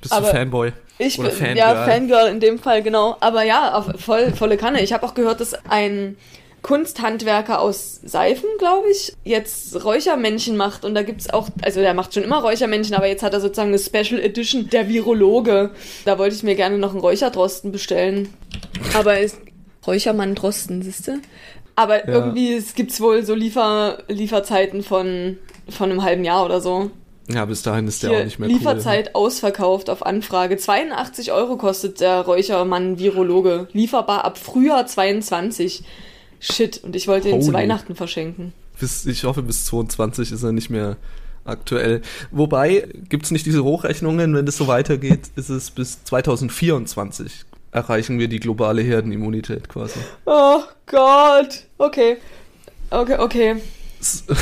Bist 0.00 0.12
Aber- 0.12 0.26
du 0.26 0.32
Fanboy? 0.32 0.72
Ich 0.98 1.18
Oder 1.18 1.28
bin 1.28 1.38
Fangirl. 1.38 1.56
ja 1.58 1.84
Fangirl 1.84 2.28
in 2.28 2.40
dem 2.40 2.58
Fall, 2.58 2.82
genau. 2.82 3.16
Aber 3.20 3.42
ja, 3.42 3.74
auf 3.74 4.00
voll, 4.00 4.32
volle 4.32 4.56
Kanne. 4.56 4.82
Ich 4.82 4.94
habe 4.94 5.04
auch 5.06 5.12
gehört, 5.12 5.40
dass 5.40 5.52
ein 5.68 6.16
Kunsthandwerker 6.62 7.60
aus 7.60 8.00
Seifen, 8.02 8.48
glaube 8.58 8.88
ich, 8.90 9.12
jetzt 9.22 9.84
Räuchermännchen 9.84 10.56
macht. 10.56 10.84
Und 10.84 10.94
da 10.94 11.02
gibt's 11.02 11.30
auch, 11.30 11.48
also 11.62 11.80
der 11.80 11.94
macht 11.94 12.14
schon 12.14 12.22
immer 12.24 12.38
Räuchermännchen, 12.40 12.96
aber 12.96 13.06
jetzt 13.06 13.22
hat 13.22 13.34
er 13.34 13.40
sozusagen 13.40 13.68
eine 13.68 13.78
Special 13.78 14.18
Edition, 14.20 14.68
der 14.70 14.88
Virologe. 14.88 15.70
Da 16.06 16.18
wollte 16.18 16.34
ich 16.34 16.42
mir 16.42 16.54
gerne 16.56 16.78
noch 16.78 16.90
einen 16.92 17.00
Räucherdrosten 17.00 17.72
bestellen. 17.72 18.32
Aber 18.94 19.20
es, 19.20 19.36
Räuchermann 19.86 20.34
Drosten, 20.34 20.82
siehste? 20.82 21.20
Aber 21.76 22.08
Ja. 22.08 22.14
irgendwie, 22.14 22.54
es 22.54 22.74
gibt's 22.74 23.00
wohl 23.00 23.22
so 23.24 23.34
Liefer, 23.34 23.98
Lieferzeiten 24.08 24.82
von, 24.82 25.38
von 25.68 25.90
einem 25.90 26.02
halben 26.02 26.24
Jahr 26.24 26.44
oder 26.44 26.60
so. 26.60 26.90
Ja, 27.28 27.44
bis 27.44 27.62
dahin 27.62 27.88
ist 27.88 28.02
der 28.02 28.10
Hier, 28.10 28.20
auch 28.20 28.24
nicht 28.24 28.38
mehr 28.38 28.48
Lieferzeit 28.48 29.14
ausverkauft 29.14 29.90
auf 29.90 30.06
Anfrage. 30.06 30.56
82 30.56 31.32
Euro 31.32 31.56
kostet 31.56 32.00
der 32.00 32.20
Räuchermann 32.20 32.98
Virologe. 32.98 33.68
Lieferbar 33.72 34.24
ab 34.24 34.38
Frühjahr 34.38 34.86
22. 34.86 35.82
Shit, 36.38 36.84
und 36.84 36.94
ich 36.94 37.08
wollte 37.08 37.28
ihn 37.28 37.42
zu. 37.42 37.52
Weihnachten 37.52 37.96
verschenken. 37.96 38.52
cool. 38.54 38.78
Bis, 38.78 39.06
ich 39.06 39.24
hoffe, 39.24 39.42
bis 39.42 39.64
22 39.64 40.32
ist 40.32 40.42
er 40.42 40.52
nicht 40.52 40.70
mehr 40.70 40.96
aktuell. 41.44 42.02
Wobei, 42.30 42.88
gibt's 43.08 43.30
nicht 43.30 43.46
diese 43.46 43.64
Hochrechnungen, 43.64 44.34
wenn 44.34 44.46
das 44.46 44.56
so 44.56 44.68
weitergeht, 44.68 45.22
ist 45.36 45.48
es 45.48 45.70
bis 45.70 46.04
2024 46.04 47.44
erreichen 47.72 48.18
wir 48.18 48.28
die 48.28 48.40
globale 48.40 48.80
Herdenimmunität 48.80 49.68
quasi. 49.68 50.00
Oh 50.24 50.62
Gott. 50.86 51.64
Okay. 51.76 52.16
Okay, 52.90 53.16
okay. 53.18 53.56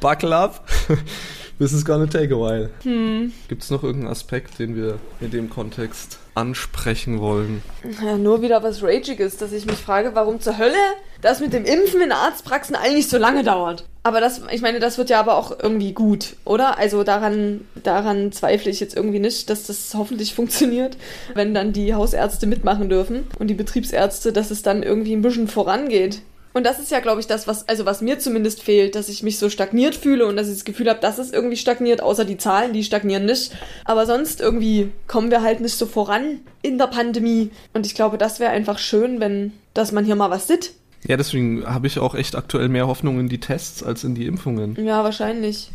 Buckle 0.00 0.36
up. 0.36 0.66
This 1.62 1.72
is 1.72 1.84
gonna 1.84 2.08
take 2.08 2.34
a 2.34 2.36
while. 2.36 2.70
Hm. 2.82 3.32
Gibt's 3.46 3.70
noch 3.70 3.84
irgendeinen 3.84 4.10
Aspekt, 4.10 4.58
den 4.58 4.74
wir 4.74 4.98
in 5.20 5.30
dem 5.30 5.48
Kontext 5.48 6.18
ansprechen 6.34 7.20
wollen? 7.20 7.62
Ja, 8.02 8.16
nur 8.16 8.42
wieder 8.42 8.64
was 8.64 8.82
Ragiges, 8.82 9.36
dass 9.36 9.52
ich 9.52 9.64
mich 9.64 9.76
frage, 9.76 10.10
warum 10.14 10.40
zur 10.40 10.58
Hölle 10.58 10.74
das 11.20 11.38
mit 11.38 11.52
dem 11.52 11.64
Impfen 11.64 12.00
in 12.00 12.10
Arztpraxen 12.10 12.74
eigentlich 12.74 13.08
so 13.08 13.16
lange 13.16 13.44
dauert. 13.44 13.84
Aber 14.02 14.20
das, 14.20 14.40
ich 14.50 14.60
meine, 14.60 14.80
das 14.80 14.98
wird 14.98 15.08
ja 15.08 15.20
aber 15.20 15.36
auch 15.36 15.56
irgendwie 15.62 15.92
gut, 15.92 16.34
oder? 16.44 16.78
Also 16.78 17.04
daran, 17.04 17.60
daran 17.80 18.32
zweifle 18.32 18.68
ich 18.68 18.80
jetzt 18.80 18.96
irgendwie 18.96 19.20
nicht, 19.20 19.48
dass 19.48 19.68
das 19.68 19.94
hoffentlich 19.94 20.34
funktioniert, 20.34 20.96
wenn 21.34 21.54
dann 21.54 21.72
die 21.72 21.94
Hausärzte 21.94 22.48
mitmachen 22.48 22.88
dürfen 22.88 23.28
und 23.38 23.46
die 23.46 23.54
Betriebsärzte, 23.54 24.32
dass 24.32 24.50
es 24.50 24.62
dann 24.62 24.82
irgendwie 24.82 25.12
ein 25.12 25.22
bisschen 25.22 25.46
vorangeht. 25.46 26.22
Und 26.52 26.64
das 26.64 26.78
ist 26.78 26.90
ja, 26.90 27.00
glaube 27.00 27.20
ich, 27.20 27.26
das, 27.26 27.46
was, 27.46 27.68
also 27.68 27.86
was 27.86 28.02
mir 28.02 28.18
zumindest 28.18 28.62
fehlt, 28.62 28.94
dass 28.94 29.08
ich 29.08 29.22
mich 29.22 29.38
so 29.38 29.48
stagniert 29.48 29.94
fühle 29.94 30.26
und 30.26 30.36
dass 30.36 30.48
ich 30.48 30.54
das 30.54 30.64
Gefühl 30.64 30.88
habe, 30.88 31.00
dass 31.00 31.18
es 31.18 31.32
irgendwie 31.32 31.56
stagniert, 31.56 32.02
außer 32.02 32.24
die 32.24 32.36
Zahlen, 32.36 32.72
die 32.72 32.84
stagnieren 32.84 33.24
nicht. 33.24 33.52
Aber 33.84 34.06
sonst 34.06 34.40
irgendwie 34.40 34.90
kommen 35.06 35.30
wir 35.30 35.42
halt 35.42 35.60
nicht 35.60 35.74
so 35.74 35.86
voran 35.86 36.40
in 36.60 36.78
der 36.78 36.88
Pandemie. 36.88 37.50
Und 37.72 37.86
ich 37.86 37.94
glaube, 37.94 38.18
das 38.18 38.38
wäre 38.38 38.50
einfach 38.50 38.78
schön, 38.78 39.20
wenn, 39.20 39.52
dass 39.72 39.92
man 39.92 40.04
hier 40.04 40.16
mal 40.16 40.30
was 40.30 40.46
sieht. 40.46 40.74
Ja, 41.06 41.16
deswegen 41.16 41.64
habe 41.66 41.86
ich 41.86 41.98
auch 41.98 42.14
echt 42.14 42.36
aktuell 42.36 42.68
mehr 42.68 42.86
Hoffnung 42.86 43.18
in 43.18 43.28
die 43.28 43.40
Tests 43.40 43.82
als 43.82 44.04
in 44.04 44.14
die 44.14 44.26
Impfungen. 44.26 44.76
Ja, 44.84 45.02
wahrscheinlich. 45.02 45.70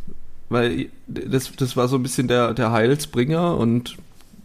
Weil 0.49 0.89
das, 1.07 1.51
das 1.57 1.75
war 1.75 1.87
so 1.87 1.97
ein 1.97 2.03
bisschen 2.03 2.27
der, 2.27 2.53
der 2.53 2.71
Heilsbringer 2.71 3.57
und 3.57 3.97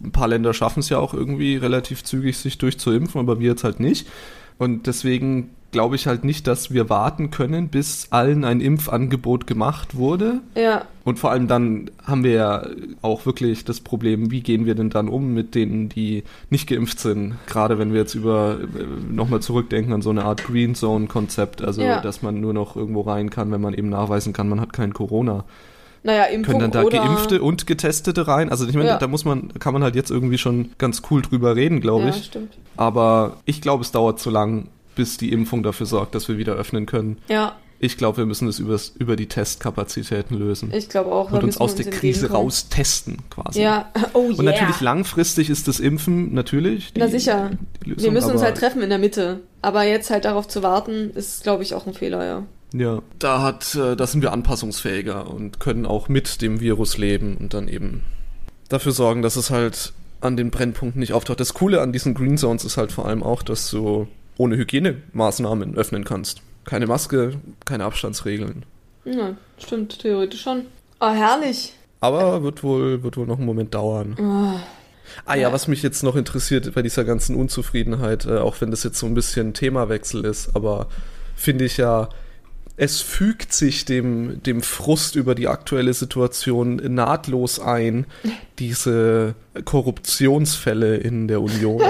ein 0.03 0.11
paar 0.11 0.27
Länder 0.27 0.53
schaffen 0.53 0.81
es 0.81 0.89
ja 0.89 0.97
auch 0.97 1.13
irgendwie 1.13 1.55
relativ 1.55 2.03
zügig, 2.03 2.37
sich 2.37 2.57
durchzuimpfen, 2.57 3.21
aber 3.21 3.39
wir 3.39 3.51
jetzt 3.51 3.63
halt 3.63 3.79
nicht. 3.79 4.07
Und 4.57 4.87
deswegen 4.87 5.51
glaube 5.73 5.97
ich 5.97 6.07
halt 6.07 6.23
nicht, 6.23 6.47
dass 6.47 6.71
wir 6.71 6.89
warten 6.89 7.29
können, 7.29 7.67
bis 7.67 8.07
allen 8.11 8.45
ein 8.45 8.61
Impfangebot 8.61 9.45
gemacht 9.47 9.97
wurde. 9.97 10.39
Ja, 10.55 10.83
Und 11.03 11.19
vor 11.19 11.31
allem 11.31 11.49
dann 11.49 11.91
haben 12.05 12.23
wir 12.23 12.31
ja 12.31 12.65
auch 13.01 13.25
wirklich 13.25 13.65
das 13.65 13.81
Problem, 13.81 14.31
wie 14.31 14.39
gehen 14.39 14.65
wir 14.65 14.75
denn 14.75 14.89
dann 14.89 15.09
um 15.09 15.33
mit 15.33 15.53
denen, 15.55 15.89
die 15.89 16.23
nicht 16.49 16.67
geimpft 16.69 16.99
sind? 17.01 17.33
Gerade 17.47 17.77
wenn 17.77 17.91
wir 17.91 17.99
jetzt 17.99 18.15
über 18.15 18.59
nochmal 19.11 19.41
zurückdenken 19.41 19.91
an 19.93 20.01
so 20.01 20.11
eine 20.11 20.23
Art 20.23 20.45
Green 20.45 20.75
Zone 20.75 21.07
Konzept, 21.07 21.61
also 21.61 21.81
Ja. 21.81 21.99
dass 21.99 22.21
man 22.21 22.39
nur 22.39 22.53
noch 22.53 22.77
irgendwo 22.77 23.01
rein 23.01 23.29
kann, 23.29 23.51
wenn 23.51 23.59
man 23.59 23.73
eben 23.73 23.89
nachweisen 23.89 24.31
kann, 24.31 24.47
man 24.47 24.61
hat 24.61 24.71
kein 24.71 24.93
Corona. 24.93 25.43
naja, 26.05 26.23
Impfung 26.25 26.59
Können 26.59 26.71
dann 26.71 26.83
da. 26.83 26.89
Geimpfte 26.89 27.41
und 27.41 27.65
Getestete 27.65 28.27
rein? 28.27 28.49
Also 28.49 28.67
ich 28.67 28.75
meine, 28.75 28.89
Ja. 28.89 28.97
da 28.97 29.07
muss 29.07 29.23
man, 29.25 29.53
kann 29.59 29.71
man 29.73 29.83
halt 29.83 29.95
jetzt 29.95 30.11
irgendwie 30.11 30.37
schon 30.37 30.71
ganz 30.77 31.01
cool 31.09 31.21
drüber 31.21 31.55
reden, 31.55 31.79
glaube 31.81 32.03
ja, 32.03 32.09
ich. 32.09 32.25
stimmt. 32.25 32.57
Aber 32.75 33.37
ich 33.45 33.61
glaube, 33.61 33.83
es 33.83 33.91
dauert 33.93 34.19
zu 34.19 34.29
lang, 34.29 34.67
bis 34.95 35.17
die 35.17 35.31
Impfung 35.31 35.63
dafür 35.63 35.85
sorgt, 35.85 36.15
dass 36.15 36.27
wir 36.27 36.37
wieder 36.37 36.53
öffnen 36.53 36.85
können. 36.85 37.17
Ja, 37.27 37.55
Ich 37.79 37.97
glaube, 37.97 38.19
wir 38.19 38.25
müssen 38.25 38.47
es 38.47 38.59
übers, 38.59 38.93
über 38.97 39.15
die 39.17 39.27
Testkapazitäten 39.27 40.37
lösen. 40.37 40.71
ich 40.73 40.87
glaube 40.87 41.11
auch. 41.11 41.31
und 41.31 41.43
uns 41.43 41.57
aus 41.57 41.75
der 41.75 41.85
Krise 41.85 42.21
entgegenkommen. 42.27 42.43
raus 42.45 42.69
testen, 42.69 43.17
quasi. 43.29 43.61
Ja, 43.61 43.91
oh 44.13 44.29
yeah. 44.29 44.39
Und 44.39 44.45
natürlich 44.45 44.79
langfristig 44.79 45.49
ist 45.49 45.67
das 45.67 45.79
Impfen 45.79 46.33
natürlich. 46.33 46.93
Die, 46.93 46.99
Na 46.99 47.07
sicher. 47.09 47.51
die 47.83 47.89
Lösung, 47.89 48.03
Wir 48.05 48.11
müssen 48.11 48.31
uns 48.31 48.41
halt 48.41 48.57
treffen 48.57 48.81
in 48.81 48.89
der 48.89 48.99
Mitte. 48.99 49.41
Aber 49.61 49.83
jetzt 49.83 50.09
halt 50.09 50.25
darauf 50.25 50.47
zu 50.47 50.63
warten, 50.63 51.11
ist, 51.15 51.43
glaube 51.43 51.63
ich, 51.63 51.73
auch 51.73 51.85
ein 51.87 51.93
Fehler, 51.93 52.25
ja. 52.25 52.43
Ja, 52.73 53.01
da 53.19 53.41
hat, 53.41 53.75
äh, 53.75 53.95
da 53.95 54.07
sind 54.07 54.21
wir 54.21 54.31
anpassungsfähiger 54.31 55.29
und 55.29 55.59
können 55.59 55.85
auch 55.85 56.09
mit 56.09 56.41
dem 56.41 56.59
Virus 56.59 56.97
leben 56.97 57.37
und 57.37 57.53
dann 57.53 57.67
eben 57.67 58.01
dafür 58.69 58.93
sorgen, 58.93 59.21
dass 59.21 59.35
es 59.35 59.49
halt 59.51 59.93
an 60.21 60.37
den 60.37 60.49
Brennpunkten 60.51 60.99
nicht 60.99 61.13
auftaucht. 61.13 61.39
Das 61.39 61.53
Coole 61.53 61.81
an 61.81 61.91
diesen 61.91 62.13
Green 62.13 62.37
Zones 62.37 62.63
ist 62.65 62.77
halt 62.77 62.91
vor 62.91 63.05
allem 63.05 63.21
auch, 63.21 63.43
dass 63.43 63.69
du 63.69 64.07
ohne 64.37 64.57
Hygienemaßnahmen 64.57 65.75
öffnen 65.75 66.03
kannst. 66.03 66.41
Keine 66.65 66.87
Maske, 66.87 67.33
keine 67.65 67.85
Abstandsregeln. 67.85 68.65
Ja, 69.05 69.35
stimmt, 69.57 69.99
theoretisch 69.99 70.41
schon. 70.41 70.65
Oh, 70.99 71.09
herrlich. 71.09 71.73
Aber 71.99 72.43
wird 72.43 72.63
wohl, 72.63 73.03
wird 73.03 73.17
wohl 73.17 73.27
noch 73.27 73.37
einen 73.37 73.45
Moment 73.45 73.73
dauern. 73.73 74.15
Oh. 74.19 74.59
Ah 75.25 75.35
ja, 75.35 75.51
was 75.51 75.67
mich 75.67 75.83
jetzt 75.83 76.03
noch 76.03 76.15
interessiert 76.15 76.73
bei 76.73 76.81
dieser 76.81 77.03
ganzen 77.03 77.35
Unzufriedenheit, 77.35 78.25
äh, 78.25 78.37
auch 78.37 78.59
wenn 78.61 78.71
das 78.71 78.83
jetzt 78.83 78.99
so 78.99 79.05
ein 79.05 79.13
bisschen 79.13 79.53
Themawechsel 79.53 80.25
ist, 80.25 80.55
aber 80.55 80.87
finde 81.35 81.65
ich 81.65 81.77
ja, 81.77 82.09
es 82.75 83.01
fügt 83.01 83.53
sich 83.53 83.85
dem, 83.85 84.41
dem 84.43 84.61
Frust 84.61 85.15
über 85.15 85.35
die 85.35 85.47
aktuelle 85.47 85.93
Situation 85.93 86.77
nahtlos 86.77 87.59
ein, 87.59 88.05
diese 88.59 89.35
Korruptionsfälle 89.65 90.97
in 90.97 91.27
der 91.27 91.41
Union. 91.41 91.81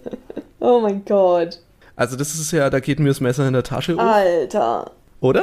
oh 0.60 0.80
mein 0.80 1.04
Gott. 1.04 1.60
Also 1.98 2.14
das 2.14 2.36
ist 2.36 2.52
ja, 2.52 2.70
da 2.70 2.78
geht 2.78 3.00
mir 3.00 3.08
das 3.08 3.20
Messer 3.20 3.48
in 3.48 3.54
der 3.54 3.64
Tasche 3.64 3.94
um. 3.94 3.98
Alter. 3.98 4.92
Oder? 5.20 5.42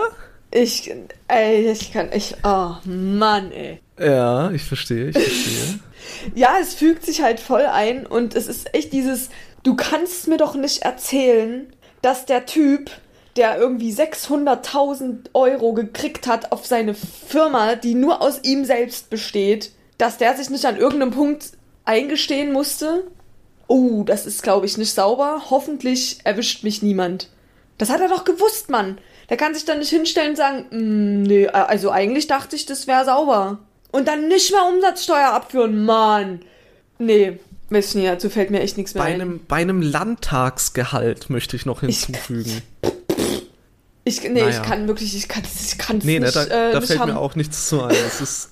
Ich, 0.52 0.90
ey, 1.28 1.70
ich 1.70 1.92
kann, 1.92 2.10
ich, 2.14 2.34
oh 2.46 2.76
Mann, 2.86 3.52
ey. 3.52 3.82
Ja, 4.00 4.52
ich 4.52 4.64
verstehe, 4.64 5.10
ich 5.10 5.18
verstehe. 5.18 5.80
ja, 6.36 6.56
es 6.62 6.74
fügt 6.74 7.06
sich 7.06 7.22
halt 7.22 7.42
voll 7.42 7.66
ein 7.66 8.06
und 8.06 8.36
es 8.36 8.48
ist 8.48 8.74
echt 8.74 8.94
dieses, 8.94 9.28
du 9.64 9.76
kannst 9.76 10.30
mir 10.30 10.38
doch 10.38 10.56
nicht 10.56 10.84
erzählen, 10.84 11.68
dass 12.02 12.26
der 12.26 12.46
Typ, 12.46 12.90
der 13.36 13.58
irgendwie 13.58 13.92
600.000 13.92 15.32
Euro 15.34 15.74
gekriegt 15.74 16.26
hat 16.26 16.54
auf 16.54 16.66
seine 16.66 16.94
Firma, 16.94 17.76
die 17.76 17.96
nur 17.96 18.22
aus 18.22 18.40
ihm 18.44 18.64
selbst 18.64 19.10
besteht, 19.10 19.74
dass 19.98 20.18
der 20.20 20.38
sich 20.38 20.50
nicht 20.50 20.66
an 20.66 20.78
irgendeinem 20.78 21.12
Punkt 21.12 21.52
eingestehen 21.84 22.54
musste. 22.54 23.04
Oh, 23.68 24.04
das 24.04 24.26
ist, 24.26 24.44
glaube 24.44 24.66
ich, 24.66 24.78
nicht 24.78 24.94
sauber. 24.94 25.44
Hoffentlich 25.50 26.20
erwischt 26.24 26.64
mich 26.64 26.82
niemand. 26.82 27.30
Das 27.78 27.90
hat 27.90 28.02
er 28.02 28.10
doch 28.10 28.24
gewusst, 28.24 28.70
Mann. 28.70 28.98
Der 29.30 29.38
kann 29.38 29.54
sich 29.54 29.66
dann 29.66 29.80
nicht 29.80 29.90
hinstellen 29.90 30.32
und 30.32 30.36
sagen, 30.36 30.66
mm, 30.70 31.24
nee, 31.24 31.48
also 31.48 31.90
eigentlich 31.92 32.28
dachte 32.28 32.56
ich, 32.56 32.66
das 32.66 32.88
wäre 32.88 33.06
sauber. 33.06 33.60
Und 33.92 34.08
dann 34.08 34.28
nicht 34.28 34.52
mehr 34.52 34.66
Umsatzsteuer 34.66 35.30
abführen, 35.32 35.84
Mann. 35.84 36.42
Nee, 37.00 37.40
weiß 37.70 37.96
nicht, 37.96 38.08
dazu 38.08 38.30
fällt 38.30 38.52
mir 38.52 38.62
echt 38.62 38.78
nichts 38.78 38.94
mehr 38.94 39.04
bei 39.04 39.10
ein. 39.10 39.22
Einem, 39.22 39.42
bei 39.48 39.58
einem 39.58 39.82
Landtagsgehalt 39.82 41.30
möchte 41.30 41.56
ich 41.56 41.66
noch 41.66 41.82
hinzufügen. 41.82 42.62
Ich, 44.08 44.22
nee, 44.22 44.30
naja. 44.30 44.50
ich 44.50 44.62
kann 44.62 44.88
wirklich, 44.88 45.16
ich 45.16 45.28
kann 45.28 45.44
ich 45.44 45.78
kann's 45.80 46.06
nee, 46.06 46.20
nicht. 46.20 46.36
Nee, 46.36 46.46
da, 46.48 46.70
äh, 46.70 46.72
da 46.72 46.80
nicht 46.80 46.88
fällt 46.88 47.00
haben. 47.00 47.14
mir 47.14 47.20
auch 47.20 47.36
nichts 47.36 47.68
zu 47.68 47.82
ein. 47.82 47.96
Es 48.06 48.22
ist 48.22 48.52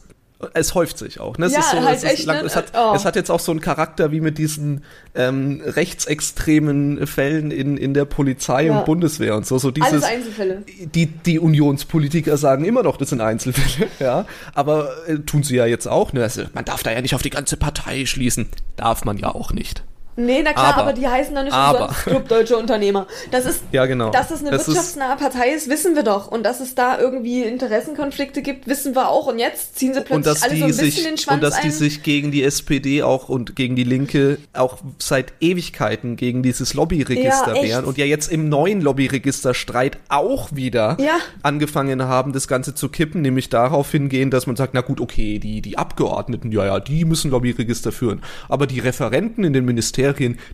es 0.53 0.75
häuft 0.75 0.97
sich 0.97 1.19
auch. 1.19 1.37
Ne? 1.37 1.47
Es, 1.47 1.53
ja, 1.53 1.61
so, 1.61 1.81
halt 1.81 1.97
es, 1.97 2.03
echt, 2.03 2.25
lang, 2.25 2.37
ne? 2.41 2.45
es, 2.45 2.55
hat, 2.55 2.73
oh. 2.75 2.93
es 2.95 3.05
hat 3.05 3.15
jetzt 3.15 3.29
auch 3.29 3.39
so 3.39 3.51
einen 3.51 3.61
Charakter 3.61 4.11
wie 4.11 4.21
mit 4.21 4.37
diesen 4.37 4.83
ähm, 5.15 5.61
rechtsextremen 5.65 7.05
Fällen 7.07 7.51
in, 7.51 7.77
in 7.77 7.93
der 7.93 8.05
Polizei 8.05 8.65
Ja. 8.65 8.79
und 8.79 8.85
Bundeswehr 8.85 9.35
und 9.35 9.45
so. 9.45 9.57
so 9.57 9.71
dieses, 9.71 9.91
Alles 9.91 10.03
Einzelfälle. 10.03 10.63
die, 10.79 11.05
die 11.07 11.39
Unionspolitiker 11.39 12.37
sagen 12.37 12.65
immer 12.65 12.83
noch, 12.83 12.97
das 12.97 13.09
sind 13.09 13.21
Einzelfälle, 13.21 13.89
ja. 13.99 14.25
Aber 14.53 14.89
äh, 15.07 15.19
tun 15.19 15.43
sie 15.43 15.55
ja 15.55 15.65
jetzt 15.65 15.87
auch. 15.87 16.13
Ne? 16.13 16.23
Also, 16.23 16.43
man 16.53 16.65
darf 16.65 16.83
da 16.83 16.91
ja 16.91 17.01
nicht 17.01 17.15
auf 17.15 17.21
die 17.21 17.29
ganze 17.29 17.57
Partei 17.57 18.05
schließen. 18.05 18.47
Darf 18.75 19.05
man 19.05 19.17
ja 19.17 19.33
auch 19.33 19.51
nicht. 19.53 19.83
Nee, 20.15 20.41
na 20.43 20.53
klar, 20.53 20.73
Aber- 20.73 20.81
aber, 20.83 20.93
die 20.93 21.07
heißen 21.07 21.33
doch 21.33 21.43
nicht 21.43 21.53
aber- 21.53 21.81
umsonst 21.87 22.03
Club 22.03 22.27
Deutsche 22.27 22.57
Unternehmer. 22.57 23.07
Das 23.31 23.45
ist, 23.45 23.61
Ja, 23.71 23.85
genau. 23.85 24.11
dass 24.11 24.29
es 24.31 24.41
eine 24.41 24.51
Das 24.51 24.67
wirtschaftsnahe 24.67 25.17
Partei 25.17 25.49
ist, 25.49 25.69
wissen 25.69 25.95
wir 25.95 26.03
doch. 26.03 26.27
Und 26.27 26.43
dass 26.43 26.59
es 26.59 26.75
da 26.75 26.99
irgendwie 26.99 27.41
Interessenkonflikte 27.43 28.41
gibt, 28.41 28.67
wissen 28.67 28.95
wir 28.95 29.09
auch. 29.09 29.27
Und 29.27 29.39
jetzt 29.39 29.77
ziehen 29.77 29.93
sie 29.93 30.01
plötzlich 30.01 30.43
alle 30.43 30.53
die 30.53 30.59
so 30.59 30.65
ein 30.65 30.69
bisschen 30.71 30.91
sich 30.91 31.03
den 31.03 31.17
Schwanz 31.17 31.35
und 31.35 31.43
dass 31.43 31.59
die 31.61 31.67
ein. 31.67 31.71
sich 31.71 32.03
gegen 32.03 32.31
die 32.31 32.43
SPD 32.43 33.01
auch 33.03 33.29
und 33.29 33.55
gegen 33.55 33.75
die 33.75 33.83
Linke 33.83 34.37
auch 34.53 34.77
seit 34.99 35.33
Ewigkeiten 35.39 36.15
gegen 36.15 36.43
dieses 36.43 36.73
Lobbyregister 36.73 37.55
Ja, 37.55 37.63
wehren 37.63 37.85
und 37.85 37.97
ja 37.97 38.05
jetzt 38.05 38.31
im 38.31 38.49
neuen 38.49 38.81
Lobbyregisterstreit 38.81 39.97
auch 40.09 40.49
wieder 40.53 40.97
Ja. 40.99 41.17
angefangen 41.41 42.03
haben, 42.03 42.33
das 42.33 42.47
Ganze 42.47 42.75
zu 42.75 42.89
kippen, 42.89 43.21
nämlich 43.21 43.49
darauf 43.49 43.89
hingehen, 43.91 44.29
dass 44.29 44.47
man 44.47 44.55
sagt, 44.55 44.73
na 44.73 44.81
gut, 44.81 44.99
okay, 45.01 45.39
die 45.39 45.61
die 45.61 45.77
Abgeordneten, 45.77 46.51
ja 46.51 46.65
ja, 46.65 46.79
die 46.79 47.05
müssen 47.05 47.31
Lobbyregister 47.31 47.91
führen, 47.91 48.21
aber 48.49 48.67
die 48.67 48.79
Referenten 48.79 49.43
in 49.43 49.53
den 49.53 49.65
Ministerien, 49.65 50.02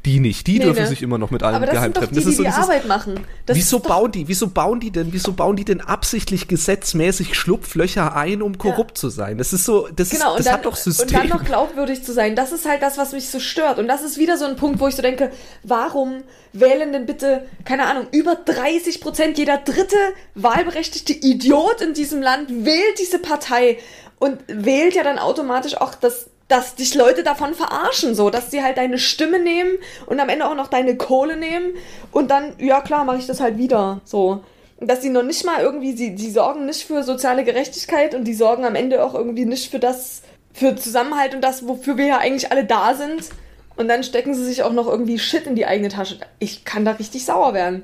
die 0.06 0.20
nicht, 0.20 0.46
die 0.48 0.60
Nee, 0.60 0.66
dürfen 0.66 0.84
ne. 0.84 0.88
sich 0.88 1.02
immer 1.02 1.18
noch 1.18 1.32
mit 1.32 1.42
das 1.42 1.52
geheim 1.72 1.94
treffen. 1.94 2.10
die, 2.14 2.16
Das 2.16 2.24
die 2.26 2.30
ist 2.32 2.38
so 2.38 2.44
die 2.44 2.50
dieses- 2.50 2.64
Arbeit 2.64 2.88
machen. 2.88 3.20
Das 3.46 3.58
wieso 3.58 3.80
bauen 3.80 4.12
die, 4.12 4.28
wieso 4.28 4.48
bauen 4.50 4.80
die 4.80 4.92
denn, 4.92 5.12
wieso 5.12 5.34
bauen 5.34 5.56
die 5.56 5.66
denn 5.66 5.82
absichtlich 5.82 6.48
gesetzmäßig 6.48 7.36
Schlupflöcher 7.36 8.16
ein, 8.16 8.42
um 8.42 8.58
korrupt 8.58 8.98
zu 8.98 9.10
sein? 9.10 9.38
Das 9.38 9.54
ist 9.54 9.66
so, 9.66 9.88
das, 9.96 10.10
Genau, 10.12 10.32
ist, 10.34 10.40
das 10.40 10.46
dann, 10.46 10.54
hat 10.56 10.66
doch 10.66 10.76
System. 10.76 11.08
und 11.08 11.14
dann 11.16 11.28
noch 11.30 11.44
glaubwürdig 11.44 12.04
zu 12.04 12.14
sein, 12.14 12.36
das 12.36 12.52
ist 12.52 12.68
halt 12.68 12.82
das, 12.82 12.98
was 12.98 13.12
mich 13.14 13.30
so 13.30 13.40
stört. 13.40 13.80
Und 13.80 13.88
das 13.88 14.04
ist 14.04 14.18
wieder 14.18 14.38
so 14.38 14.46
ein 14.46 14.56
Punkt, 14.56 14.80
wo 14.80 14.88
ich 14.88 14.96
so 14.96 15.02
denke, 15.02 15.32
warum 15.64 16.24
wählen 16.54 16.92
denn 16.94 17.06
bitte, 17.06 17.46
keine 17.66 17.86
Ahnung, 17.86 18.08
über 18.12 18.36
30 18.36 19.02
Prozent, 19.02 19.38
jeder 19.38 19.58
dritte 19.58 19.96
wahlberechtigte 20.36 21.14
Idiot 21.14 21.82
in 21.82 21.94
diesem 21.94 22.22
Land 22.22 22.50
wählt 22.66 23.00
diese 23.00 23.20
Partei 23.20 23.78
und 24.20 24.40
wählt 24.48 24.96
ja 24.96 25.04
dann 25.04 25.20
automatisch 25.20 25.76
auch 25.78 25.96
das 25.96 26.30
dass 26.50 26.76
dich 26.76 26.96
Leute 26.96 27.24
davon 27.24 27.54
verarschen, 27.54 28.16
so, 28.16 28.30
dass 28.30 28.52
sie 28.52 28.62
halt 28.62 28.78
deine 28.78 28.98
Stimme 28.98 29.40
nehmen 29.40 29.78
und 30.08 30.20
am 30.20 30.30
Ende 30.30 30.48
auch 30.48 30.56
noch 30.56 30.68
deine 30.68 30.98
Kohle 30.98 31.38
nehmen 31.38 31.76
und 32.12 32.32
dann, 32.32 32.54
ja 32.58 32.82
klar, 32.82 33.06
mache 33.06 33.20
ich 33.20 33.28
das 33.28 33.40
halt 33.40 33.58
wieder, 33.58 34.02
so. 34.04 34.44
Dass 34.82 35.02
sie 35.02 35.10
noch 35.10 35.24
nicht 35.24 35.46
mal 35.46 35.62
irgendwie, 35.62 35.96
sie, 35.96 36.16
die 36.16 36.32
sorgen 36.32 36.66
nicht 36.66 36.86
für 36.86 37.04
soziale 37.04 37.44
Gerechtigkeit 37.44 38.16
und 38.16 38.24
die 38.24 38.34
sorgen 38.34 38.66
am 38.66 38.76
Ende 38.76 39.04
auch 39.04 39.14
irgendwie 39.14 39.46
nicht 39.46 39.70
für 39.70 39.80
das, 39.80 40.24
für 40.54 40.76
Zusammenhalt 40.76 41.36
und 41.36 41.42
das, 41.42 41.68
wofür 41.68 41.98
wir 41.98 42.06
ja 42.06 42.18
eigentlich 42.18 42.52
alle 42.52 42.66
da 42.66 42.96
sind. 42.96 43.30
Und 43.76 43.88
dann 43.88 44.04
stecken 44.04 44.34
sie 44.34 44.44
sich 44.44 44.64
auch 44.64 44.74
noch 44.74 44.88
irgendwie 44.88 45.20
Shit 45.20 45.48
in 45.48 45.56
die 45.56 45.66
eigene 45.66 45.90
Tasche. 45.90 46.18
Ich 46.40 46.66
kann 46.66 46.84
da 46.84 46.92
richtig 46.92 47.26
sauer 47.26 47.54
werden. 47.54 47.84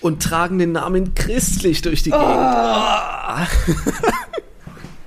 und 0.00 0.22
tragen 0.22 0.58
den 0.58 0.72
Namen 0.72 1.14
christlich 1.14 1.82
durch 1.82 2.02
die 2.02 2.10
Gegend. 2.10 2.24
Ah. 2.24 3.46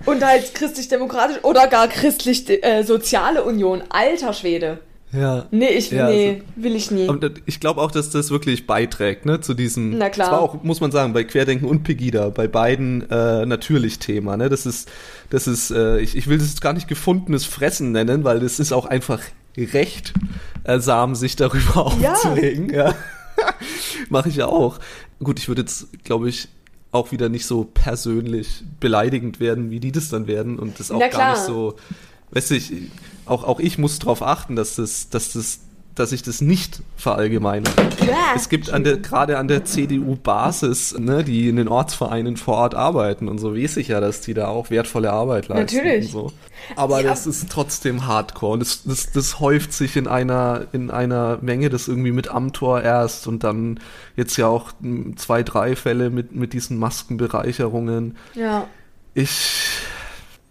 Und 0.05 0.23
halt 0.25 0.53
christlich-demokratisch 0.53 1.43
oder 1.43 1.67
gar 1.67 1.87
christlich-soziale 1.87 3.43
Union. 3.43 3.83
Alter 3.89 4.33
Schwede. 4.33 4.79
Ja. 5.13 5.45
Nee, 5.51 5.67
ich, 5.69 5.91
Ja, 5.91 6.09
nee, 6.09 6.41
will 6.55 6.75
ich 6.75 6.89
nie. 6.89 7.07
Und 7.07 7.23
ich 7.45 7.59
glaube 7.59 7.81
auch, 7.81 7.91
dass 7.91 8.09
das 8.09 8.31
wirklich 8.31 8.65
beiträgt, 8.65 9.25
ne, 9.27 9.39
zu 9.41 9.53
diesem. 9.53 9.97
Na 9.97 10.09
klar. 10.09 10.29
Das 10.29 10.35
war 10.37 10.41
auch, 10.41 10.63
muss 10.63 10.81
man 10.81 10.91
sagen, 10.91 11.13
bei 11.13 11.23
Querdenken 11.23 11.67
und 11.67 11.83
Pegida, 11.83 12.29
bei 12.29 12.47
beiden 12.47 13.09
äh, 13.11 13.45
natürlich 13.45 13.99
Thema, 13.99 14.37
ne. 14.37 14.49
Das 14.49 14.65
ist, 14.65 14.89
das 15.29 15.47
ist, 15.47 15.69
äh, 15.69 15.99
ich, 15.99 16.17
ich 16.17 16.27
will 16.27 16.39
das 16.39 16.59
gar 16.61 16.73
nicht 16.73 16.87
gefundenes 16.87 17.45
Fressen 17.45 17.91
nennen, 17.91 18.23
weil 18.23 18.39
das 18.39 18.59
ist 18.59 18.71
auch 18.73 18.87
einfach 18.87 19.21
recht, 19.55 20.13
äh, 20.63 20.79
Samen 20.79 21.13
sich 21.13 21.35
darüber 21.35 21.93
Ja. 22.01 22.13
aufzuregen. 22.13 22.73
Ja. 22.73 22.95
Mache 24.09 24.29
ich 24.29 24.37
ja 24.37 24.47
auch. 24.47 24.79
Gut, 25.23 25.39
ich 25.39 25.47
würde 25.47 25.61
jetzt, 25.61 26.03
glaube 26.03 26.27
ich, 26.27 26.47
auch 26.93 27.11
wieder 27.11 27.27
nicht 27.27 27.45
so 27.45 27.65
persönlich 27.65 28.63
beleidigend 28.79 29.39
werden, 29.39 29.71
wie 29.71 29.79
die 29.79 29.91
das 29.91 30.09
dann 30.09 30.27
werden 30.27 30.59
und 30.59 30.79
das 30.79 30.91
auch 30.91 30.99
gar 31.09 31.31
nicht 31.31 31.43
so, 31.43 31.75
weißt 32.31 32.51
du, 32.51 32.55
ich, 32.55 32.71
auch, 33.25 33.43
auch 33.43 33.59
ich 33.59 33.77
muss 33.77 33.97
darauf 33.99 34.21
achten, 34.21 34.55
dass 34.55 34.75
das, 34.75 35.09
dass 35.09 35.33
das, 35.33 35.59
dass 35.95 36.11
ich 36.11 36.23
das 36.23 36.41
nicht 36.41 36.81
verallgemeine. 36.97 37.65
Ja. 38.05 38.33
Es 38.35 38.49
gibt 38.49 38.71
an 38.71 38.83
der, 38.83 38.97
gerade 38.97 39.37
an 39.37 39.47
der 39.47 39.63
CDU-Basis, 39.65 40.97
ne, 40.99 41.23
die 41.23 41.49
in 41.49 41.55
den 41.57 41.67
Ortsvereinen 41.67 42.37
vor 42.37 42.55
Ort 42.57 42.75
arbeiten 42.75 43.27
und 43.27 43.37
so 43.39 43.55
weiß 43.55 43.77
ich 43.77 43.89
ja, 43.89 43.99
dass 43.99 44.21
die 44.21 44.33
da 44.33 44.47
auch 44.47 44.69
wertvolle 44.69 45.11
Arbeit 45.11 45.47
leisten. 45.49 45.77
Natürlich. 45.77 46.05
Und 46.05 46.11
so. 46.11 46.33
Aber 46.75 47.01
Ja. 47.01 47.09
das 47.09 47.27
ist 47.27 47.49
trotzdem 47.49 48.07
Hardcore 48.07 48.53
und 48.53 48.59
das, 48.61 48.83
das, 48.83 49.11
das 49.11 49.39
häuft 49.39 49.73
sich 49.73 49.95
in 49.95 50.07
einer, 50.07 50.65
in 50.71 50.89
einer 50.91 51.37
Menge, 51.41 51.69
das 51.69 51.87
irgendwie 51.87 52.11
mit 52.11 52.29
Amtor 52.29 52.81
erst 52.81 53.27
und 53.27 53.43
dann 53.43 53.79
jetzt 54.15 54.37
ja 54.37 54.47
auch 54.47 54.71
m, 54.81 55.15
zwei, 55.17 55.43
drei 55.43 55.75
Fälle 55.75 56.09
mit, 56.09 56.33
mit 56.35 56.53
diesen 56.53 56.77
Maskenbereicherungen. 56.77 58.15
Ja. 58.33 58.67
Ich, 59.15 59.72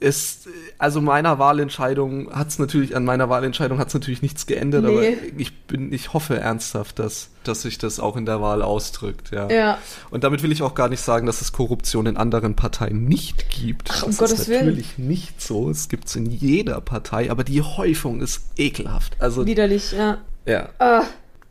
es, 0.02 0.40
also 0.78 1.00
meiner 1.00 1.38
Wahlentscheidung 1.38 2.30
hat's 2.34 2.58
natürlich, 2.58 2.94
an 2.96 3.04
meiner 3.04 3.28
Wahlentscheidung 3.28 3.78
hat's 3.78 3.94
natürlich 3.94 4.20
nichts 4.22 4.46
geändert, 4.46 4.84
Nee. 4.84 4.90
aber 4.90 5.02
ich 5.40 5.58
bin, 5.66 5.92
ich 5.92 6.12
hoffe 6.12 6.36
ernsthaft, 6.38 6.98
dass, 6.98 7.28
dass 7.44 7.62
sich 7.62 7.78
das 7.78 8.00
auch 8.00 8.16
in 8.16 8.26
der 8.26 8.40
Wahl 8.40 8.62
ausdrückt, 8.62 9.30
ja. 9.30 9.48
Ja. 9.50 9.78
Und 10.10 10.24
damit 10.24 10.42
will 10.42 10.52
ich 10.52 10.62
auch 10.62 10.74
gar 10.74 10.88
nicht 10.88 11.00
sagen, 11.00 11.26
dass 11.26 11.40
es 11.40 11.52
Korruption 11.52 12.06
in 12.06 12.16
anderen 12.16 12.56
Parteien 12.56 13.04
nicht 13.04 13.48
gibt. 13.50 13.88
Ach, 13.92 14.02
um 14.02 14.10
das 14.10 14.18
Gottes 14.18 14.40
ist 14.40 14.48
Willen. 14.48 14.66
natürlich 14.66 14.98
nicht 14.98 15.40
so. 15.40 15.70
Es 15.70 15.88
gibt's 15.88 16.14
in 16.16 16.26
jeder 16.26 16.80
Partei, 16.80 17.30
aber 17.30 17.44
die 17.44 17.62
Häufung 17.62 18.20
ist 18.20 18.42
ekelhaft. 18.56 19.16
Also, 19.20 19.46
Widerlich, 19.46 19.92
ja. 19.92 20.18
ja, 20.46 20.68
Äh, 20.78 21.02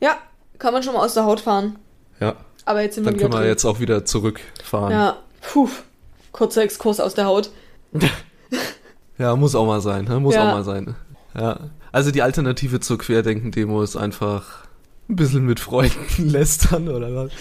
ja, 0.01 0.17
kann 0.59 0.73
man 0.73 0.83
schon 0.83 0.93
mal 0.93 1.03
aus 1.05 1.13
der 1.13 1.23
Haut 1.25 1.39
fahren. 1.39 1.77
ja. 2.19 2.35
Aber 2.63 2.81
jetzt 2.83 2.93
sind 2.93 3.05
Dann 3.05 3.15
wir 3.15 3.21
können 3.21 3.33
wir 3.33 3.39
drin. 3.39 3.49
jetzt 3.49 3.65
auch 3.65 3.79
wieder 3.79 4.05
zurückfahren. 4.05 4.91
Ja, 4.91 5.17
puh. 5.41 5.67
Kurzer 6.31 6.61
Exkurs 6.61 6.99
aus 6.99 7.15
der 7.15 7.25
Haut. 7.25 7.49
Ja, 9.17 9.35
muss 9.35 9.55
auch 9.55 9.65
mal 9.65 9.81
sein, 9.81 10.05
ne? 10.05 10.19
muss 10.19 10.35
Ja. 10.35 10.49
auch 10.49 10.53
mal 10.55 10.63
sein. 10.63 10.95
Ja. 11.37 11.59
Also 11.91 12.11
die 12.11 12.21
Alternative 12.21 12.79
zur 12.79 12.97
Querdenken-Demo 12.97 13.81
ist 13.83 13.95
einfach 13.95 14.65
ein 15.09 15.15
bisschen 15.15 15.45
mit 15.45 15.59
Freunden 15.59 16.29
lästern 16.29 16.87
oder 16.89 17.13
was? 17.15 17.31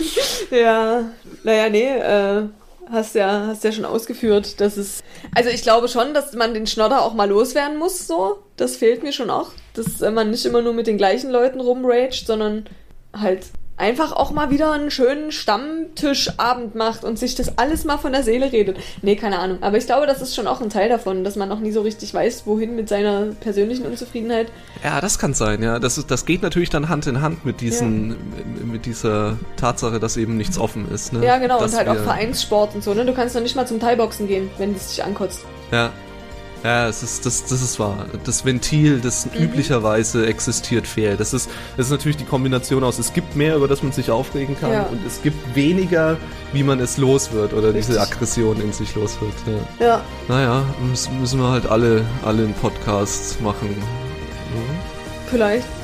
Ja, 0.50 1.04
naja, 1.44 1.68
nee, 1.70 1.86
äh, 1.86 2.42
hast 2.90 3.14
ja, 3.14 3.46
hast 3.46 3.62
ja 3.64 3.72
schon 3.72 3.84
ausgeführt, 3.84 4.60
dass 4.60 4.76
es. 4.76 5.02
Also 5.34 5.50
ich 5.50 5.62
glaube 5.62 5.88
schon, 5.88 6.12
dass 6.12 6.32
man 6.34 6.52
den 6.54 6.66
Schnodder 6.66 7.02
auch 7.02 7.14
mal 7.14 7.28
loswerden 7.28 7.78
muss, 7.78 8.06
so. 8.06 8.38
Das 8.56 8.76
fehlt 8.76 9.02
mir 9.02 9.12
schon 9.12 9.30
auch. 9.30 9.52
Dass 9.74 10.00
man 10.00 10.30
nicht 10.30 10.44
immer 10.44 10.60
nur 10.62 10.74
mit 10.74 10.86
den 10.88 10.98
gleichen 10.98 11.30
Leuten 11.30 11.60
rumraged, 11.60 12.26
sondern 12.26 12.64
halt 13.16 13.46
einfach 13.80 14.12
auch 14.12 14.30
mal 14.30 14.50
wieder 14.50 14.72
einen 14.72 14.90
schönen 14.90 15.32
Stammtischabend 15.32 16.74
macht 16.74 17.02
und 17.02 17.18
sich 17.18 17.34
das 17.34 17.58
alles 17.58 17.84
mal 17.84 17.98
von 17.98 18.12
der 18.12 18.22
Seele 18.22 18.52
redet. 18.52 18.76
Nee, 19.02 19.16
keine 19.16 19.38
Ahnung. 19.38 19.58
Aber 19.62 19.78
ich 19.78 19.86
glaube, 19.86 20.06
das 20.06 20.20
ist 20.20 20.34
schon 20.34 20.46
auch 20.46 20.60
ein 20.60 20.70
Teil 20.70 20.88
davon, 20.88 21.24
dass 21.24 21.36
man 21.36 21.48
noch 21.48 21.60
nie 21.60 21.72
so 21.72 21.80
richtig 21.80 22.12
weiß, 22.14 22.46
wohin 22.46 22.76
mit 22.76 22.88
seiner 22.88 23.26
persönlichen 23.40 23.86
Unzufriedenheit. 23.86 24.48
Ja, 24.84 25.00
das 25.00 25.18
kann 25.18 25.34
sein, 25.34 25.62
ja. 25.62 25.78
Das, 25.78 26.04
das 26.06 26.26
geht 26.26 26.42
natürlich 26.42 26.70
dann 26.70 26.88
Hand 26.88 27.06
in 27.06 27.22
Hand 27.22 27.44
mit 27.44 27.60
diesen, 27.60 28.10
ja. 28.10 28.16
mit 28.64 28.86
dieser 28.86 29.38
Tatsache, 29.56 29.98
dass 29.98 30.16
eben 30.16 30.36
nichts 30.36 30.58
offen 30.58 30.90
ist. 30.92 31.12
Ne? 31.12 31.24
Ja, 31.24 31.38
genau, 31.38 31.58
dass 31.58 31.72
und 31.72 31.78
halt 31.78 31.88
auch 31.88 31.96
Vereinssport 31.96 32.74
und 32.74 32.84
so, 32.84 32.94
ne? 32.94 33.04
Du 33.04 33.14
kannst 33.14 33.34
doch 33.34 33.40
nicht 33.40 33.56
mal 33.56 33.66
zum 33.66 33.80
Thai-Boxen 33.80 34.28
gehen, 34.28 34.50
wenn 34.58 34.74
es 34.74 34.88
dich 34.88 35.02
ankotzt. 35.02 35.44
Ja, 35.72 35.90
ja, 36.62 36.88
es 36.88 37.02
ist, 37.02 37.24
das, 37.24 37.44
das 37.44 37.62
ist 37.62 37.78
wahr. 37.78 38.06
Das 38.24 38.44
Ventil, 38.44 39.00
das 39.00 39.26
mhm. 39.26 39.44
üblicherweise 39.44 40.26
existiert, 40.26 40.86
fehlt. 40.86 41.20
Das 41.20 41.32
ist, 41.32 41.48
das 41.76 41.86
ist 41.86 41.92
natürlich 41.92 42.16
die 42.16 42.24
Kombination 42.24 42.84
aus, 42.84 42.98
es 42.98 43.12
gibt 43.12 43.34
mehr, 43.36 43.56
über 43.56 43.68
das 43.68 43.82
man 43.82 43.92
sich 43.92 44.10
aufregen 44.10 44.58
kann 44.58 44.72
ja. 44.72 44.82
und 44.82 45.04
es 45.06 45.22
gibt 45.22 45.54
weniger, 45.54 46.16
wie 46.52 46.62
man 46.62 46.80
es 46.80 46.98
los 46.98 47.32
wird 47.32 47.52
oder 47.52 47.68
Richtig. 47.68 47.86
diese 47.86 48.00
Aggression 48.00 48.60
in 48.60 48.72
sich 48.72 48.94
los 48.94 49.16
wird. 49.20 49.34
Ja. 49.80 49.86
ja. 49.86 50.04
Naja, 50.28 50.64
müssen 51.18 51.40
wir 51.40 51.48
halt 51.48 51.66
alle, 51.66 52.04
alle 52.24 52.44
einen 52.44 52.54
Podcast 52.54 53.40
machen. 53.40 53.68
Mhm. 53.68 54.78
Vielleicht. 55.30 55.79